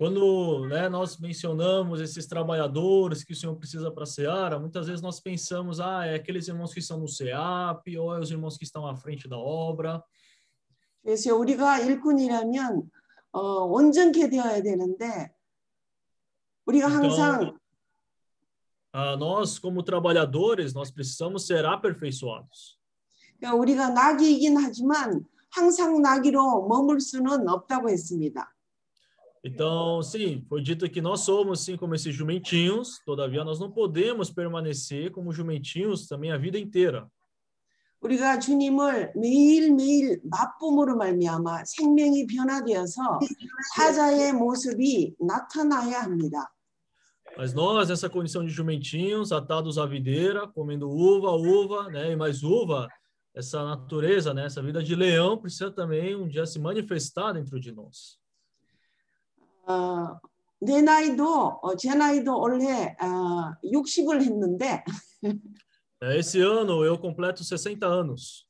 [0.00, 5.02] Quando né, nós mencionamos esses trabalhadores que o Senhor precisa para a Seara, muitas vezes
[5.02, 8.64] nós pensamos, ah, é aqueles irmãos que estão no SEAP, ou é os irmãos que
[8.64, 10.02] estão à frente da obra.
[11.02, 12.90] 그래서 우리가 일꾼이라면
[13.34, 15.32] 어, 온전케 되어야 되는데
[16.66, 17.58] 우리가 Então, 항상
[18.92, 22.78] ah, nós, como trabalhadores, nós precisamos ser aperfeiçoados.
[23.38, 28.52] 그러니까 우리가 낙이긴 하지만 항상 낙이로 머물 수는 없다고 했습니다.
[29.42, 34.30] Então, sim, foi dito que nós somos, sim, como esses jumentinhos, todavia nós não podemos
[34.30, 37.10] permanecer como jumentinhos também a vida inteira.
[38.05, 43.19] 우리가 주님을 매일매일 맛봄으로 말미암아 생명이 변화되어서
[43.75, 46.51] 사자의 모습이 나타나야 합니다.
[47.37, 52.43] Mas nós, nessa condição de jumentinhos, atados à videira, comendo uva, uva, né, e mais
[52.43, 52.87] uva,
[53.33, 57.73] essa natureza, né, essa vida de leão precisa também um dia se manifestar dentro de
[57.73, 58.17] nós.
[59.67, 60.19] 어,
[60.61, 64.83] 내 나이도 어, 제 나이도 올해 어, 60을 했는데
[66.02, 68.46] Esse ano eu completo 60 anos.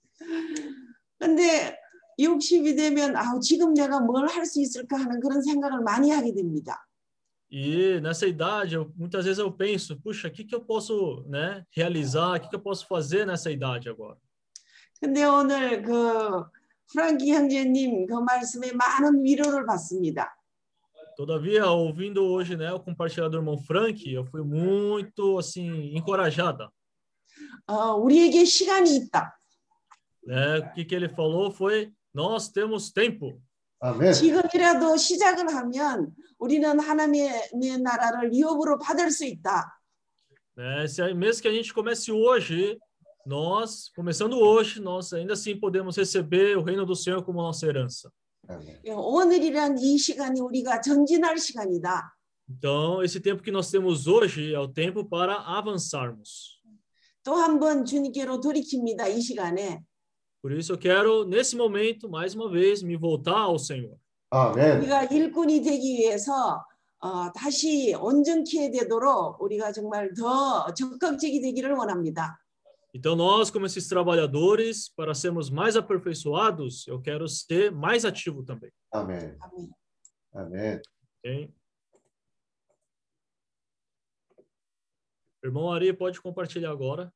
[1.19, 1.77] 근데
[2.19, 6.87] 60이 되면 아우 지금 내가 뭘 할 수 있을까 하는 그런 생각을 많이 하게 됩니다.
[7.53, 11.65] E nessa idade, eu, muitas vezes eu penso, puxa, o que, que eu posso né,
[11.75, 14.17] realizar, o que, que eu posso fazer nessa idade agora?
[15.01, 16.45] 근데 오늘 그
[16.93, 20.37] 프랑키 형제님 그 말씀에 많은 위로를 받습니다.
[21.17, 26.71] Todavia, ouvindo hoje né, o compartilhar do irmão Frank, eu fui muito assim encorajada.
[27.67, 29.37] 어, 우리에게 시간이 있다.
[30.27, 30.59] Né?
[30.59, 33.41] O que, que ele falou foi: nós temos tempo.
[33.81, 34.13] 아멘.
[34.13, 39.81] 지금이라도 시작을 하면 우리는 하나님의 의 나라를 유업으로 받을 수 있다.
[40.57, 40.87] Né?
[40.87, 42.79] Se, mesmo que a gente comece hoje,
[43.25, 48.11] nós, começando hoje, nós ainda assim podemos receber o reino do Senhor como nossa herança.
[48.49, 48.81] 아멘.
[48.85, 52.17] 오늘이란 이 시간이 우리가 전진할 시간이다.
[52.49, 56.54] Então, esse tempo que nós temos hoje é o tempo para avançarmos.
[57.25, 59.09] 또 한 번 주님께로 돌이킵니다.
[59.11, 59.83] 이 시간에
[60.43, 63.97] Por isso eu quero, nesse momento, mais uma vez, me voltar ao Senhor.
[64.31, 64.79] 아멘.
[64.79, 66.65] 우리가 일꾼이 되기 위해서
[67.01, 72.39] 어, 다시 온전케 되도록 우리가 정말 더 적극적이 되기를 원합니다.
[72.95, 78.71] Então, nós, como esses trabalhadores, para sermos mais aperfeiçoados, eu quero ser mais ativo também.
[78.91, 79.37] 아멘.
[80.33, 80.83] 아멘.
[85.46, 87.14] Irmão Ari, pode compartilhar agora.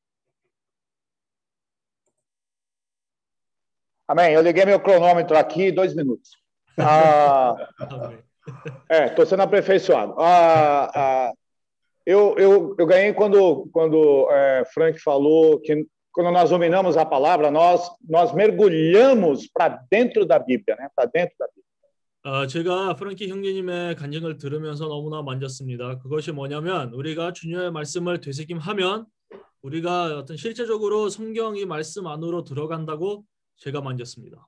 [4.08, 4.34] Amém.
[4.34, 6.32] Eu liguei meu cronômetro aqui, dois minutos.
[6.78, 7.56] Ah,
[8.88, 10.14] é, estou sendo aperfeiçoado.
[10.20, 11.34] Ah, ah,
[12.06, 17.50] eu, eu, eu ganhei quando, quando é, Frank falou que quando nós dominamos a palavra,
[17.50, 20.90] nós, nós mergulhamos para dentro da Bíblia, né?
[20.96, 21.69] Para dentro da Bíblia.
[22.24, 26.00] 아, 제가 프랑키 형제님의 간증을 들으면서 너무나 만졌습니다.
[26.00, 29.06] 그것이 뭐냐면 우리가 주님의 말씀을 되새김하면
[29.62, 33.24] 우리가 어떤 실제적으로 성경이 말씀 안으로 들어간다고
[33.58, 34.46] 제가 만졌습니다.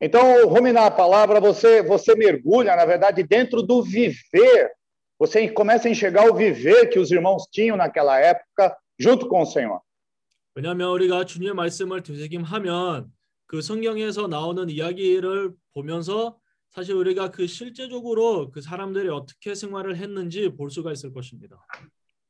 [0.00, 4.70] Então, ruminar a palavra, você, você mergulha, na verdade, dentro do viver.
[5.18, 9.46] Você começa a enxergar o viver que os irmãos tinham naquela época, junto com o
[9.46, 9.80] Senhor.
[10.54, 13.12] 왜냐하면 우리가 주님의 말씀을 되새김하면
[13.46, 16.41] 그 성경에서 나오는 이야기를 보면서
[16.74, 21.58] 사실 우리가 그 실제적으로 그 사람들이 어떻게 생활을 했는지 볼 수가 있을 것입니다.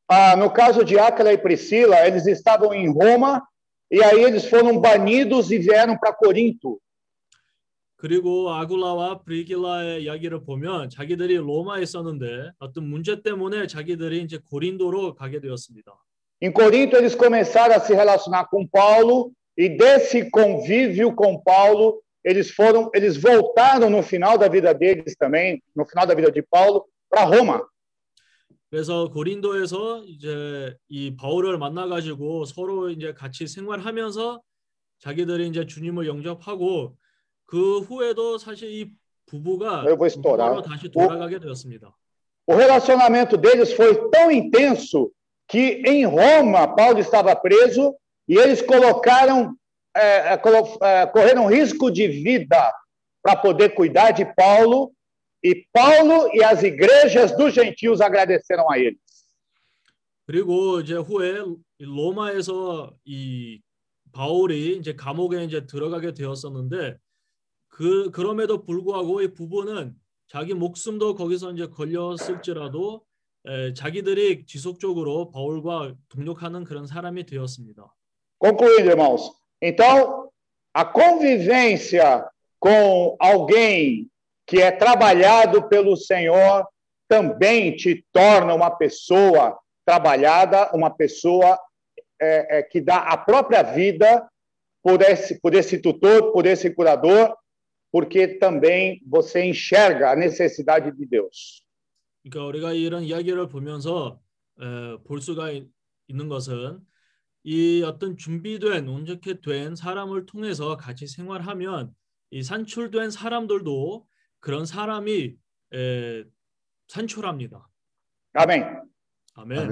[0.09, 3.41] Ah, no caso de Áquila e Priscila, eles estavam em Roma
[3.91, 6.79] e aí eles foram banidos e vieram para Corinto.
[7.97, 15.41] 그리고 아굴라와 브리길라의 이야기를 보면 자기들이 로마에 있었는데 어떤 문제 때문에 자기들이 이제 고린도로 가게
[15.41, 15.93] 되었습니다.
[16.43, 22.52] Em Corinto, eles começaram a se relacionar com Paulo e desse convívio com Paulo, eles
[22.52, 26.86] foram, eles voltaram no final da vida deles também, no final da vida de Paulo,
[27.10, 27.62] para Roma.
[28.70, 34.42] 그래서 고린도에서 이제 이 바울을 만나 가지고 서로 이제 같이 생활하면서
[35.00, 36.98] 자기들이 이제 주님을 영접하고
[37.46, 38.92] 그 후에도 사실 이
[39.26, 40.50] 부부가 Eu vou estourar.
[40.50, 41.96] 로마로 다시 돌아가게 되었습니다.
[42.46, 45.12] O relacionamento deles foi tão intenso
[45.48, 47.96] que em Roma Paulo estava preso
[48.28, 49.56] e eles colocaram,
[49.95, 52.73] é, é, correram risco de vida
[53.23, 54.93] para poder cuidar de Paulo.
[55.45, 59.01] E Paulo e as igrejas dos gentios agradeceram a eles.
[60.25, 61.43] 그리고 이제 후에
[61.79, 63.61] 이 로마에서 이
[64.13, 66.97] 바울이 이제 감옥에 이제 들어가게 되었었는데
[67.69, 69.95] 그 그럼에도 불구하고 이 부부는
[70.29, 73.05] 자기 목숨도 거기서 이제 걸렸을지라도
[73.47, 77.93] 에, 자기들이 지속적으로 바울과 동력하는 그런 사람이 되었습니다.
[78.41, 79.42] Concluindo, irmãos.
[79.62, 80.30] Então,
[80.74, 82.26] a convivência
[82.60, 84.10] com alguém
[84.46, 86.66] que é trabalhado pelo Senhor
[87.08, 91.60] também te torna uma pessoa trabalhada, uma pessoa
[92.20, 94.28] é, é, que dá a própria vida
[94.84, 97.36] por esse, por esse tutor, por esse curador,
[97.92, 101.64] porque também você enxerga a necessidade de Deus.
[102.24, 104.20] 그러니까 우리가 이런 이야기를 보면서
[104.60, 105.70] 에, 볼 수가 있-
[106.10, 106.80] 있는 것은
[107.45, 111.93] 이 어떤 준비된 온전케 된 사람을 통해서 같이 생활하면
[112.31, 114.07] 이 산출된 사람들도
[114.41, 115.35] 그런 사람이
[115.75, 116.25] 에,
[116.89, 117.69] 산출합니다.
[118.35, 118.83] 아멘.
[119.35, 119.71] 아멘.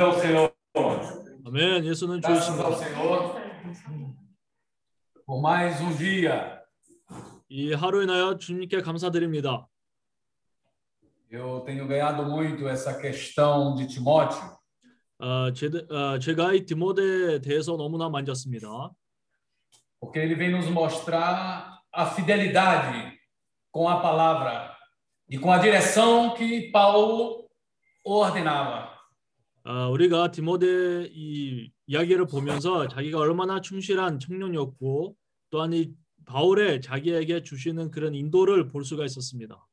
[0.00, 0.52] O Senhor.
[1.44, 1.84] 아멘.
[1.84, 2.64] 예수는 Graças 주이십니다.
[2.66, 3.42] ao Senhor
[5.26, 6.60] por mais um dia.
[7.48, 9.68] 이 하루 인하여 주님께 감사드립니다.
[11.32, 14.52] Eu tenho ganhado muito essa questão de Timóteo.
[15.18, 18.68] 어, 제, 어, 제가 이 디모데에 대해서 너무나 만졌습니다.
[19.98, 23.18] Porque ele vem nos mostrar a fidelidade
[23.72, 24.76] com a palavra
[25.30, 27.48] e com a direção que Paulo
[28.04, 28.92] ordenava.
[29.64, 35.16] 어, 우리가 디모데 이 이야기를 보면서 자기가 얼마나 충실한 청년이었고
[35.48, 35.94] 또한 이
[36.26, 39.66] 바울의 자기에게 주시는 그런 인도를 볼 수가 있었습니다.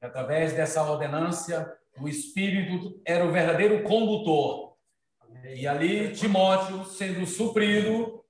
[0.00, 4.76] Através dessa ordenância, o Espírito era o verdadeiro condutor.
[5.44, 8.24] E ali, Timóteo, sendo suprido,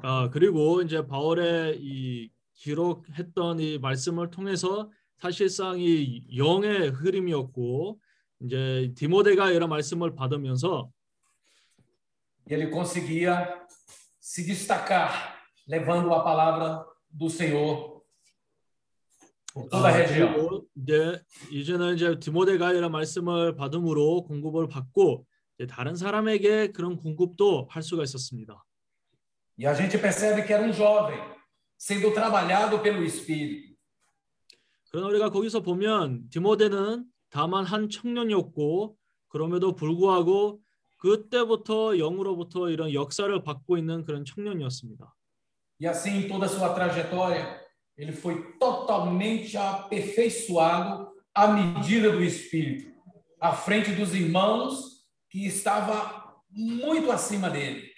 [0.00, 7.98] 아 그리고 이제 바울의 이 기록했던 이 말씀을 통해서 사실상 이 영의 흐름이었고
[8.40, 10.90] 이제 디모데가 이런 말씀을 받으면서
[12.48, 13.64] ele conseguia
[14.18, 15.36] se destacar,
[15.68, 17.95] levando a palavra do Senhor
[19.71, 20.05] 아.
[20.05, 21.21] 그리고 이제
[21.51, 25.25] 이제는 이제 디모데 가 이런 말씀을 받음으로 공급을 받고
[25.57, 28.63] 이제 다른 사람에게 그런 공급도 할 수가 있었습니다.
[29.59, 31.19] E a gente percebe que era um jovem
[31.79, 33.75] sendo trabalhado pelo Espírito.
[34.91, 38.95] 그러나 우리가 거기서 보면 디모데는 다만 한 청년이었고
[39.27, 40.61] 그럼에도 불구하고
[40.97, 45.13] 그때부터 영으로부터 이런 역사를 받고 있는 그런 청년이었습니다.
[45.79, 47.61] E assim, toda sua trajetória,
[47.96, 52.92] ele foi totalmente aperfeiçoado à medida do Espírito,
[53.40, 57.90] à frente dos irmãos que estava muito acima dele.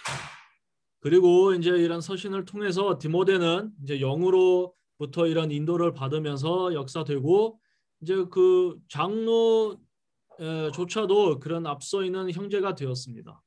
[1.00, 7.60] 그리고 이제 이런 서신을 통해서 디모데는 이제 영으로부터 이런 인도를 받으면서 역사되고
[8.00, 9.80] 이제 그 장로조차도
[11.40, 13.38] 그런 앞서 있는 형제가 되었습니다.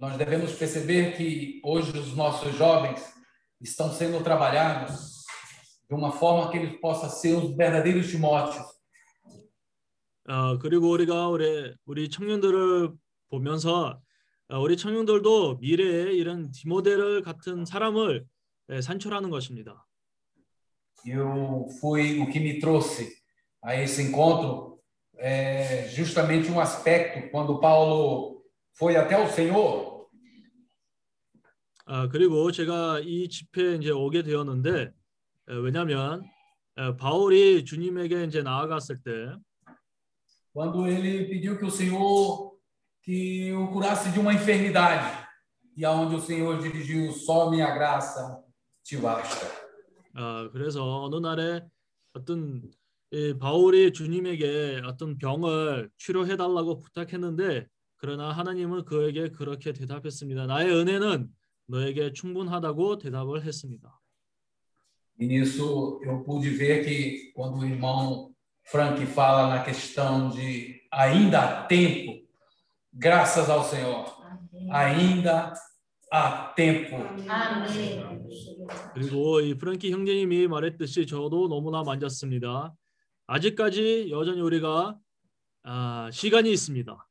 [0.00, 3.12] Nós devemos perceber que hoje os nossos jovens
[3.60, 5.15] estão sendo trabalhados
[5.89, 8.77] de uma forma que eles possam ser os verdadeiros Timóteos.
[10.29, 12.91] 어, 그리고 우리가 우리 우리 청년들을
[13.29, 14.01] 보면서
[14.49, 18.25] 어, 우리 청년들도 미래에 이런 디모데를 같은 사람을
[18.69, 19.85] 예, 산출하는 것입니다.
[21.05, 23.07] Eu fui o que me trouxe
[23.63, 24.81] a esse encontro
[25.17, 28.43] é justamente um aspecto quando Paulo
[28.77, 29.97] foi até o Senhor,
[31.89, 34.91] 아, 그리고 제가 이 집회에 이제 오게 되었는데 에,
[35.47, 36.23] 왜냐하면
[36.77, 39.33] 에, 바울이 주님에게 이제 나아갔을 때
[40.53, 42.57] quando ele pediu que o Senhor
[43.03, 45.27] que o curasse de uma enfermidade
[45.75, 48.43] e aonde o Senhor dirigiu só minha graça
[48.83, 49.47] te basta.
[50.15, 51.61] 아, 그래서 어느 날에
[52.13, 52.63] 어떤
[53.11, 57.67] 이 바울이 주님에게 어떤 병을 치료해 달라고 부탁했는데
[57.97, 60.47] 그러나 하나님은 그에게 그렇게 대답했습니다.
[60.47, 61.29] 나의 은혜는
[61.67, 63.99] 너에게 충분하다고 대답을 했습니다.
[65.18, 68.32] E nisso eu pude ver que quando o irmão
[68.64, 72.26] Frank fala na questão de ainda há tempo,
[72.92, 74.04] graças ao Senhor,
[74.70, 75.52] ainda
[76.10, 76.96] há tempo.
[78.94, 82.74] 그리고 이 프랭키 형제님이 말했듯이 저도 너무나 만졌습니다.
[83.26, 84.98] 아직까지 여전히 우리가
[85.64, 87.06] 아, 시간이 있습니다.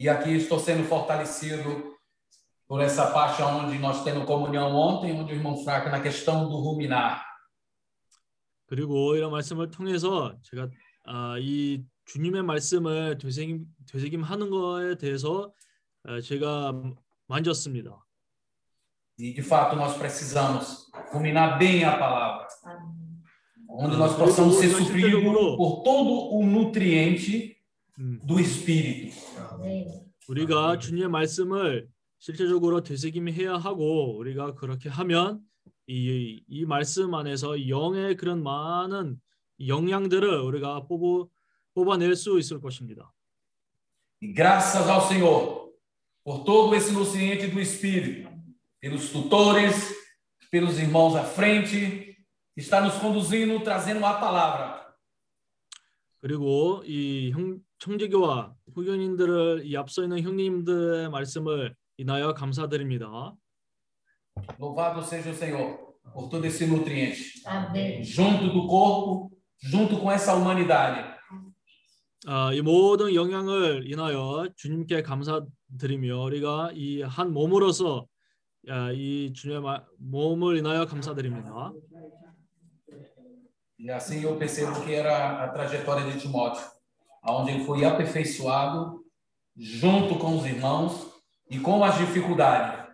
[0.00, 1.94] E aqui estou sendo fortalecido
[2.68, 6.56] por essa parte onde nós temos comunhão ontem, onde o irmão Frank na questão do
[6.56, 7.22] ruminar.
[8.66, 10.68] 그리고 이런 말씀을 통해서 제가
[11.06, 15.52] 아, 이 주님의 말씀을 되새김, 되새김하는 거에 대해서
[16.04, 16.72] 아, 제가
[17.26, 18.04] 만졌습니다.
[19.16, 22.48] E de fato nós precisamos ruminar bem a palavra.
[23.68, 25.22] Onde nós possamos ser supridos
[25.56, 27.56] por todo o nutriente
[27.96, 29.14] do Espírito.
[30.26, 31.86] 우리가 주님의 말씀을
[32.19, 35.41] 실제적으로 되새김해야 하고 우리가 그렇게 하면
[35.87, 39.19] 이, 이 말씀 안에서 영의 그런 많은
[39.65, 41.27] 영양들을 우리가 뽑아,
[41.73, 43.11] 뽑아낼 수 있을 것입니다.
[44.21, 45.71] E graças ao Senhor
[46.23, 48.29] por todo esse nutriente do Espírito,
[48.81, 49.95] pelos tutores,
[50.51, 52.17] pelos irmãos à frente,
[52.53, 54.79] que está nos conduzindo, trazendo a palavra.
[56.21, 63.35] 그리고 이 형, 청지교와 후견인들을 이 앞서 있는 형님들의 말씀을 인하여 감사드립니다.
[64.57, 67.41] Louvado seja o Senhor por todo esse nutriente.
[67.45, 68.01] Amém.
[68.03, 69.31] Junto do corpo,
[69.61, 71.19] junto com essa humanidade.
[72.25, 78.07] 아, 이 모든 영향을 인하여 주님께 감사드리며 우리가 이 한 몸으로서
[78.69, 81.73] 아, 이 주님의 마- 몸을 인하여 감사드립니다.
[83.81, 86.61] E assim eu percebo que era a trajetória de Timóteo,
[87.25, 89.01] onde ele foi aperfeiçoado
[89.57, 91.07] junto com os irmãos
[91.49, 92.87] e com as dificuldades,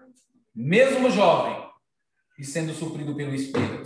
[0.53, 1.56] mesmo jovem,
[2.38, 3.84] e sendo suprido pelo Espírito.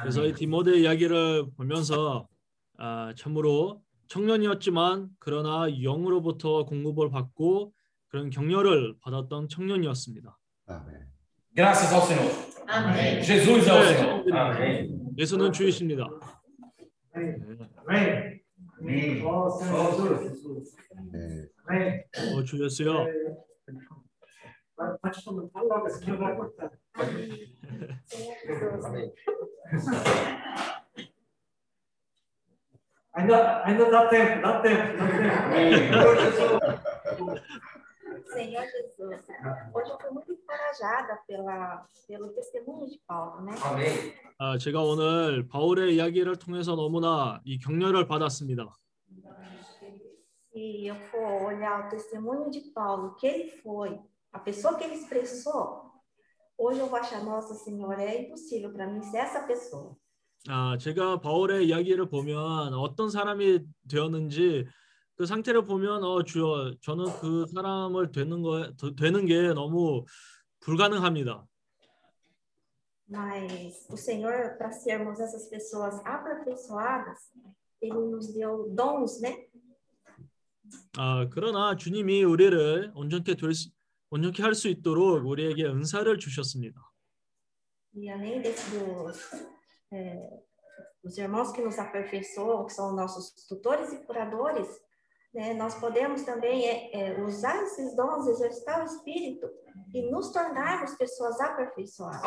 [0.00, 2.28] 그래서 이 디모데 이야기를 보면서
[2.78, 7.72] 아, 참으로 청년이었지만 그러나 영으로부터 공급을 받고
[8.08, 10.36] 그런 격려를 받았던 청년이었습니다.
[10.66, 11.10] 아멘.
[11.54, 12.30] Graças ao Senhor.
[12.68, 13.20] Amém.
[13.22, 14.24] Jesus é o 네, Senhor.
[14.24, 15.14] 축복드립니다.
[15.18, 16.06] 예수는 주이십니다.
[17.14, 18.40] Amém.
[18.80, 19.22] Amém.
[19.24, 20.76] Ó Senhor Jesus.
[21.70, 22.04] 네.
[22.16, 22.34] Amém.
[22.36, 22.42] 어,
[25.02, 26.72] Pode falar logo assim, eu vou cortar.
[33.12, 35.94] Ainda, ainda dá tempo, dá tempo, dá tempo.
[38.32, 39.26] Senhor Jesus,
[39.74, 43.52] hoje eu fui muito encorajada pela, pelo testemunho de Paulo, né?
[44.38, 48.64] 아, 제가 오늘 바울의 이야기를 통해서 너무나 이 격려를 받았습니다.
[50.60, 53.98] Se eu for olhar o testemunho de Paulo, que ele foi,
[54.30, 55.90] a pessoa que ele expressou,
[56.58, 59.96] hoje eu vou achar, nossa Senhora, é impossível para mim ser essa pessoa.
[60.48, 64.66] 아, 제가 바울의 이야기를 보면 어떤 사람이 되었는지
[65.16, 70.04] 그 상태를 보면 어 주여 저는 그 사람을 되는 거 되는 게 너무
[70.60, 71.42] 불가능합니다.
[73.08, 77.18] Mas o Senhor, para sermos essas pessoas aperfeiçoadas,
[77.80, 79.46] ele nos deu dons, né?
[80.96, 83.70] 아, 그러나 주님이 우리를 온전케 될 수,
[84.10, 86.80] 온전케 할 수 있도록 우리에게 은사를 주셨습니다.
[87.94, 89.18] E além desse, dos,
[89.92, 90.30] é,
[91.02, 94.68] dos irmãos que nos aperfeiçoam, que são nossos tutores e curadores,
[95.34, 99.46] né, nós podemos também é, é, usar esses dons, exercitar o Espírito
[99.94, 102.22] e nos tornarmos pessoas aperfeiçoadas.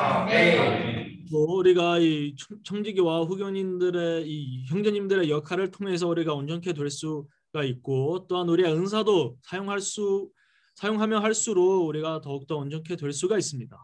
[1.32, 8.26] 또 우리가 이 청- 청지기와 후견인들의 이 형제님들의 역할을 통해서 우리가 온전케 될수 가 있고
[8.28, 10.32] 또한 우리의 은사도 사용할 수
[10.74, 13.78] 사용하면 할수록 우리가 더욱더 온전케 될 수가 있습니다.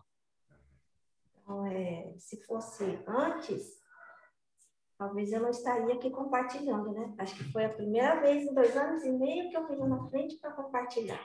[1.43, 3.79] Então, é, se fosse antes,
[4.97, 7.13] talvez eu não estaria aqui compartilhando, né?
[7.19, 9.99] Acho que foi a primeira vez em dois anos e meio que eu vim na
[10.09, 11.19] frente para compartilhar.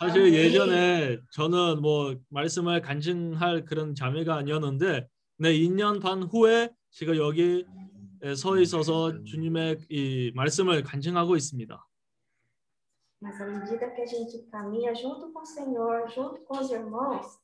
[0.00, 5.06] 사실 예전에 저는 뭐 말씀을 간증할 그런 자매가 아니었는데
[5.38, 7.64] 네 2년 반 후에 제가 여기
[8.36, 11.86] 서 있어서 주님의 이 말씀을 간증하고 있습니다.
[13.20, 17.38] Mas à medida que a gente caminha junto com o Senhor, junto com os irmãos,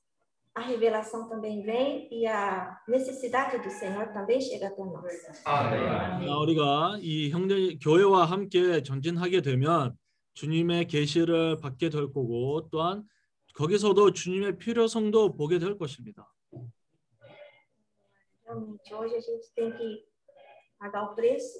[0.55, 5.05] a revelação também vem e a necessidade do Senhor também chega até nós.
[5.45, 9.97] 아, 우리가 이 형제 교회와 함께 전진하게 되면
[10.35, 13.05] 주님의 계시를 받게 될 거고 또한
[13.55, 16.29] 거기서도 주님의 필요성도 보게 될 것입니다.
[18.45, 20.09] Realmente, hoje a gente tem que
[20.79, 21.59] pagar o preço,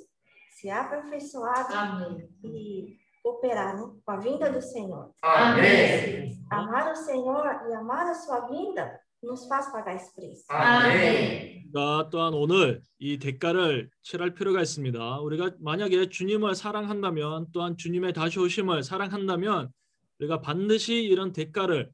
[0.51, 5.12] ser aperfeiçoado e cooperar né, com a vinda do Senhor.
[5.23, 6.39] Amém.
[6.51, 10.47] Amar o Senhor e amar a sua vinda nos faz pagar esse preço.
[10.49, 15.20] 우리가 또한 오늘 이 대가를 치를 필요가 있습니다.
[15.20, 19.70] 우리가 만약에 주님을 사랑한다면 또한 주님의 다시 오심을 사랑한다면
[20.19, 21.90] 우리가 반드시 이런 대가를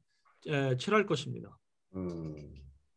[0.47, 1.57] 에, 치를 것입니다.
[1.95, 2.55] 음.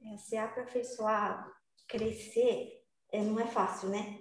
[0.08, 1.50] É, ser aperfeiçoado,
[1.90, 2.77] crescer,
[3.12, 4.18] é, não é fácil, né?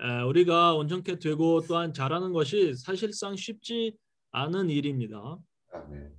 [0.00, 3.96] 에, 우리가 온전케 되고 또한 잘하는 것이 사실상 쉽지
[4.32, 5.38] 않은 일입니다.
[5.72, 6.18] 아멘.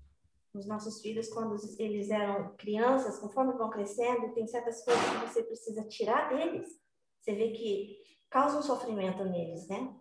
[0.53, 5.43] Os nossos filhos, quando eles eram crianças, conforme vão crescendo, tem certas coisas que você
[5.43, 6.67] precisa tirar deles.
[7.21, 7.95] Você vê que
[8.29, 9.95] causa um sofrimento neles, né?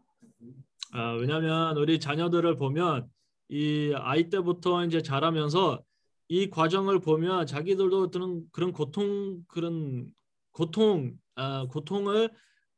[0.92, 3.08] 아, 왜냐하면 우리 자녀들을 보면
[3.48, 5.84] 이 아이 때부터 이제 자라면서
[6.26, 10.12] 이 과정을 보면 자기들도 드는 그런 고통 그런
[10.52, 12.30] 고통 아, 고통을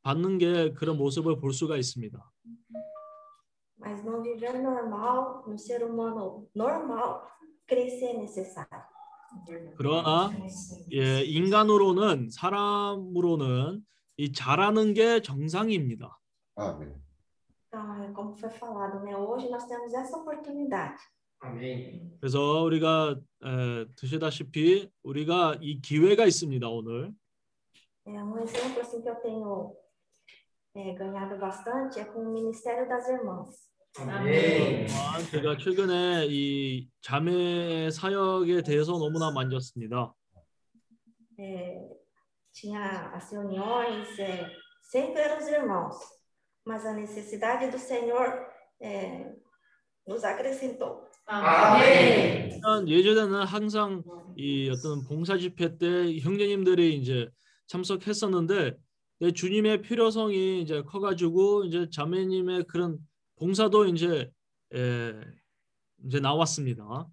[0.03, 2.17] 받는 게 그런 모습을 볼 수가 있습니다.
[3.79, 7.21] Mas no viver normal, no ser humano normal,
[7.67, 8.93] crescer é necessário.
[9.77, 10.29] 그러나
[10.91, 13.83] 예, 인간으로는 사람으로는
[14.17, 16.19] 이 자라는 게 정상입니다.
[16.55, 17.01] 아멘.
[17.67, 19.17] Então, é como foi falado, né?
[19.17, 21.01] Hoje nós temos essa oportunidade.
[22.21, 27.13] 그래서 우리가 에, 드시다시피 우리가 이 기회가 있습니다 오늘.
[28.05, 29.75] É, um exemplo assim que eu tenho
[30.75, 33.73] é, ganhado bastante é com o Ministério das Irmãs.
[33.95, 40.13] 또한 제가 최근에 이 자매 사역에 대해서 너무나 만졌습니다.
[41.37, 41.79] É,
[42.51, 44.49] tinha as reuniões, é,
[44.81, 45.95] sempre eram os irmãos,
[46.65, 48.47] mas a necessidade do Senhor
[48.81, 49.31] é,
[50.07, 51.07] nos acrescentou.
[51.25, 54.03] 일단 예전에는 항상
[54.35, 57.29] 이 어떤 봉사 집회 때 형제님들이 이제
[57.67, 58.77] 참석했었는데
[59.19, 62.99] 내 주님의 필요성이 이제 커가지고 이제 자매님의 그런
[63.37, 64.31] 봉사도 이제
[64.73, 65.13] 에,
[66.05, 67.07] 이제 나왔습니다.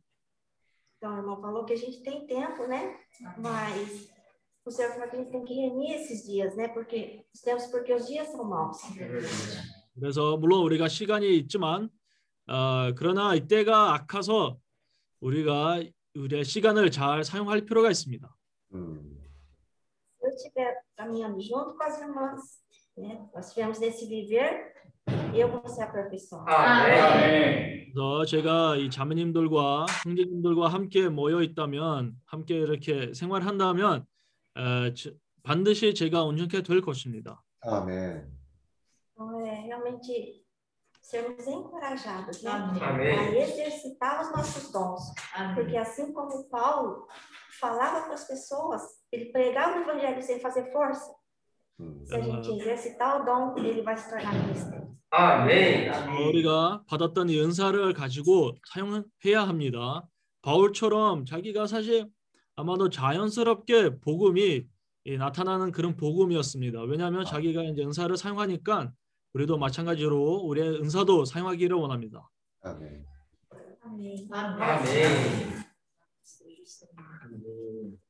[1.02, 2.94] Então, o irmão falou que a gente tem tempo, né?
[3.38, 4.10] Mas
[4.66, 6.68] o Senhor falou que a gente tem que remir esses dias, né?
[6.68, 8.76] Porque os tempos, porque os dias são maus.
[9.94, 11.88] 그래서 물론 우리가 시간이 있지만
[12.46, 14.58] 어, 그러나 이때가 악해서
[15.20, 15.82] 우리가
[16.14, 18.36] 우리의 시간을 잘 사용할 필요가 있습니다.
[18.74, 19.09] 음.
[20.40, 22.40] Estiver caminhando junto com as irmãs,
[22.96, 23.28] né?
[23.34, 24.72] Nós tivemos nesse viver,
[25.34, 26.50] eu vou ser aperfeiçoada.
[27.92, 34.06] 그래서 제가 이 자매님들과 형제님들과 함께 모여 있다면 함께 이렇게 생활한다면
[34.56, 35.10] 에, 저-
[35.42, 37.42] 반드시 제가 온전케 될 것입니다.
[37.62, 38.30] 아멘.
[39.12, 40.44] Então, é realmente
[41.02, 42.50] sermos encorajados né?
[42.50, 43.18] Amém.
[43.18, 45.12] a exercitar os nossos dons.
[45.54, 47.06] Porque assim como Paulo
[47.60, 51.14] falava para as pessoas, ele pregava o evangelho sem fazer força.
[51.80, 52.04] 음.
[52.04, 54.90] Se a gente exercitar o dom, ele vai se tornar cristão.
[55.12, 55.90] 아멘.
[56.28, 60.06] 우리가 받았던 이 은사를 가지고 사용해야 합니다.
[60.42, 62.06] 바울처럼 자기가 사실
[62.54, 64.66] 아마도 자연스럽게 복음이
[65.04, 66.82] 이 나타나는 그런 복음이었습니다.
[66.82, 68.92] 왜냐하면 자기가 이제 은사를 사용하니까
[69.32, 72.28] 우리도 마찬가지로 우리의 은사도 사용하기를 원합니다.
[72.62, 73.04] 아멘.
[73.90, 74.28] Amém.
[74.30, 74.62] 아멘.
[74.62, 75.64] Amém.
[76.96, 78.09] 아멘.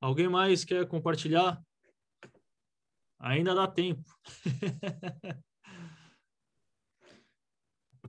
[0.00, 1.62] Alguém mais quer compartilhar?
[3.18, 4.04] Ainda dá tempo.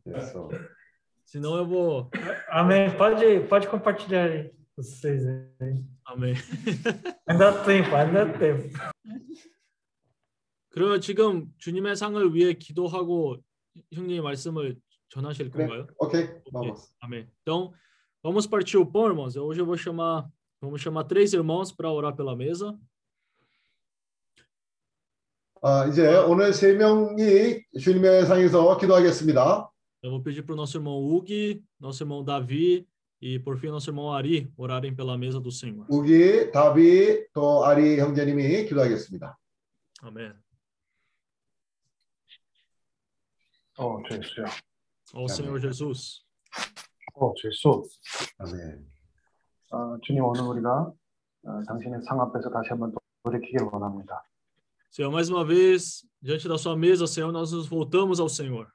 [0.04, 0.50] 그래서
[1.28, 2.10] Senão eu vou.
[2.48, 2.96] Amém.
[2.98, 5.84] Pode, pode compartilhar aí, vocês aí.
[6.06, 6.36] 아멘.
[7.28, 8.70] Ainda dá tempo, ainda dá tempo.
[10.70, 13.44] 그러면 지금 주님의 상을 위해 기도하고
[13.92, 14.78] 형님의 말씀을
[15.12, 15.88] 전하실 건가요?
[16.00, 16.94] 오케이, Ok, vamos.
[17.02, 17.28] Amém.
[17.42, 17.74] Então,
[18.22, 19.36] vamos partir o pão, irmãos.
[19.36, 20.28] Hoje eu vou chamar,
[20.62, 22.78] vamos chamar três irmãos para orar pela mesa.
[25.62, 29.70] 아, 이제 오늘 세 명이 주님의 상에서 기도하겠습니다.
[30.04, 31.26] Eu vou pedir para o nosso irmão Hugo,
[31.80, 32.88] nosso irmão Davi
[33.20, 35.88] e, por fim, nosso irmão Ari orarem pela mesa do Senhor.
[35.90, 39.36] 우기, 다비, 또 아리 형제님이 기도하겠습니다.
[40.04, 40.32] Amém.
[43.80, 44.46] 어, 주여.
[45.14, 46.26] Ó Senhor Jesus.
[47.16, 47.84] 어, 주여.
[48.40, 48.86] 아멘.
[49.72, 50.92] 어, 주님 오늘 우리가
[51.44, 52.94] 어, 당신의 상 앞에서 다시 한번
[53.24, 54.24] 돌이키길 원합니다.
[54.92, 58.68] Senhor, mais uma vez, diante da sua mesa, Senhor, nós nos voltamos ao Senhor.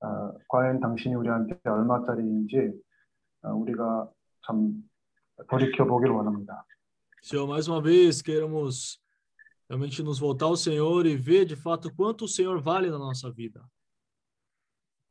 [0.00, 2.72] 어, 과연 당신이 우리한테 얼마짜리인지
[3.42, 4.10] 어, 우리가
[4.46, 4.82] 참
[5.48, 6.64] 돌이켜 보길 원합니다.
[7.22, 9.00] Senhor, mais uma vez, queremos
[9.68, 13.30] realmente nos voltar ao Senhor e ver de fato quanto o Senhor vale na nossa
[13.30, 13.60] vida.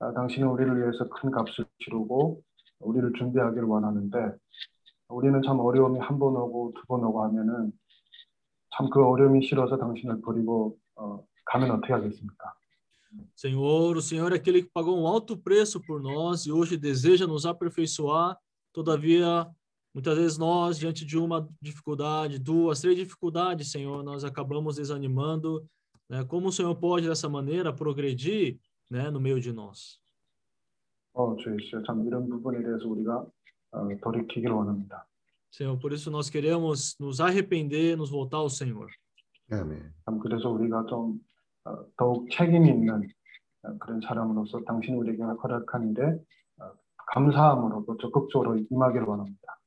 [0.03, 2.43] 어, 당신은 우리를 위해서 큰 값을 치르고
[2.81, 4.37] 우리를 준비하기를 원하는데
[5.09, 7.73] 우리는 참 어려움이 한 번 오고 두 번 오고 하면은
[8.77, 12.53] 참 그 어려움이 싫어서 당신을 버리고 어, 가면 어떻게 하겠습니까?
[13.37, 17.27] Senhor, o Senhor é aquele que pagou um alto preço por nós e hoje deseja
[17.27, 18.39] nos aperfeiçoar.
[18.73, 19.47] Todavia,
[19.95, 25.63] muitas vezes nós, diante de uma dificuldade, duas, três dificuldades, Senhor, nós acabamos desanimando.
[26.09, 26.25] Né?
[26.25, 28.59] Como o Senhor pode, dessa maneira, progredir
[28.92, 30.00] né, no meio de nós?
[31.14, 33.26] 어, 주여, 참 이런 부분에 대해서 우리가
[33.72, 35.08] 어, 돌이키길 원합니다.
[35.50, 38.88] Senhor, por isso nós queremos nos arrepender, nos voltar ao Senhor.
[39.50, 39.94] 아멘.
[40.06, 41.20] 참 그래서 우리가 좀
[41.66, 43.08] 어, 더욱 책임 있는
[43.64, 46.20] 어, 그런 사람으로서 당신 우리에게 허락한 일에
[46.60, 46.72] 어,
[47.14, 49.58] 감사함으로 또 적극적으로 임하기를 원합니다.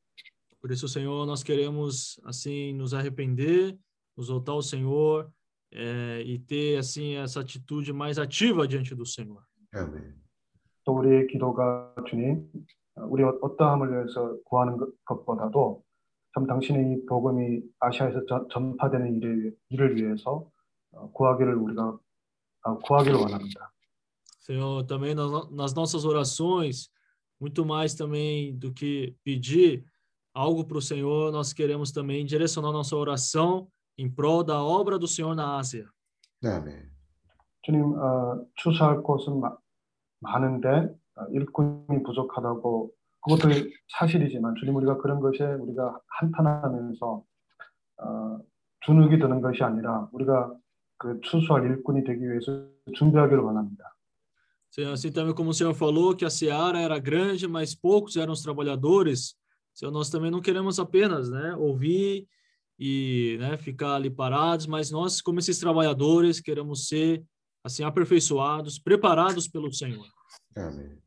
[0.60, 3.78] Por isso, Senhor, nós queremos assim nos arrepender,
[4.14, 5.26] nos voltar ao Senhor
[5.74, 9.42] eh, e ter assim essa atitude mais ativa diante do Senhor.
[9.72, 10.14] 아멘.
[10.84, 12.50] 또 우리의 기도가 주님,
[12.96, 15.84] 어, 우리 어- 어떠함을 위해서 구하는 것- 것보다도
[16.34, 20.50] 참 당신의 이 복음이 아시아에서 전- 전파되는 일을, 일을 위해서
[20.92, 21.98] 어, 구하기를 우리가
[22.64, 23.70] 어, 구하기를 원합니다.
[24.40, 26.90] Senhor, também nas, no- nas nossas orações,
[27.40, 29.84] muito mais também do que pedir
[30.34, 35.07] algo para o Senhor, nós queremos também direcionar nossa oração em prol da obra do
[35.07, 35.87] Senhor na Ásia.
[36.41, 36.91] 네, 아멘.
[37.63, 39.57] 주님, 어, 추수할 곳은 마-
[40.19, 40.67] 많은데
[41.15, 42.91] 어, 일꾼이 부족하다고
[43.21, 43.49] 그것도
[43.97, 47.23] 사실이지만 주님 우리가 그런 것에 우리가 한탄하면서
[47.97, 48.39] 어,
[48.81, 50.53] 주눅이 드는 것이 아니라 우리가
[50.97, 53.91] 그 추수할 일꾼이 되기 위해서 준비하기를 원합니다.
[54.69, 58.33] Senhor, assim também como o Senhor falou que a seara era grande, mas poucos eram
[58.33, 59.35] os trabalhadores.
[59.73, 62.27] Senhor, nós também não queremos apenas, né, ouvir
[62.78, 67.22] e, né, ficar ali parados, mas nós, como esses trabalhadores, queremos ser
[67.62, 70.06] assim aperfeiçoados, preparados pelo Senhor.
[70.56, 71.00] 아멘.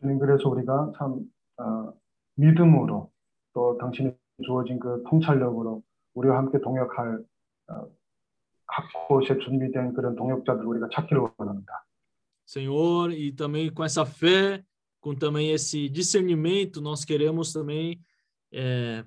[0.00, 1.28] 주님 그래서 우리가 참
[1.58, 1.92] 어,
[2.36, 3.10] 믿음으로
[3.52, 4.14] 또 당신이
[4.44, 5.82] 주어진 그 통찰력으로
[6.14, 7.24] 우리와 함께 동역할
[7.68, 7.88] 어,
[8.66, 11.84] 각 곳에 준비된 그런 동역자들 우리가 찾기를 원합니다.
[12.46, 14.64] Senhor, e também com essa fé,
[15.02, 18.00] com também esse discernimento, nós queremos também
[18.52, 19.04] é,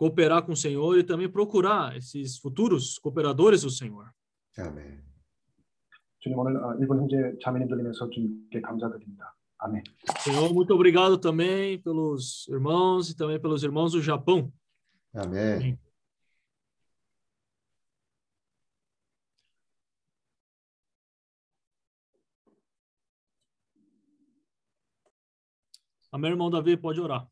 [0.00, 4.10] cooperar com o Senhor e também procurar esses futuros cooperadores do Senhor.
[4.58, 5.02] 아멘.
[6.20, 9.34] 주님 오늘 어, 일본 형제 자매님들 인해서 주님께 감사드립니다.
[9.58, 9.82] 아멘.
[10.20, 14.52] Senhor, muito obrigado também pelos irmãos e também pelos irmãos do Japão.
[15.14, 15.78] 아멘.
[26.12, 27.28] Amém, irmão Davi, pode orar.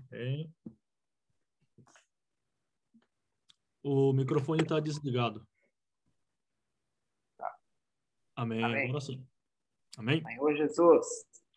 [0.00, 0.50] Ok.
[3.89, 5.47] O microfone está desligado.
[8.35, 8.61] Amém.
[8.61, 8.89] Amém.
[8.89, 9.25] Agora sim.
[9.97, 10.21] Amém.
[10.21, 11.07] Senhor Jesus,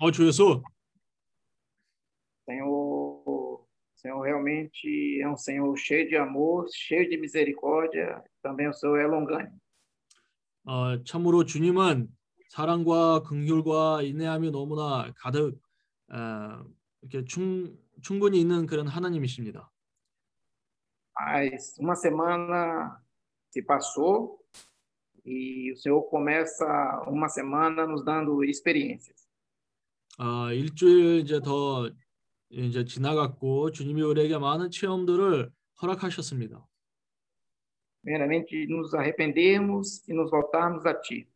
[0.01, 0.63] Ótimo, Jesus.
[2.45, 3.67] Senhor,
[3.97, 8.23] Senhor realmente é um Senhor cheio de amor, cheio de misericórdia.
[8.41, 9.59] Também o Senhor é longânimo.
[10.65, 12.09] 어, 참으로 주님은
[12.51, 15.61] 사랑과 긍휼과 인내함이 너무나 가득
[16.13, 16.65] 어,
[17.03, 19.69] 이렇게 충, 충분히 있는 그런 하나님이십니다.
[21.27, 22.99] Mas uma semana
[23.51, 24.41] se passou
[25.25, 26.65] e o Senhor começa
[27.07, 29.29] uma semana nos dando experiências.
[30.19, 31.91] 아, 일주일 이제 더
[32.51, 35.51] 이제 지나갔고 주님이 우리에게 많은 체험들을
[35.83, 36.67] 허락하셨습니다.
[38.03, 41.27] Primeiramente, nos arrependermos e nos voltarmos a Ti.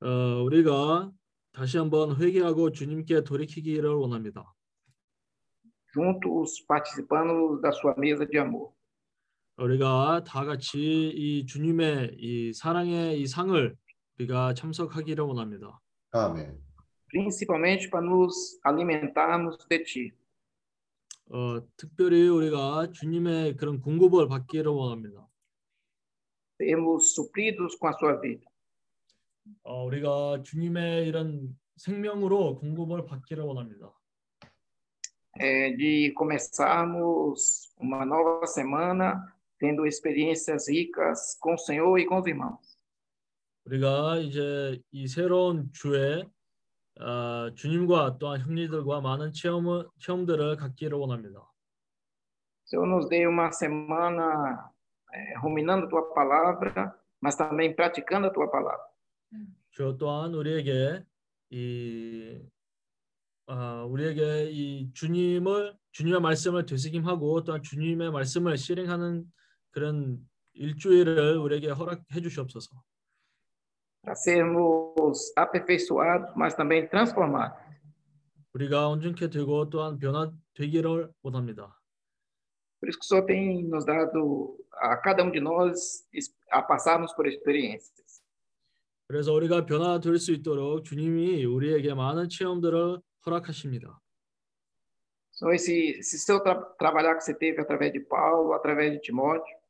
[0.00, 1.10] 어, 우리가
[1.52, 4.54] 다시 한번 회개하고 주님께 돌이키기를 원합니다.
[5.92, 8.72] Juntos participando da sua mesa de amor.
[9.56, 10.78] 우리가 다 같이
[11.10, 13.76] 이 주님의 이 사랑의 이 상을
[14.18, 15.80] 우리가 참석하기를 원합니다.
[16.12, 16.56] 아멘.
[17.08, 20.12] Principalmente para nos alimentarmos de Ti.
[21.30, 25.26] 어, 특별히 우리가 주님의 그런 공급을 받기를 원합니다.
[26.60, 28.46] Sermos supridos com a Sua vida.
[29.64, 33.92] 어, 우리가 주님의 이런 생명으로 공급을 받기를 원합니다.
[35.37, 42.27] É, de começarmos uma nova semana tendo experiências ricas com o Senhor e com os
[42.27, 42.59] irmãos.
[43.65, 46.23] 우리가 이제 이 새로운 주에
[46.99, 51.39] 어, 주님과 또한 형제들과 많은 체험을, 체험들을 갖기를 원합니다.
[51.39, 54.69] O Senhor nos dê uma semana
[55.13, 58.93] é, ruminando a Tua palavra, mas também praticando a Tua palavra.
[59.71, 61.03] 주 또한 우리에게
[61.49, 62.39] 이
[63.50, 69.24] 아, 우리에게 이 주님을 주님의 말씀을 되새김하고 또한 주님의 말씀을 실행하는
[69.70, 70.18] 그런
[70.52, 72.76] 일주일을 우리에게 허락해 주시옵소서.
[74.02, 77.56] Para sermos aperfeiçoados, mas também transformados.
[78.52, 81.74] 우리가 온전케 되고 또한 변화되기를 원합니다.
[82.80, 86.06] Por isso que o Senhor tem nos dado a cada um de nós
[86.50, 88.22] a passarmos por experiências.
[89.08, 93.99] 그래서 우리가 변화될 수 있도록 주님이 우리에게 많은 체험들을 허락하십니다.
[95.31, 99.63] Senhor, esse, esse seu tra trabalhar que você teve através de Paulo, através de Timóteo,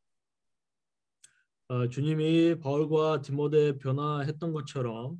[1.70, 5.18] 어, 주님이 바울과 디모데 변화했던 것처럼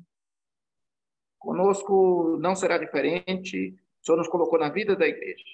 [1.38, 3.74] conosco não será diferente.
[4.00, 5.44] O Senhor nos colocou na vida da igreja.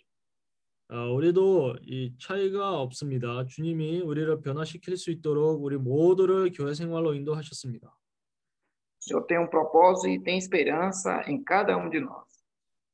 [0.93, 3.47] 어, 우리도 이 차이가 없습니다.
[3.47, 7.87] 주님이 우리를 변화시킬 수 있도록 우리 모두를 교회 생활로 인도하셨습니다.
[7.87, 12.27] O Senhor tem um propósito e tem esperança em cada um de nós.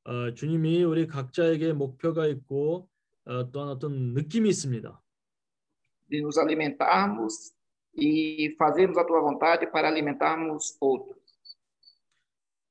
[0.04, 2.88] 어, 주님이 우리 각자에게 목표가 있고
[3.26, 5.02] 어, 또한 어떤 느낌이 있습니다.
[6.10, 7.54] De nos alimentarmos
[7.96, 11.22] e fazermos a tua vontade para alimentarmos outros.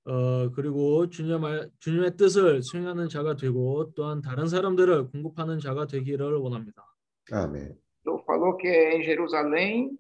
[0.05, 6.37] 어, 그리고 주님의, 말, 주님의 뜻을 수행하는 자가 되고 또한 다른 사람들을 공급하는 자가 되기를
[6.37, 6.85] 원합니다.
[7.31, 7.79] 아멘.
[8.03, 9.97] Senhor falou que é em Jerusalém,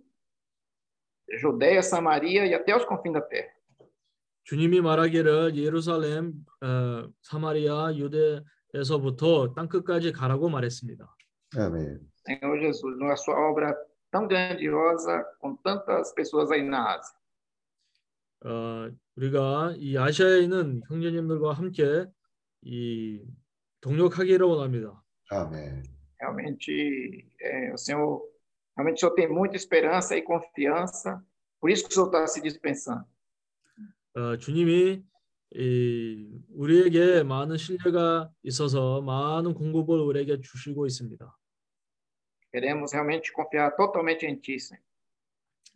[1.39, 3.53] Judéia, Samaria e até os confins da terra.
[4.45, 11.17] 주님이 말하기를 예루살렘, 어, 사마리아, 유대에서부터 땅 끝까지 가라고 말했습니다.
[11.57, 12.01] 아멘.
[12.27, 13.75] Senhor Jesus, na sua obra
[14.11, 17.21] tão grandiosa, com tantas pessoas aí na Ásia.
[18.43, 22.07] 어, 우리가 이 아시아에 있는 형제님들과 함께
[22.63, 23.23] 이
[23.81, 25.03] 동력하기를 원합니다.
[25.31, 25.83] 아멘.
[26.21, 28.21] Realmente, é, o Senhor,
[28.77, 31.23] realmente o Senhor tem muita esperança e confiança,
[31.61, 33.05] por isso que o Senhor está se dispensando.
[34.15, 35.03] 어, 주님이
[35.53, 41.37] 이, 우리에게 많은 신뢰가 있어서 많은 공급을 우리에게 주시고 있습니다.
[42.53, 44.85] Queremos realmente confiar totalmente em Ti, Senhor.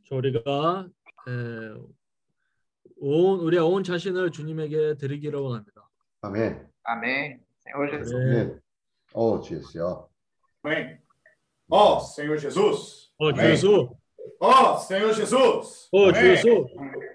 [0.06, 0.88] 저 우리가
[1.28, 1.94] 에,
[2.98, 5.88] 온 우리의 온 자신을 주님에게 드리기를 원합니다.
[6.22, 6.68] 아멘.
[6.88, 7.40] Amém.
[7.66, 8.14] Senhor Jesus.
[10.62, 11.00] 아멘.
[11.68, 13.12] 어, Senhor Jesus.
[13.18, 13.32] 어.
[13.32, 13.54] 주예
[14.40, 15.88] Ó, oh, Senhor Jesus!
[15.92, 16.42] Ô, oh, Jesus!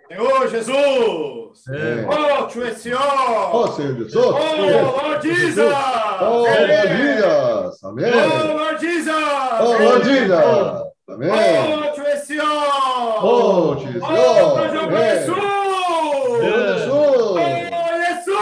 [0.10, 1.68] Senhor Jesus!
[1.70, 2.06] É.
[2.08, 3.00] Ó, oh, Tio Senhor!
[3.00, 4.16] Ó, Senhor Jesus!
[4.16, 5.74] ó oh, Lord Jesus!
[6.22, 6.68] Ó, Lord
[6.98, 7.84] Jesus!
[7.84, 8.14] Amém!
[8.14, 9.14] Ó, Lord Jesus!
[9.14, 10.90] Ó, Lord Jesus!
[11.10, 11.30] Amém!
[11.30, 12.46] Ó, Tio Senhor!
[13.22, 14.10] Ó, Tio Senhor!
[14.10, 15.40] Ó, Jesus!
[16.42, 16.88] Jesus!
[16.90, 17.14] Ó,
[18.00, 18.40] Jesus!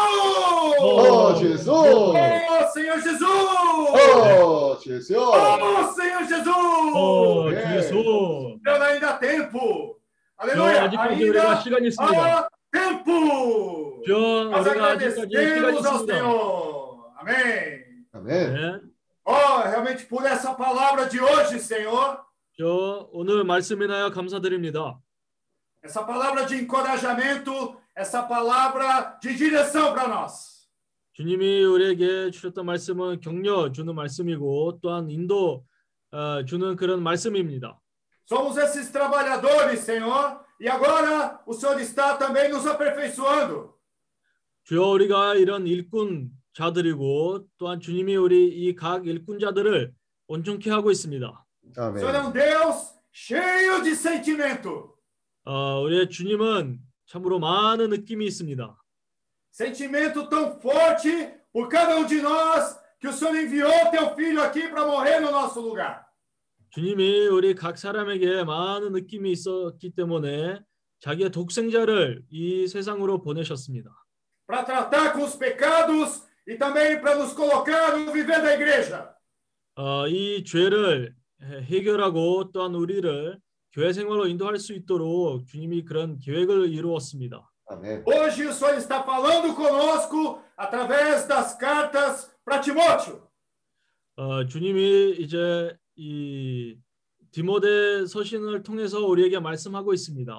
[0.79, 1.67] Ó, Jesus!
[1.67, 3.36] Ó, Senhor Jesus!
[4.86, 5.10] Oh, Jesus.
[5.16, 6.48] Oh, Senhor Jesus.
[6.94, 7.76] 어, 주 네.
[7.78, 7.92] 예수.
[8.62, 9.96] Deus, ainda há tempo.
[10.38, 10.80] 저 Aleluia.
[10.84, 12.22] 아직까지 우리가 Ainda 시간이 있습니다.
[12.22, 14.02] há tempo.
[14.06, 14.12] 저
[14.50, 16.14] Nós 우리가 아직까지 시간이 agradecemos ao 있습니다.
[16.14, 17.12] Senhor.
[17.18, 17.84] Amém.
[18.12, 18.52] Amém.
[18.54, 18.80] 네.
[19.24, 22.18] Oh, realmente por essa palavra de hoje, Senhor.
[22.58, 24.98] 저 오늘 말씀 인하여 감사드립니다.
[25.82, 30.55] Essa palavra de encorajamento, essa palavra de direção para nós.
[31.21, 35.65] 주님이 우리에게 주셨던 말씀은 격려 주는 말씀이고 또한 인도
[36.11, 37.79] 어, 주는 그런 말씀입니다.
[38.29, 43.73] Somos esses trabalhadores, Senhor, e agora o Senhor está também nos aperfeiçoando.
[44.65, 49.91] 주여 우리가 이런 일꾼 자들이고 또한 주님이 우리 이 각 일꾼자들을
[50.27, 51.25] 온전케 하고 있습니다.
[51.25, 54.93] O Senhor é um Deus cheio de sentimento.
[55.45, 56.77] 어, 우리의 주님은
[57.07, 58.77] 참으로 많은 느낌이 있습니다.
[59.61, 61.09] Sentimento tão forte
[61.51, 65.31] por cada um de nós que o Senhor enviou teu filho aqui para morrer no
[65.31, 66.05] nosso lugar.
[66.69, 70.59] 주님이 우리 각 사람에게 많은 느낌이 있었기 때문에
[70.99, 73.89] 자기의 독생자를 이 세상으로 보내셨습니다.
[74.47, 79.11] Para tratar com os pecados e também para nos colocar no viver da igreja.
[79.75, 83.39] 어, 이 죄를 해- 해결하고 또한 우리를
[83.73, 87.41] 교회 생활로 인도할 수 있도록 주님이 그런 계획을 이루었습니다.
[87.69, 88.01] Amém.
[88.05, 93.27] Hoje o Senhor está falando conosco através das cartas para Timóteo.
[94.15, 96.77] 어, 주님이 이제 이
[97.31, 100.33] 디모데 서신을 통해서 우리에게 말씀하고 있습니다.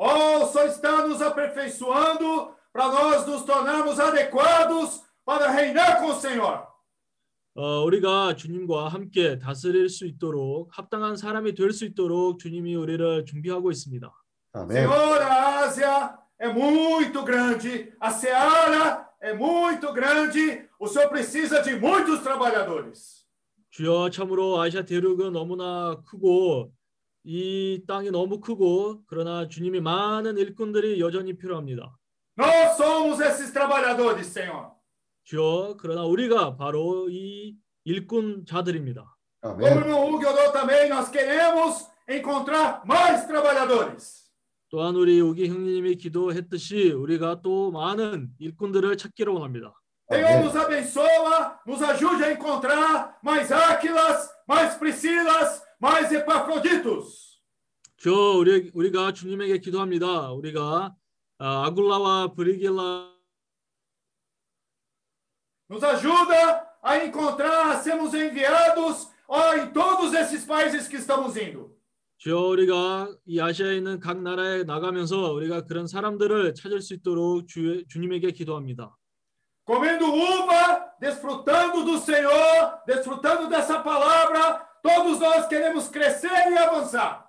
[0.00, 6.14] Oh, o Senhor está nos aperfeiçoando para nós nos tornarmos adequados para reinar com o
[6.14, 6.66] Senhor.
[7.54, 13.70] 어, 우리가 주님과 함께 다스릴 수 있도록 합당한 사람이 될 수 있도록 주님이 우리를 준비하고
[13.70, 14.12] 있습니다.
[14.54, 14.84] Amém.
[14.86, 21.75] Senhor, a Ásia é muito grande, a Seara é muito grande, o Senhor precisa de
[21.75, 23.23] muitos trabalhadores.
[23.71, 26.71] 주여 참으로 아시아 대륙은 너무나 크고
[27.23, 31.97] 이 땅이 너무 크고 그러나 주님이 많은 일꾼들이 여전히 필요합니다.
[32.37, 34.71] Nós somos esses trabalhadores, Senhor.
[35.23, 37.55] 주여 그러나 우리가 바로 이
[37.85, 39.05] 일꾼자들입니다.
[39.41, 39.77] Como o Amém.
[39.77, 44.23] irmão Hugo orou também, nós queremos encontrar mais trabalhadores.
[44.69, 49.73] 또한 우리 우기 형님이 기도했듯이 우리가 또 많은 일꾼들을 찾기를 원합니다.
[50.11, 57.39] Senhor, nos abençoa, nos ajude a encontrar mais Áquilas, mais Priscilas, mais Epafroditos.
[57.97, 60.31] 저 우리 우리가 주님에게 기도합니다.
[60.33, 60.93] 우리가
[61.37, 63.13] 아, 아굴라와 브리길라
[65.69, 71.75] Nos ajuda a encontrar, a sermos enviados ó, em todos esses países que estamos indo.
[72.18, 77.84] 주여 우리가 이 아시아에 있는 각 나라에 나가면서 우리가 그런 사람들을 찾을 수 있도록 주,
[77.86, 78.96] 주님에게 기도합니다.
[79.64, 87.24] Comendo uva, desfrutando do Senhor, desfrutando dessa palavra, todos nós queremos crescer e avançar.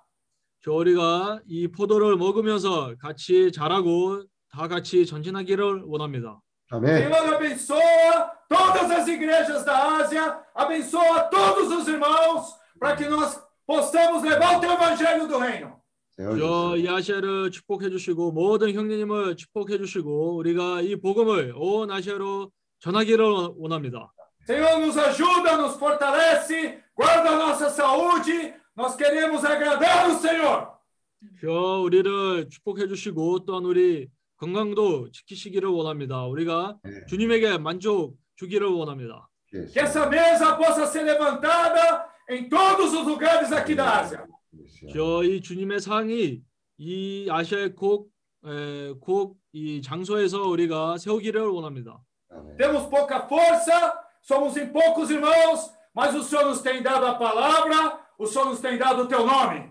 [0.62, 6.40] 저 우리가 이 포도를 먹으면서 같이 자라고 다 같이 전진하기를 원합니다.
[6.72, 6.96] Amém.
[6.96, 14.23] Senhor, abençoa todas as igrejas da Ásia, abençoa todos os irmãos, para que nós possamos
[14.23, 15.81] levar o teu evangelho do reino.
[16.15, 16.83] Senhor 저 Jesus.
[16.83, 23.23] 이 아시아를 축복해 주시고 모든 형제님을 축복해 주시고 우리가 이 복음을 온 아시아로 전하기를
[23.57, 24.11] 원합니다.
[24.47, 28.53] Senhor, nos ajuda, nos fortalece, guarda a nossa saúde.
[28.77, 30.67] Nós queremos agradar o Senhor.
[31.39, 34.07] 주여 우리를 축복해 주시고 또한 우리
[34.37, 36.25] 건강도 지키시기를 원합니다.
[36.25, 37.05] 우리가 네.
[37.07, 39.27] 주님에게 만족 주기를 원합니다.
[39.49, 39.73] Jesus.
[39.73, 44.24] Que essa mesa possa ser levantada em todos os lugares aqui da Ásia.
[44.92, 46.42] 저이 주님의 상이
[46.78, 52.00] 이 아시아의 곡곡이 장소에서 우리가 세우기를 원합니다.
[52.56, 53.92] Temos pouca força,
[54.22, 58.60] somos em poucos irmãos, mas o Senhor nos tem dado a palavra, o Senhor nos
[58.60, 59.68] tem dado o teu nome.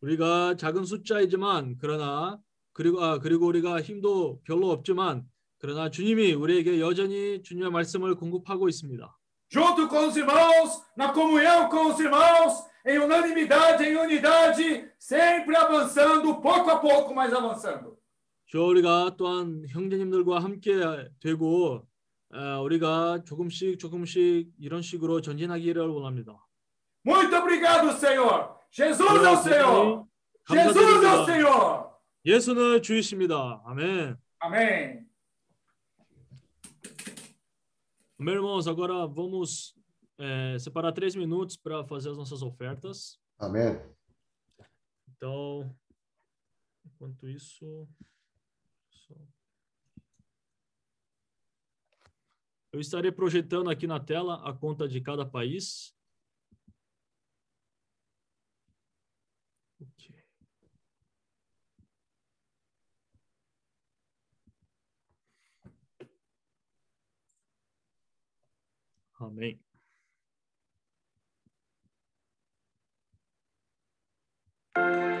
[0.00, 2.38] 우리가 작은 숫자이지만 그러나
[2.72, 5.26] 그리고 아 그리고 우리가 힘도 별로 없지만
[5.58, 9.16] 그러나 주님이 우리에게 여전히 주님의 말씀을 공급하고 있습니다.
[9.48, 16.40] Junto com os irmãos, na comunhão com os irmãos, em unanimidade, em unidade, sempre avançando,
[16.40, 17.96] pouco a pouco, mas avançando.
[18.46, 20.72] 저 우리가 또한 형제님들과 함께
[21.20, 21.84] 되고
[22.30, 26.36] 아, 우리가 조금씩 조금씩 이런 식으로 전진하기를 원합니다.
[27.04, 28.56] Muito obrigado, Senhor.
[28.70, 30.06] Jesus é o Senhor.
[30.48, 31.94] Jesus é o Senhor.
[32.26, 33.62] 예수는 주이십니다.
[33.66, 34.16] Amém.
[34.40, 35.04] Amém.
[38.18, 39.74] Meus irmãos, agora vamos
[40.18, 43.18] é, separar três minutos para fazer as nossas ofertas.
[43.38, 43.80] 아멘.
[45.08, 45.74] Então,
[46.84, 47.88] enquanto isso,
[52.72, 55.93] eu estarei projetando aqui na tela a conta de cada país.
[69.24, 69.58] Amen.
[74.76, 75.13] thank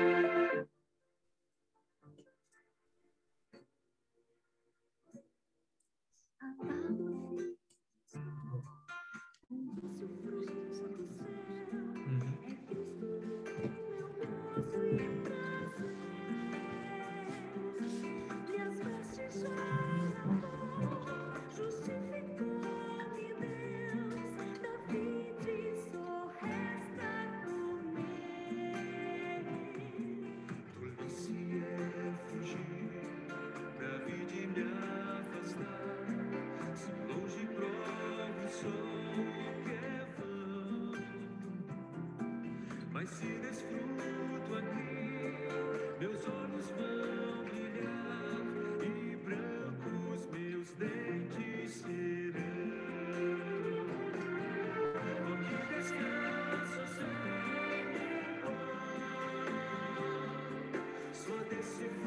[61.64, 62.03] worship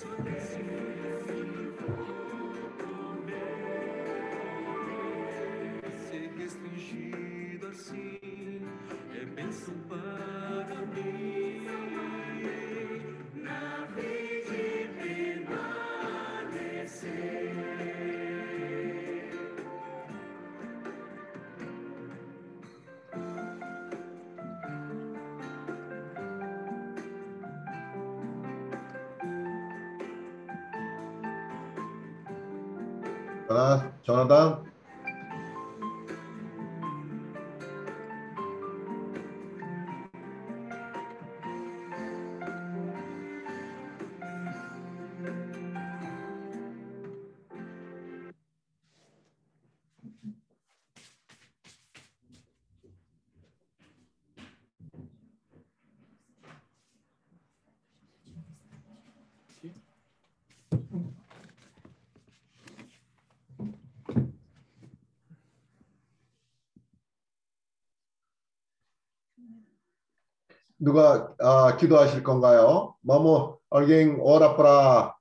[0.00, 0.57] Thanks.
[33.48, 34.67] 자, 조나단.
[70.87, 72.95] 누가 아, 기도하실 건가요?
[73.03, 75.15] Vamos, alguém ora para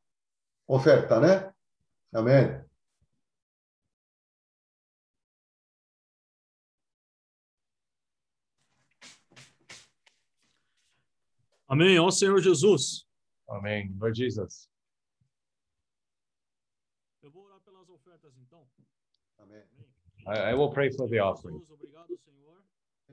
[0.67, 1.53] oferta, né?
[2.13, 2.61] Amém.
[11.69, 11.99] Amém.
[11.99, 13.07] Ó Senhor Jesus.
[13.49, 13.95] Amém.
[13.99, 14.69] Lord Jesus.
[17.23, 18.67] Eu vou orar pelas ofertas então.
[19.39, 19.63] Amém.
[20.27, 21.63] I, I will pray for the offering.
[21.71, 22.63] Obrigado, Senhor.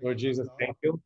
[0.02, 1.02] Lord Jesus, thank you.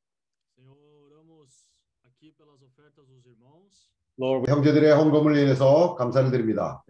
[4.20, 6.82] Lord, 형제들의 헌금을 인해서 감사를 드립니다.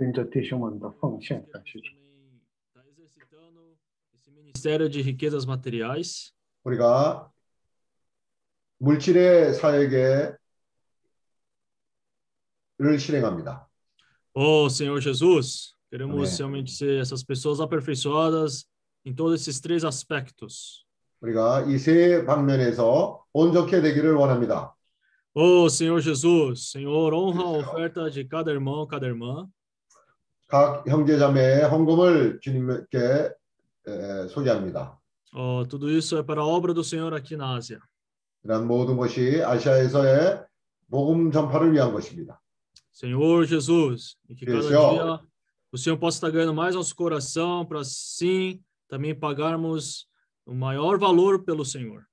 [4.36, 6.32] Ministério de riquezas materiais.
[6.64, 7.30] 우리가
[8.78, 10.38] 물질의 사역에를
[12.98, 13.68] 실행합니다.
[14.34, 16.38] Oh, Senhor Jesus, queremos Amém.
[16.38, 18.66] realmente ser essas pessoas aperfeiçoadas
[19.04, 20.84] em todos esses três aspectos.
[21.20, 24.74] 우리가 이 세 방면에서 온전케 되기를 원합니다.
[25.37, 29.47] Oh, Senhor Jesus, Senhor, honra a oferta de cada irmão, cada irmã.
[30.47, 33.31] 각 형제자매의 헌금을 주님께
[33.87, 34.99] 에, 소개합니다.
[35.35, 37.79] Oh, tudo isso é para a obra do Senhor aqui na Ásia.
[38.43, 40.43] 이런 모든 것이 아시아에서의
[40.91, 42.39] 복음 전파를 위한 것입니다.
[42.91, 44.93] Senhor Jesus, e que cada Senhor.
[44.93, 45.19] dia
[45.71, 50.05] o Senhor possa estar ganhando mais nosso coração para sim também pagarmos
[50.45, 52.03] o maior valor pelo Senhor.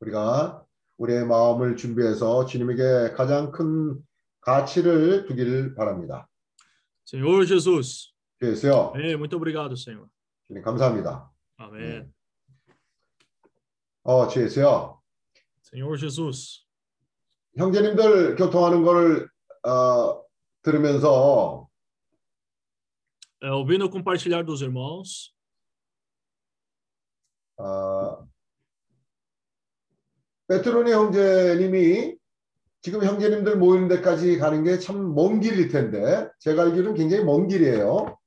[0.00, 0.66] 우리가
[1.01, 3.99] 우리의 마음을 준비해서 주님에게 가장 큰
[4.41, 6.27] 가치를 두기를 바랍니다.
[7.05, 8.13] Senhor Jesus.
[8.39, 9.15] 주여, Amém.
[9.17, 10.07] Muito obrigado, Senhor.
[10.47, 11.31] 주님 감사합니다.
[11.57, 12.05] Amém.
[14.03, 15.01] 어, 주여,
[15.63, 16.65] Senhor Jesus.
[17.57, 19.27] 형제님들 교통하는 거를
[19.65, 20.23] 어,
[20.61, 21.67] 들으면서
[23.43, 25.33] É, ouvindo compartilhar dos irmãos,
[27.57, 28.27] 어,
[30.51, 32.17] 베트로니 형제님이
[32.81, 38.17] 지금 형제님들 모이는 데까지 가는 게 참 먼 길일 텐데 제가 알기로는 굉장히 먼 길이에요.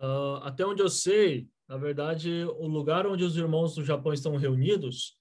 [0.00, 4.36] ah, até onde eu sei, na verdade, o lugar onde os irmãos do Japão estão
[4.36, 5.18] reunidos,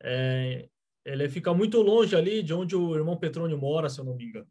[0.00, 0.68] é,
[1.04, 4.26] ele fica muito longe ali de onde o irmão Petrônio mora, se eu não me
[4.26, 4.46] engano.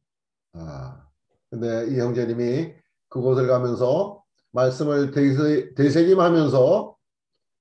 [0.54, 1.08] 아,
[1.50, 2.74] 근데 이 형제님이
[3.08, 4.22] 그곳을 가면서
[4.52, 6.96] 말씀을 되새, 되새김하면서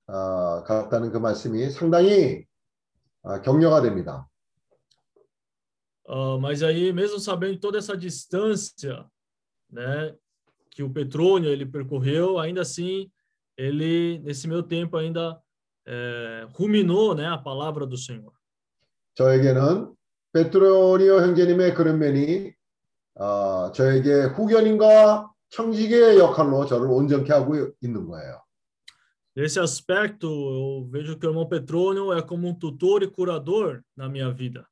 [0.07, 2.48] 아, 갔다는 그 말씀이 상당히 아,
[3.43, 4.27] 격려가 됩니다.
[6.11, 9.05] Ah, mas aí, mesmo sabendo toda essa distância,
[9.69, 10.15] né,
[10.71, 13.11] que o Petrônio ele percorreu, ainda assim,
[13.55, 15.39] ele nesse meu tempo ainda
[15.85, 18.33] eh, ruminou, né, a palavra do Senhor.
[19.13, 19.93] 저에게는
[20.33, 22.53] 베트로니오 형제님의 그런 면이
[23.15, 28.41] 어, 저에게 후견인과 청지기의 역할로 저를 온전케 하고 있는 거예요.
[29.38, 34.08] Nesse aspecto, eu vejo que o irmão Petrônio é como um tutor e curador na
[34.08, 34.66] minha vida.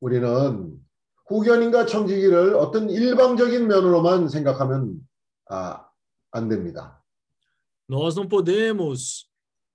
[0.00, 0.78] 우리는
[1.26, 5.00] 후견인과 청지기를 어떤 일방적인 면으로만 생각하면
[5.48, 5.88] 아,
[6.30, 7.02] 안 됩니다.
[7.88, 9.26] Nós não podemos,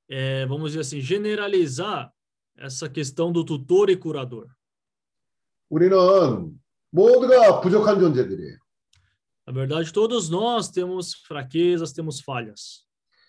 [0.10, 2.12] eh, vamos dizer assim, generalizar
[2.58, 4.48] essa questão do tutor e curador.
[5.70, 6.60] 우리는
[6.91, 8.58] 모두가 부족한 존재들이에요.
[9.48, 12.83] Na verdade, todos nós temos fraquezas, temos falhas.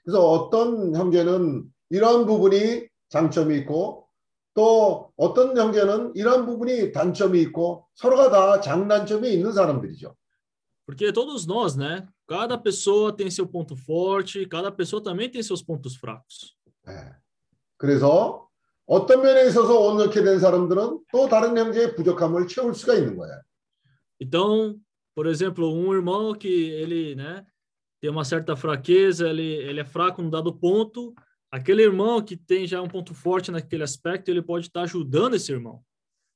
[0.05, 4.07] 그래서 어떤 형제는 이런 부분이 장점이 있고
[4.53, 10.15] 또 어떤 형제는 이런 부분이 단점이 있고 서로가 다 장단점이 있는 사람들이죠.
[10.87, 12.07] Porque todos nós, né?
[12.27, 16.55] Cada pessoa tem seu ponto forte, cada pessoa também tem seus pontos fracos.
[16.87, 17.15] 예.
[17.77, 18.47] 그래서
[18.85, 23.41] 어떤 면에 있어서 온전케 된 사람들은 또 다른 형제의 부족함을 채울 수가 있는 거예요.
[24.21, 24.75] Então,
[25.15, 27.43] por exemplo, um irmão que ele, né,
[28.04, 31.14] tem uma certa fraqueza, ele, ele é fraco num dado ponto,
[31.50, 35.52] aquele irmão que tem já um ponto forte naquele aspecto, ele pode estar ajudando esse
[35.52, 35.82] irmão.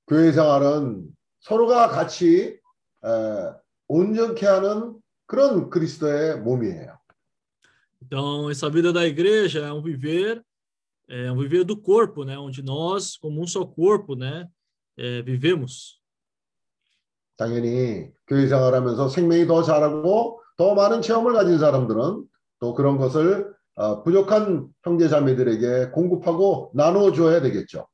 [0.06, 1.09] 교회 생활은
[1.40, 2.60] 서로가 같이
[3.02, 3.55] 에,
[3.89, 6.98] 온전케 하는 그런 그리스도의 몸이에요.
[8.02, 10.44] Então, essa vida da igreja é um viver,
[11.09, 14.47] é um viver do corpo, né, onde nós, como um só corpo, né,
[14.97, 16.02] é, vivemos.
[17.36, 22.26] 당연히 교회 생활하면서 생명이 더 자라고 더 많은 체험을 가진 사람들은
[22.60, 27.88] 또 그런 것을 어, 부족한 형제 자매들에게 공급하고 나누어 줘야 되겠죠.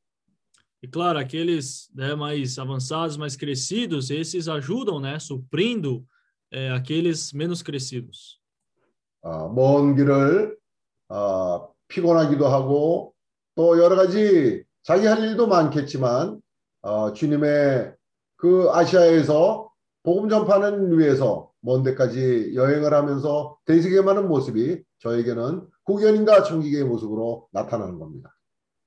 [0.82, 6.04] E claro, aqueles né, mais avançados, mais crescidos, esses ajudam, né, suprindo
[6.52, 8.40] é, aqueles menos crescidos.
[9.22, 10.58] 어, 먼 길을
[11.10, 13.14] 어, 피곤하기도 하고
[13.54, 16.42] 또 여러 가지 자기 할 일도 많겠지만
[16.82, 17.94] 어, 주님의
[18.38, 19.70] 그 아시아에서
[20.02, 28.35] 복음 전파는 위해서 먼 데까지 여행을 하면서 되새김하는 모습이 저에게는 후견인과 청기계의 모습으로 나타나는 겁니다.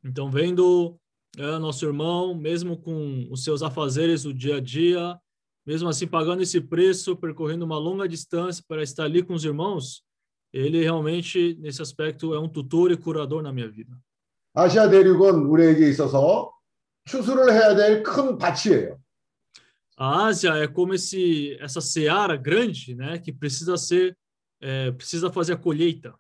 [0.06, 0.98] Então, vendo
[1.38, 5.18] é, nosso irmão, mesmo com os seus afazeres do dia a dia,
[5.66, 10.04] mesmo assim pagando esse preço, percorrendo uma longa distância para estar ali com os irmãos,
[10.52, 13.92] ele realmente, nesse aspecto, é um tutor e curador na minha vida.
[14.56, 16.52] 아시아 대륙은 우리에게 있어서
[17.06, 19.00] 추수를 해야 될 큰 밭이에요.
[19.98, 24.18] A Ásia é como esse essa seara grande, né, que precisa ser
[24.62, 26.14] é, precisa fazer a colheita.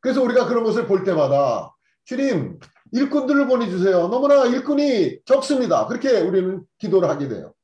[0.00, 1.74] 그래서 우리가 그런 것을 볼 때마다
[2.04, 2.58] 주님
[2.92, 4.08] 일꾼들을 보내주세요.
[4.08, 5.86] 너무나 일꾼이 적습니다.
[5.86, 7.54] 그렇게 우리는 기도를 하게 돼요.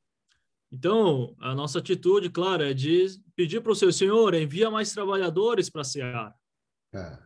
[0.71, 5.71] Então, a nossa atitude, claro, é de pedir para o seu Senhor, envia mais trabalhadores
[5.71, 6.35] para a seara.
[6.95, 7.19] 예.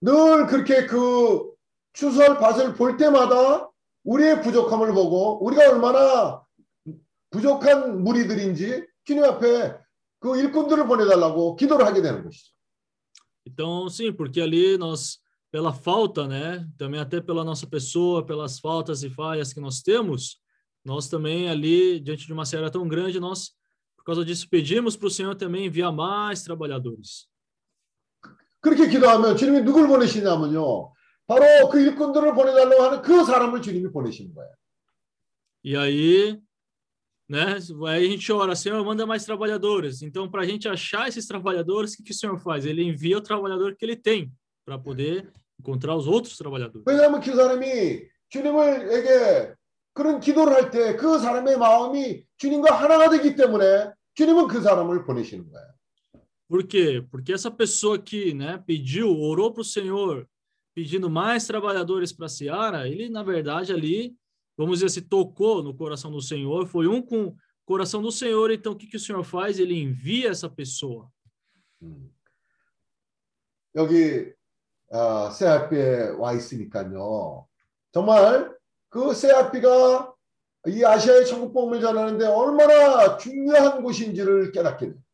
[0.00, 1.52] 늘 그렇게 그
[1.92, 3.70] 추수할 밭을 볼 때마다
[4.04, 6.42] 우리의 부족함을 보고 우리가 얼마나
[7.30, 9.76] 부족한 무리들인지 주님 앞에
[10.20, 12.54] 그 일꾼들을 보내달라고 기도를 하게 되는 것이죠.
[13.46, 15.20] Então, sim, porque ali nós,
[15.52, 20.40] pela falta, né, também até pela nossa pessoa, pelas faltas e falhas que nós temos,
[20.84, 23.52] nós também ali, diante de uma seara tão grande, nós,
[23.96, 27.28] por causa disso, pedimos para o Senhor também enviar mais trabalhadores.
[28.60, 30.92] 그렇게 기도하면 주님이 누굴 보내시냐면요.
[31.28, 34.52] 바로 그 일꾼들을 보내달라고 하는 그 사람을 주님이 보내시는 거예요.
[35.64, 36.40] E aí,
[37.30, 37.58] né,
[37.88, 40.02] aí a gente ora, Senhor, manda mais trabalhadores.
[40.02, 42.64] Então, para a gente achar esses trabalhadores, o que, que o Senhor faz?
[42.64, 44.32] Ele envia o trabalhador que ele tem
[44.64, 46.84] para poder encontrar os outros trabalhadores.
[46.86, 49.54] 왜냐하면 그 사람이 주님을에게
[49.94, 55.50] 그런 기도를 할 때 그 사람의 마음이 주님과 하나가 되기 때문에 주님은 그 사람을 보내시는
[55.50, 55.66] 거예요.
[56.48, 57.02] Por quê?
[57.10, 60.28] Porque essa pessoa que né, pediu, orou para o Senhor,
[60.76, 64.14] pedindo mais trabalhadores para a Seara, ele, na verdade, ali,
[64.60, 68.50] vamos dizer assim, tocou no coração do Senhor, foi um com o coração do Senhor,
[68.50, 69.58] então o que, que o Senhor faz?
[69.58, 71.10] Ele envia essa pessoa.
[73.74, 74.32] 여기
[74.88, 77.46] 어, 세아피에 와 있으니까요.
[77.92, 78.56] 정말
[78.88, 80.14] 그 세아피가
[80.68, 85.06] 이 아시아의 천국복음을 전하는데 얼마나 중요한 곳인지를 깨닫게 돼요.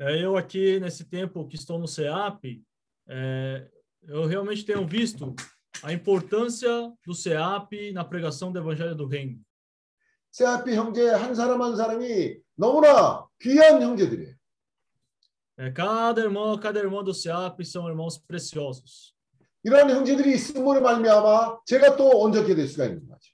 [0.00, 2.62] É, eu aqui, nesse tempo que estou no CEAP,
[3.08, 3.68] é,
[4.02, 5.34] eu realmente tenho visto
[5.82, 9.40] a importância do CEAP na pregação do Evangelho do Reino.
[10.30, 14.36] 세아피 형제 한 사람 한 사람이 너무나 귀한 형제들이에요.
[15.56, 19.14] É, cada irmão, cada irmão do CEAP são irmãos preciosos.
[19.64, 23.32] 이러한 형제들이 있음으로 말미암아 제가 또 온전케 될 수가 있는 거죠.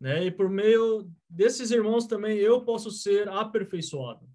[0.00, 0.24] Né?
[0.24, 4.26] E por meio desses irmãos também eu posso ser aperfeiçoado.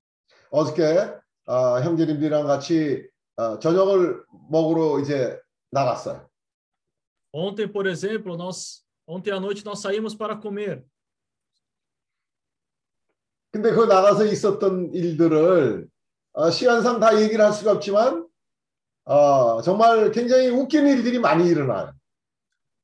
[0.49, 1.13] 어저께
[1.45, 3.05] 어, 형제님들이랑 같이
[3.35, 5.37] 어, 저녁을 먹으러 이제
[5.71, 6.27] 나갔어요.
[7.33, 10.85] Ontem, por exemplo, nós ontem à noite nós saímos para comer.
[13.51, 15.87] 근데 그 나가서 있었던 일들을
[16.33, 18.27] 어, 시간상 다 얘기를 할 수가 없지만
[19.05, 21.93] 어, 정말 굉장히 웃기는 일들이 많이 일어나요.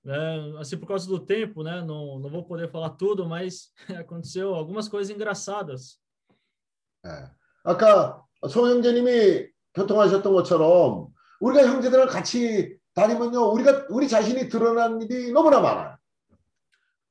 [0.06, 0.58] Né?
[0.60, 1.82] Assim, por causa do tempo, né?
[1.82, 5.98] Não, não vou poder falar tudo, mas aconteceu algumas coisas engraçadas.
[7.06, 7.30] 예.
[7.64, 11.08] 아까 소 형제님이 교통하셨던 것처럼
[11.40, 15.98] 우리가 형제들을 같이 다니면요 우리가 우리 자신이 드러나는 일이 너무나 많아요.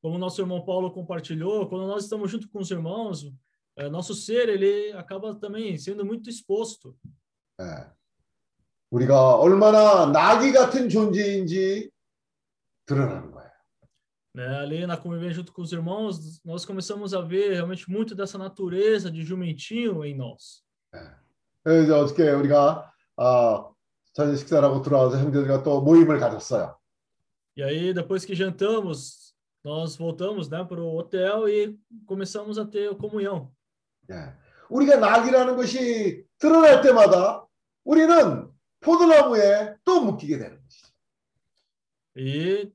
[0.02, 3.24] Como nosso irmão Paulo compartilhou, quando nós estamos junto com os irmãos,
[3.76, 6.96] é, nosso ser ele acaba também sendo muito exposto.
[7.60, 7.86] 예.
[8.90, 11.90] 우리가 얼마나 나귀 같은 존재인지
[12.84, 13.50] 드러나는 거예요.
[14.34, 14.46] Né?
[14.60, 19.10] Ali na convivência junto com os irmãos, nós começamos a ver realmente muito dessa natureza
[19.10, 20.62] de jumentinho em nós.
[21.62, 23.70] 그래서 어저께 우리가 아,
[24.16, 26.76] 저녁 식사를 하고 들어와서 형제들과 또 모임을 가졌어요.
[27.56, 32.94] E aí, depois que jantamos, nós voltamos né, para o hotel e começamos a ter
[32.96, 33.52] comunhão.
[34.10, 34.34] 예.
[34.70, 37.46] 우리가 낙이라는 것이 드러날 때마다
[37.84, 40.92] 우리는 포도나무에 또 묶이게 되는 것이죠.
[42.16, 42.72] E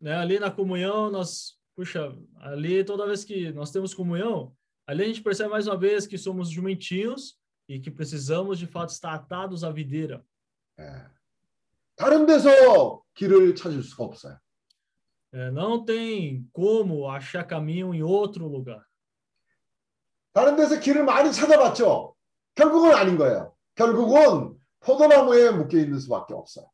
[0.00, 4.52] né, ali na comunhão, nós, puxa, ali toda vez que nós temos comunhão,
[4.86, 7.36] ali a gente percebe mais uma vez que somos jumentinhos
[7.68, 10.24] e que precisamos de fato estar atados à videira.
[10.79, 10.83] 예.
[11.95, 14.37] 다른 데서 길을 찾을 수가 없어요.
[15.31, 18.83] É, não tem como achar caminho em outro lugar.
[20.33, 22.15] 다른 데서 길을 많이 찾아봤죠.
[22.55, 23.53] 결국은 아닌 거예요.
[23.75, 26.65] 결국은 포도나무에 묶여 있는 수밖에 없어요.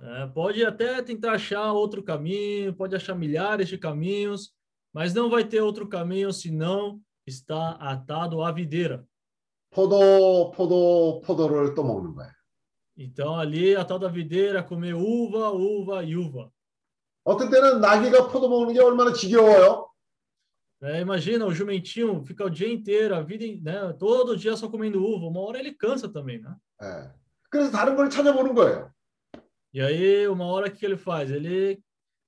[0.00, 4.52] É, pode até tentar achar outro caminho, pode achar milhares de caminhos,
[4.92, 9.04] mas não vai ter outro caminho senão está atado à videira.
[9.70, 12.32] 포도, 포도, 포도를 또 먹는 거예요.
[12.97, 16.51] Então ali atado à videira, comer uva, uva e uva.
[17.23, 19.87] 어떤 때는 나귀가 포도 먹는 게 얼마나 지겨워요.
[20.81, 24.69] É, imagina o jumentinho fica o dia inteiro, a vida, in- né, todo dia só
[24.69, 25.27] comendo uva.
[25.27, 26.55] Uma hora ele cansa também, né?
[26.81, 27.11] 예.
[27.49, 28.89] 그래서 다른 걸 찾아보는 거예요.
[29.73, 31.79] E aí uma hora que ele faz, ele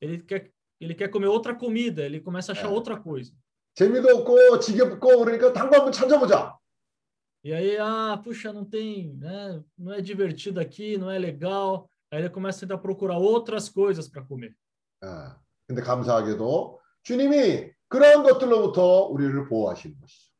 [0.02, 3.32] ele quer ele quer comer outra comida, ele começa a achar outra coisa.
[3.76, 6.58] 재미도 없고 지겹고 그러니까 다른 거 한번 찾아보자.
[7.46, 9.64] E aí, ah, puxa, não tem, né?
[9.78, 11.90] Não é divertido aqui, não é legal.
[12.12, 14.56] Aí ele começa a tentar procurar outras coisas para comer.
[15.04, 15.08] 예.
[15.68, 20.32] 근데 감사하게도 주님이 그러한 것들로부터 우리를 보호하시는 것이죠.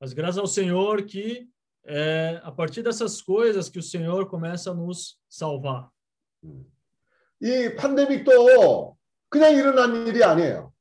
[0.00, 1.48] Mas graças ao Senhor que
[1.86, 5.88] é a partir dessas coisas que o Senhor começa a nos salvar.
[7.40, 8.96] 이 팬데믹도
[9.28, 10.72] 그냥 일어난 일이 아니에요.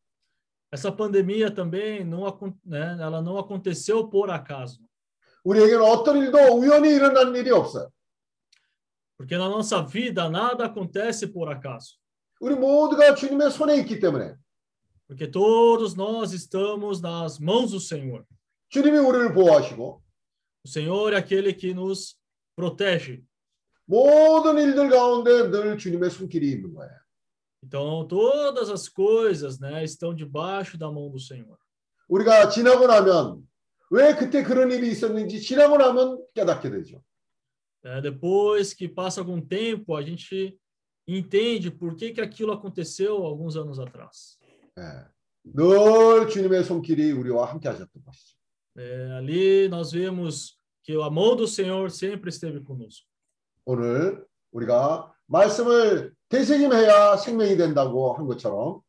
[0.72, 4.81] Essa pandemia também não, acon- né, ela não aconteceu por acaso.
[5.44, 7.90] 우리에게는 어떤 일도 우연히 일어난 일이 없어요.
[9.18, 11.98] Porque na nossa vida nada acontece por acaso.
[12.40, 14.36] 우리 모두가 주님의 손에 있기 때문에
[15.08, 18.24] Porque todos nós estamos nas mãos do Senhor.
[18.70, 20.04] 주님이 우리를 보호하시고
[20.66, 22.18] O Senhor é aquele que nos
[22.56, 23.24] protege.
[23.86, 26.92] 모든 일들 가운데 늘 주님의 손길이 있는 거예요.
[27.64, 31.58] Então, todas as coisas né, estão debaixo da mão do Senhor.
[32.10, 33.48] 우리가 지나고 나면
[33.92, 37.02] 왜 그때 그런 일이 있었는지 지나고 나면 깨닫게 되죠.
[37.84, 38.02] né?
[38.02, 40.58] depois que passa algum tempo, a gente
[41.08, 44.38] entende por que, que aquilo aconteceu alguns anos atrás.
[44.78, 45.06] 예.
[45.56, 48.38] 늘 주님의 손길이 우리와 함께 하셨던 것이죠.
[48.78, 53.08] É, ali nós vemos que a mão do Senhor sempre esteve conosco.
[53.66, 58.82] 오늘 우리가 말씀을 되새김해야 생명이 된다고 한 것처럼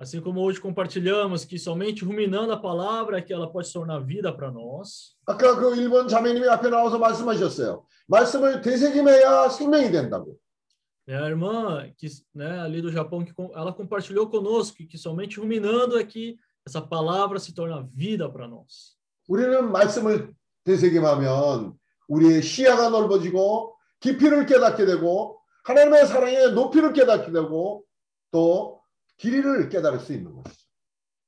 [0.00, 3.98] Assim como hoje compartilhamos que somente ruminando a palavra é que ela pode se tornar
[4.00, 5.16] vida para nós.
[5.26, 7.84] 아까 그 일본 자매님이 앞에 na와서 말씀하셨어요.
[8.06, 10.38] 말씀을 되새김해야 생명이 된다고.
[11.08, 15.40] É a irmã que, né, ali do Japão que com- ela compartilhou conosco que somente
[15.40, 18.96] ruminando é que essa palavra se torna vida para nós.
[19.26, 20.32] 우리는 말씀을
[20.64, 21.74] 되새김하면
[22.08, 27.84] 우리의 시야가 넓어지고 깊이를 깨닫게 되고 하나님의 사랑의 높이를 깨닫게 되고
[28.30, 28.80] 또
[29.22, 30.66] 길이를 깨달을 수 있는 것이죠.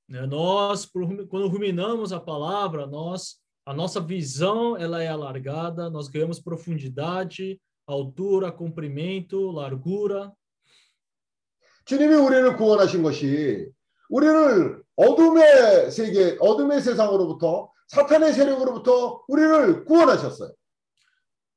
[0.08, 5.88] Né, Nós, por rumi- quando ruminamos a palavra, nós, a nossa visão ela é alargada,
[5.88, 10.32] nós ganhamos profundidade, altura, comprimento, largura.
[11.84, 13.68] 주님이 우리를 구원하신 것이
[14.10, 20.52] 우리를 어둠의 세계, 어둠의 세상으로부터 사탄의 세력으로부터 우리를 구원하셨어요.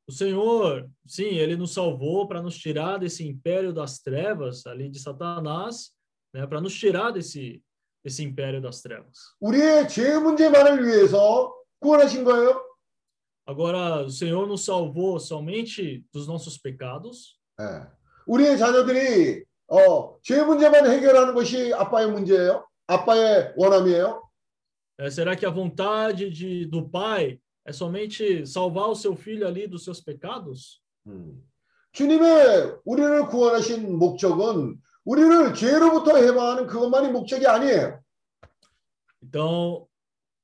[0.08, 5.00] O Senhor, sim, ele nos salvou para nos tirar desse império das trevas, ali de
[5.00, 5.92] Satanás,
[6.34, 7.64] né, para nos tirar desse,
[8.04, 9.36] desse império das trevas.
[9.40, 12.62] 우리의 죄 문제만을 위해서 구원하신 거예요.
[13.46, 17.88] Agora, o Senhor nos salvou somente dos nossos pecados, 예.
[18.26, 22.66] 우리의 자녀들이 어, 죄 문제만 해결하는 것이 아빠의 문제예요.
[22.88, 24.22] 아빠의 원함이에요.
[25.00, 29.68] É, será que a vontade de, do pai é somente salvar o seu filho ali
[29.68, 30.82] dos seus pecados?
[31.08, 31.42] 음.
[31.92, 38.00] 주님의 우리를 구원하신 목적은 우리를 죄로부터 해방하는 그것만이 목적이 아니에요.
[39.22, 39.88] Então,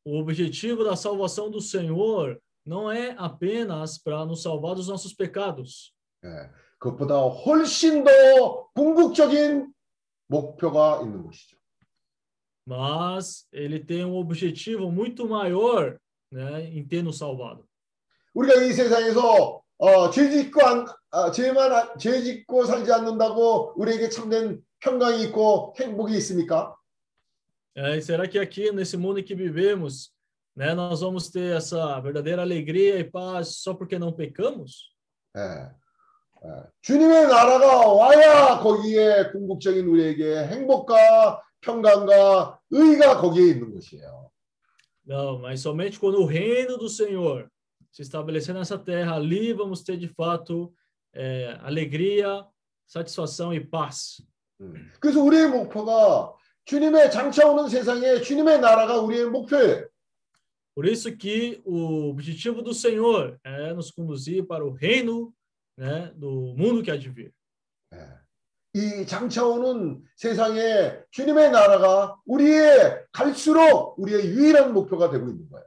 [0.06, 5.94] o objetivo da salvação do Senhor não é apenas para nos salvar dos nossos pecados,
[6.24, 6.50] 예.
[6.80, 9.74] 그것보다 훨씬 더 궁극적인
[10.28, 11.58] 목표가 있는 것이죠.
[12.66, 16.00] mas ele tem um objetivo muito maior
[16.32, 17.66] né, em ter nos salvado.
[18.34, 24.09] 우리가 이 세상에서 어, 죄 짓고 안, 아, 죄만 안- 죄 짓고 살지 않는다고 우리에게
[24.09, 26.77] 참된 평강이 있고 행복이 있습니까?
[27.77, 30.13] É, e será que aqui nesse mundo em que vivemos,
[30.57, 34.95] né, nós vamos ter essa verdadeira alegria e paz só porque não pecamos?
[35.37, 35.41] 예.
[36.45, 36.63] 예.
[36.83, 44.31] 주님의 나라가 와야 거기에 궁극적인 우리에게 행복과 평강과 의가 거기에 있는 것이에요.
[45.07, 47.49] Não, mas somente quando o reino do Senhor
[47.94, 50.74] se estabelecer nessa terra, ali vamos ter de fato
[51.14, 52.46] é, alegria,
[52.88, 54.24] satisfação e paz.
[54.62, 54.92] 음.
[55.00, 56.34] 그래서 우리의 목표가
[56.66, 59.88] 주님의 장차 오는 세상에 주님의 나라가 우리의 목표예요.
[60.76, 65.34] Por isso que o objetivo do Senhor é nos conduzir para o reino
[65.78, 67.34] né, do mundo que há de vir.
[68.76, 75.66] 이 장차 오는 세상에 주님의 나라가 우리의 갈수록 우리의 유일한 목표가 되고 있는 거예요.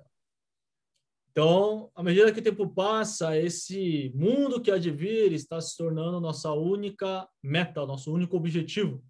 [1.37, 6.51] Então, à medida que o tempo passa, esse mundo que advira está se tornando nossa
[6.51, 9.03] única meta, nosso único objetivo.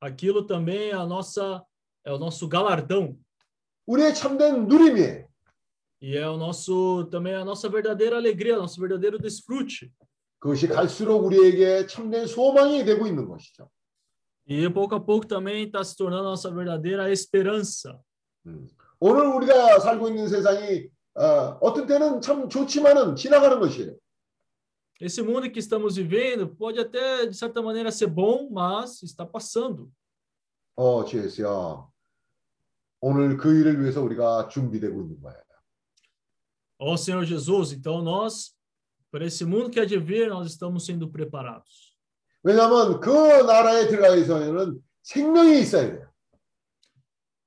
[0.00, 1.62] Aquilo também é a nossa
[2.02, 3.14] é o nosso galardão.
[6.00, 9.92] E é o nosso também a nossa verdadeira alegria, nosso verdadeiro desfrute.
[14.46, 18.00] E pouco a pouco também está se tornando a nossa verdadeira esperança.
[18.46, 18.66] 음.
[19.04, 23.96] 오늘 우리가 살고 있는 세상이 어, 어떤 때는 참 좋지만은 지나가는 것이에요.
[25.00, 29.90] Esse mundo que estamos vivendo pode até de certa maneira ser bom, mas está passando.
[30.76, 31.84] 어, 주예수야.
[33.00, 35.42] 오늘 그 일을 위해서 우리가 준비되고 있는 거예요.
[36.78, 38.54] Ó Senhor Jesus, então nós
[39.10, 41.96] para esse mundo que há de vir, nós estamos sendo preparados.
[42.44, 46.11] 왜냐하면 그 나라에 들어가기 위해서는 생명이 있어야 돼요.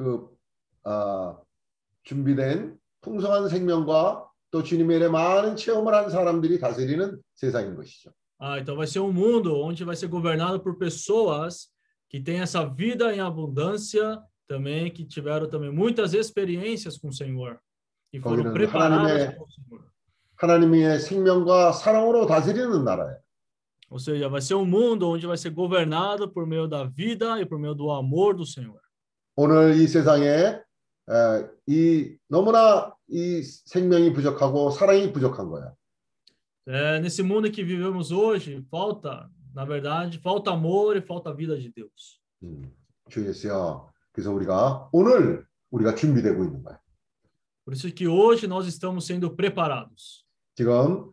[0.00, 0.28] 그
[0.84, 1.36] 아,
[2.04, 8.10] 준비된 풍성한 생명과 또 주님의 은혜 많은 체험을 한 사람들이 다스리는 세상인 것이죠.
[8.38, 11.68] Ah, então vai ser um mundo onde vai ser governado por pessoas
[12.08, 17.58] que têm essa vida em abundância, também que tiveram também muitas experiências com o Senhor
[18.12, 19.96] e foram 거기는 preparadas 하나님의 pelo Senhor.
[20.36, 23.18] 하나님의 생명과 사랑으로 다스리는 나라예요.
[23.88, 27.46] Ou seja, vai ser um mundo onde vai ser governado por meio da vida e
[27.46, 28.79] por meio do amor do Senhor.
[29.35, 30.61] 오늘 이 세상에 에,
[31.67, 35.73] 이 너무나 이 생명이 부족하고 사랑이 부족한 거야.
[36.67, 41.71] É, nesse mundo que vivemos hoje, falta, na verdade, falta amor e falta vida de
[41.73, 42.19] Deus.
[42.43, 42.71] 음,
[43.09, 43.81] 주 예수야.
[44.11, 46.79] 그래서 우리가 오늘 우리가 준비되고 있는 거야.
[47.65, 50.23] Por isso que hoje nós estamos sendo preparados.
[50.55, 51.11] 지금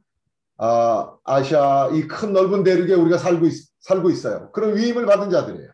[0.59, 4.51] 아, 아시아 이 큰 넓은 대륙에 우리가 살고 있, 살고 있어요.
[4.53, 5.68] 그런 위임을 받은 자들이에요.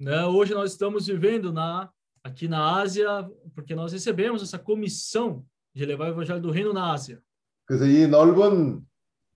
[0.00, 0.24] Né?
[0.24, 1.90] Hoje nós estamos vivendo na,
[2.24, 6.92] aqui na Ásia, porque nós recebemos essa comissão de levar o evangelho do reino na
[6.92, 7.22] Ásia.
[7.64, 8.84] 그래서 이 넓은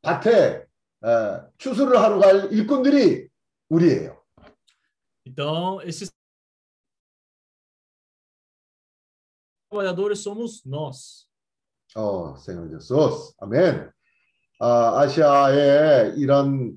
[0.03, 0.67] 밭에
[1.05, 3.29] 에, 추수를 하러 갈 일꾼들이
[3.69, 4.17] 우리예요.
[5.25, 6.11] Então, esses
[9.71, 11.27] trabalhadores somos nós.
[11.95, 13.35] 어, Senhor Jesus.
[13.39, 13.91] 아멘.
[14.59, 16.77] 아, 아시아에 이런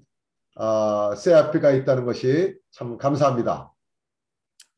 [0.55, 3.71] 아, 세아피가 있다는 것이 참 감사합니다.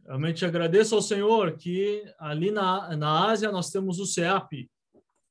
[0.06, 4.70] Realmente agradeço ao Senhor que ali na, na Ásia nós temos o CEAP.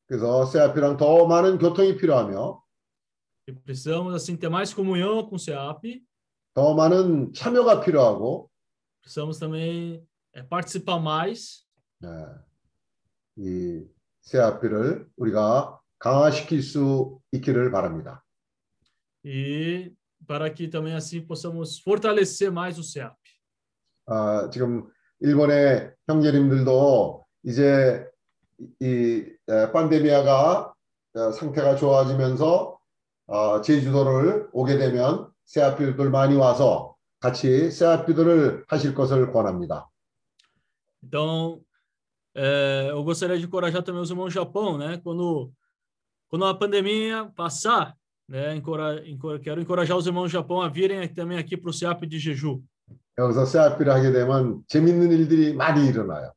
[0.07, 2.61] 그래서 세아피랑 더 많은 교통이 필요하며
[3.49, 6.03] E precisamos assim ter mais comunhão com o CEAP.
[6.55, 8.51] 더 많은 참여가 필요하고
[9.03, 11.65] Precisamos também é, participar mais.
[12.01, 12.09] 네,
[13.39, 13.85] 이
[14.23, 18.23] 세아피를 우리가 강화시킬 수 있기를 바랍니다.
[19.25, 19.93] E
[20.27, 23.17] para que também assim possamos fortalecer mais o CEAP.
[24.08, 24.88] 아, 지금
[25.20, 28.06] 일본의 형제님들도 이제
[28.80, 30.74] 이 에, 판데미아가
[31.16, 32.78] 어, 상태가 좋아지면서
[33.28, 39.90] 어, 제주도를 오게 되면 세아피들 많이 와서 같이 세아피들을 하실 것을 권합니다.
[41.04, 41.62] Então,
[42.36, 45.00] é, eu gostaria de encorajar também os irmãos do Japão, né?
[45.04, 45.52] Quando,
[46.28, 47.96] quando a pandemia passar,
[48.28, 48.56] né?
[48.56, 52.06] Encora, encora, quero encorajar os irmãos do Japão a virem também aqui para o CEAP
[52.08, 52.64] de Jeju.
[53.18, 56.34] 여기서 세아피를 하게 되면 재밌는 일들이 많이 일어나요.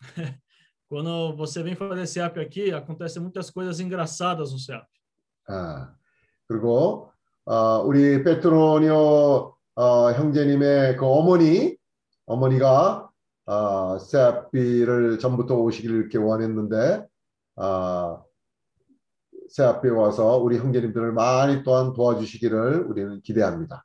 [0.88, 4.86] Quando você vem fazer CEAP aqui, acontecem muitas coisas engraçadas no CEAP.
[5.48, 5.94] 아,
[6.46, 7.10] 그리고
[7.44, 11.76] 어, 우리 페트로니오 어, 형제님의 그 어머니
[12.24, 13.10] 어머니가
[13.46, 17.06] 어, 세아피를 전부터 오시기를 이렇게 원했는데
[17.56, 18.24] 어,
[19.50, 23.84] 세아피에 와서 우리 형제님들을 많이 또한 도와주시기를 우리는 기대합니다.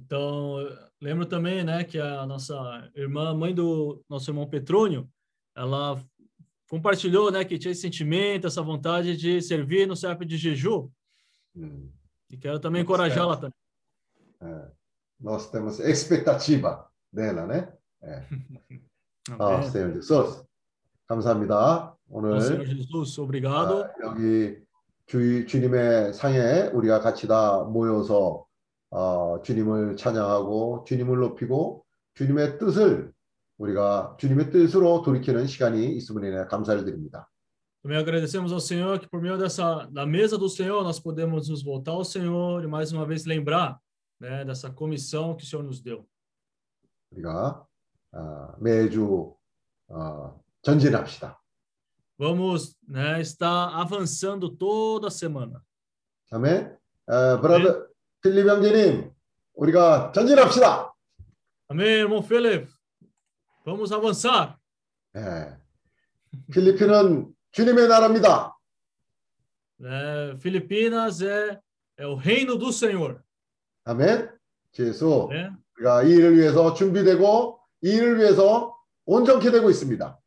[0.00, 0.68] Então,
[1.03, 5.09] lembro também, né, que a nossa irmã, mãe do nosso irmão Petrônio,
[5.55, 6.01] ela
[6.69, 10.91] compartilhou, né, que tinha esse sentimento, essa vontade de servir no CEAP de Jeju.
[11.55, 11.89] 음,
[12.29, 13.53] E quero também encorajá-la também.
[14.43, 14.71] 예,
[15.19, 17.73] nós temos expectativa dela, né?
[18.03, 18.23] 예.
[19.37, 19.69] 아, Amém.
[19.69, 20.43] Senhor Jesus,
[21.07, 21.95] 감사합니다.
[22.09, 23.83] Então, Senhor 오늘 Jesus, obrigado.
[23.83, 24.63] 아, 여기
[25.07, 28.42] 주, 주님의 상에 우리가 같이 다 모여서
[28.94, 33.12] 어, 주님을 찬양하고 주님을 높이고 주님의 뜻을
[33.58, 37.28] 우리가 주님의 뜻으로 돌이키는 시간이 있음을 인해 감사를 드립니다.
[37.82, 41.62] Também agradecemos ao Senhor que por meio dessa da mesa do Senhor nós podemos nos
[41.62, 43.78] voltar ao Senhor e mais uma vez lembrar,
[44.20, 46.06] né, dessa comissão que o Senhor nos deu.
[47.10, 47.66] 우리가
[48.12, 49.34] 어, 매주
[49.88, 51.36] 어, 전진합시다.
[52.16, 55.60] Vamos, né, estar avançando toda semana.
[56.30, 56.78] 아멘.
[57.06, 57.93] 어, 브라더
[58.24, 59.12] 필립 형제님,
[59.54, 60.94] 우리가 전진합시다.
[61.68, 62.72] Amém, irmão Felipe.
[63.66, 64.56] Vamos avançar.
[65.14, 65.58] 예.
[66.50, 68.56] 필리핀은 주님의 나라입니다.
[69.78, 70.36] Né?
[70.38, 71.60] Filipinas é,
[71.98, 73.20] é o reino do Senhor.
[73.84, 74.30] 아멘.
[74.78, 75.28] 예수.
[75.30, 75.52] né?
[75.76, 80.18] 우리가 이 일을 위해서 준비되고 이 일을 위해서 온전케 되고 있습니다.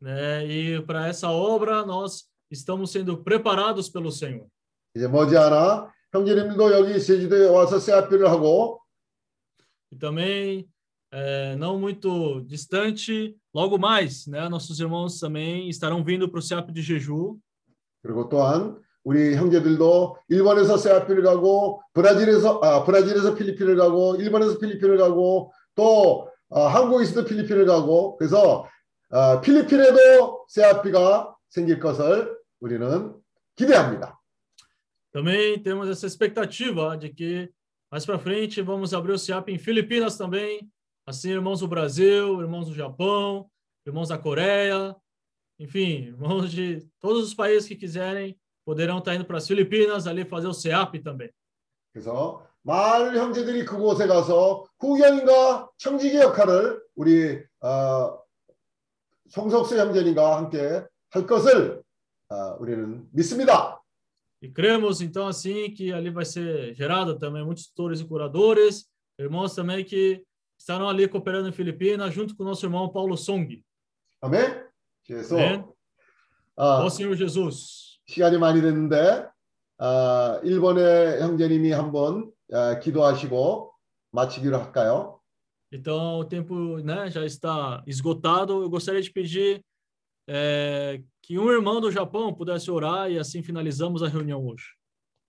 [0.00, 0.46] né?
[0.46, 4.48] E para essa obra nós estamos sendo preparados pelo Senhor.
[4.94, 8.80] 이제 머지않아 형제님들도 여기 제주도에 와서 세아피를 하고
[9.92, 10.68] E também,
[11.12, 14.48] é, não muito distante, logo mais, né?
[14.48, 17.38] Nossos irmãos também estarão vindo para o CEAP de Jeju.
[18.02, 25.52] 그리고 또한 우리 형제들도 일본에서 세아피를 가고 브라질에서 아 브라질에서 필리핀을 가고 일본에서 필리핀을 가고
[25.76, 28.68] 또 아, 한국에서도 필리핀을 가고 그래서
[29.10, 33.14] 아, 필리핀에도 세아피가 생길 것을 우리는
[33.54, 34.15] 기대합니다.
[35.15, 37.51] Também temos essa expectativa de que
[37.91, 40.71] mais para frente vamos abrir o SEAP em Filipinas também,
[41.05, 43.49] assim irmãos do Brasil, irmãos do Japão,
[43.85, 44.95] irmãos da Coreia,
[45.59, 50.23] enfim, irmãos de todos os países que quiserem poderão estar indo para as Filipinas ali
[50.23, 51.29] fazer o SEAP também.
[51.91, 58.21] 그래서 많은 형제들이 그곳에 가서 후견인과 청지기 역할을 우리 어,
[59.29, 61.81] 송석수 형제님과 함께 할 것을
[62.29, 63.81] 어, 우리는 믿습니다.
[64.41, 68.87] E cremos então assim que ali vai ser gerado também muitos tutores e curadores,
[69.19, 70.23] irmãos também que
[70.57, 73.63] estarão ali cooperando em Filipinas junto com o nosso irmão Paulo Song.
[74.21, 74.67] 아멘.
[75.05, 75.65] 그래서 Amém.
[76.55, 77.99] 아, Ó Senhor Jesus.
[78.07, 79.27] 시간이 많이 됐는데
[79.77, 83.71] 아, 일본의 형제님이 한번 아, 기도하시고
[84.11, 85.19] 마치기로 할까요?
[85.73, 88.61] Então, o tempo né, já está esgotado.
[88.61, 89.63] Eu gostaria de pedir
[90.27, 94.62] eh, que um irmão do Japão pudesse orar e assim finalizamos a reunião hoje.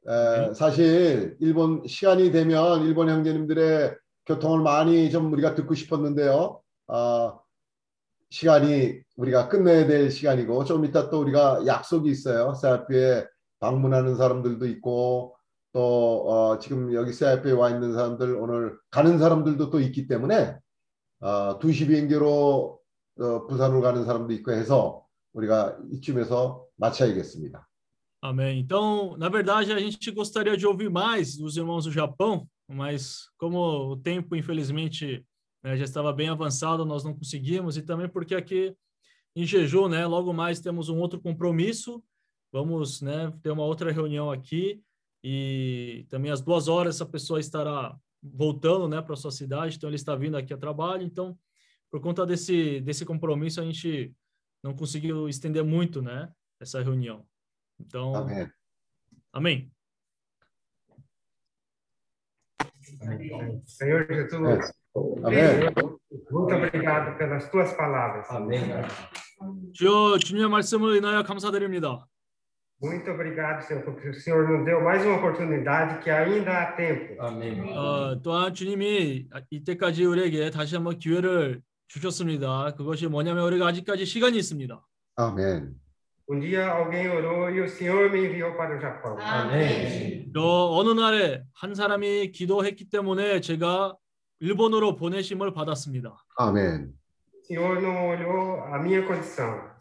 [0.06, 3.95] 에, 사실 일본 시간이 되면 일본 형제님들의
[4.27, 6.61] 교통을 많이 좀 우리가 듣고 싶었는데요.
[6.88, 7.40] 아,
[8.30, 12.53] 시간이 우리가 끝내야 될 시간이고 좀 이따 또 우리가 약속이 있어요.
[12.53, 13.26] 세아피에
[13.59, 15.35] 방문하는 사람들도 있고
[15.74, 20.58] 또 어, 지금 여기 세아피에 와 있는 사람들 오늘 가는 사람들도 또 있기 때문에
[21.22, 22.80] 어, 2시 비행기로
[23.19, 27.68] 어, 부산으로 가는 사람도 있고 해서 우리가 이쯤에서 마쳐야겠습니다.
[28.24, 28.60] Amém.
[28.60, 33.58] Então, na verdade, a gente gostaria de ouvir mais dos irmãos do Japão, mas como
[33.92, 35.26] o tempo, infelizmente,
[35.62, 38.76] né, já estava bem avançado, nós não conseguimos, e também porque aqui
[39.34, 42.02] em Jeju, né, logo mais temos um outro compromisso,
[42.52, 44.81] vamos né, ter uma outra reunião aqui,
[45.24, 49.89] e também às duas horas essa pessoa estará voltando né, para a sua cidade, então
[49.89, 51.36] ele está vindo aqui a trabalho, então,
[51.91, 54.12] por conta desse, desse compromisso, a gente
[54.66, 57.26] não conseguiu estender muito né, essa reunião.
[57.81, 58.50] Então, 아멘.
[59.32, 59.73] amém.
[63.66, 64.73] Senhor Jesus,
[65.24, 65.73] Amém.
[66.31, 68.26] muito obrigado pelas tuas palavras.
[69.74, 72.07] 주여 주님의 말씀을 인하여 감사드립니다.
[72.81, 77.16] Muito obrigado, Senhor, porque o Senhor nos deu mais uma oportunidade que ainda há tempo.
[77.73, 82.75] 어, 또한 주님이 이때까지 우리에게 다시 한번 기회를 주셨습니다.
[82.75, 84.85] 그것이 뭐냐면 우리가 아직까지 시간이 있습니다.
[85.16, 85.75] 아멘.
[86.30, 89.17] Um dia alguém orou e o Senhor me enviou para o Japão.
[90.33, 90.41] 저
[90.72, 93.95] 어느 날에 한 사람이 기도했기 때문에 제가
[94.41, 96.17] 일본으로 보내심을 받았습니다.
[96.38, 96.91] 아멘.
[96.91, 99.72] O Senhor não olhou a minha condição.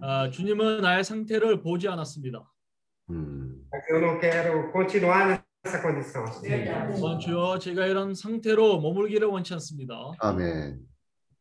[0.00, 2.42] 아, 주님은 나의 상태를 보지 않았습니다.
[3.10, 6.24] Mas eu não quero continuar nessa condição.
[6.98, 9.94] 또한 주여 제가 이런 상태로 머물기를 원치 않습니다.
[10.20, 10.80] 아멘.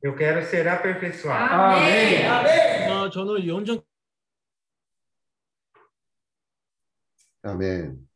[0.03, 1.53] Eu quero ser aperfeiçoado.
[1.53, 3.81] 아, 저는 연전
[7.43, 8.07] 아멘.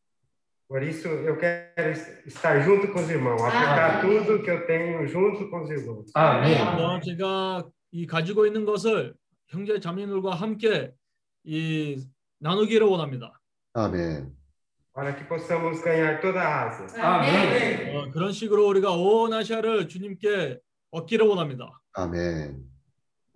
[0.67, 1.91] Por isso, eu quero
[2.25, 6.11] estar junto com os irmãos, aplicar tudo que eu tenho junto com os irmãos.
[6.15, 9.14] 어, 제가 이 가지고 있는 것을
[9.47, 10.91] 형제 자매들과 함께
[11.43, 12.03] 이
[12.39, 13.39] 나누기를 원합니다.
[13.73, 14.33] 아멘.
[14.93, 16.88] Para que possamos ganhar toda a Ásia.
[17.93, 20.59] 어, 그런 식으로 우리가 온 아시아를 주님께
[20.95, 21.69] 얻기를 원합니다.
[21.93, 22.64] 아멘.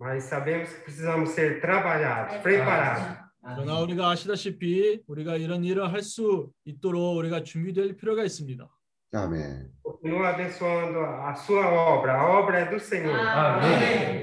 [0.00, 3.18] Mas sabemos que precisamos ser trabalhados, preparados.
[3.42, 8.66] 그러나 우리가 아시다시피 우리가 이런 일을 할 수 있도록 우리가 준비될 필요가 있습니다.
[9.12, 9.70] 아멘.
[9.84, 11.66] Continua abençoando a sua
[11.98, 12.16] obra.
[12.20, 13.18] A obra é do Senhor.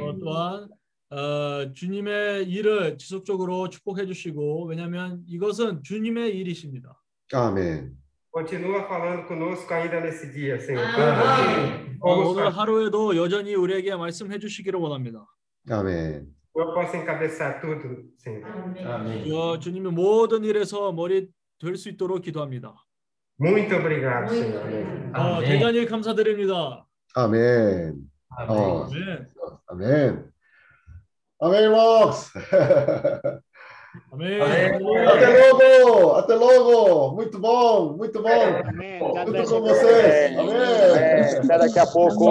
[0.02, 0.68] 어, 또한
[1.10, 6.96] 어, 주님의 일을 지속적으로 축복해 주시고 왜냐하면 이것은 주님의 일이십니다.
[7.34, 7.96] 아멘.
[8.34, 10.86] Continua falando conosco ainda nesse dia, Senhor.
[10.86, 12.50] 어, Vamos 오늘 fazer.
[12.60, 15.26] 하루에도 여전히 우리에게 말씀해 주시기를 원합니다.
[15.70, 16.28] 아멘.
[16.56, 19.24] Eu posso encabeçar tudo, Senhor.
[19.24, 22.74] 주여 주님의 모든 일에서 머리 될 수 있도록 기도합니다.
[23.40, 25.12] Muito obrigado, Senhor.
[25.14, 26.86] 어, 대단히 감사드립니다.
[27.16, 27.96] 아멘.
[28.48, 29.30] 어, 아멘.
[29.68, 30.32] 아멘.
[31.40, 32.32] 아멘, irmãos.
[34.12, 34.42] 아멘.
[34.42, 37.16] Até logo, até logo.
[37.16, 38.30] Muito bom, muito bom.
[39.26, 40.38] Tudo com vocês.
[40.38, 41.40] Amém.
[41.44, 42.26] Até daqui a pouco.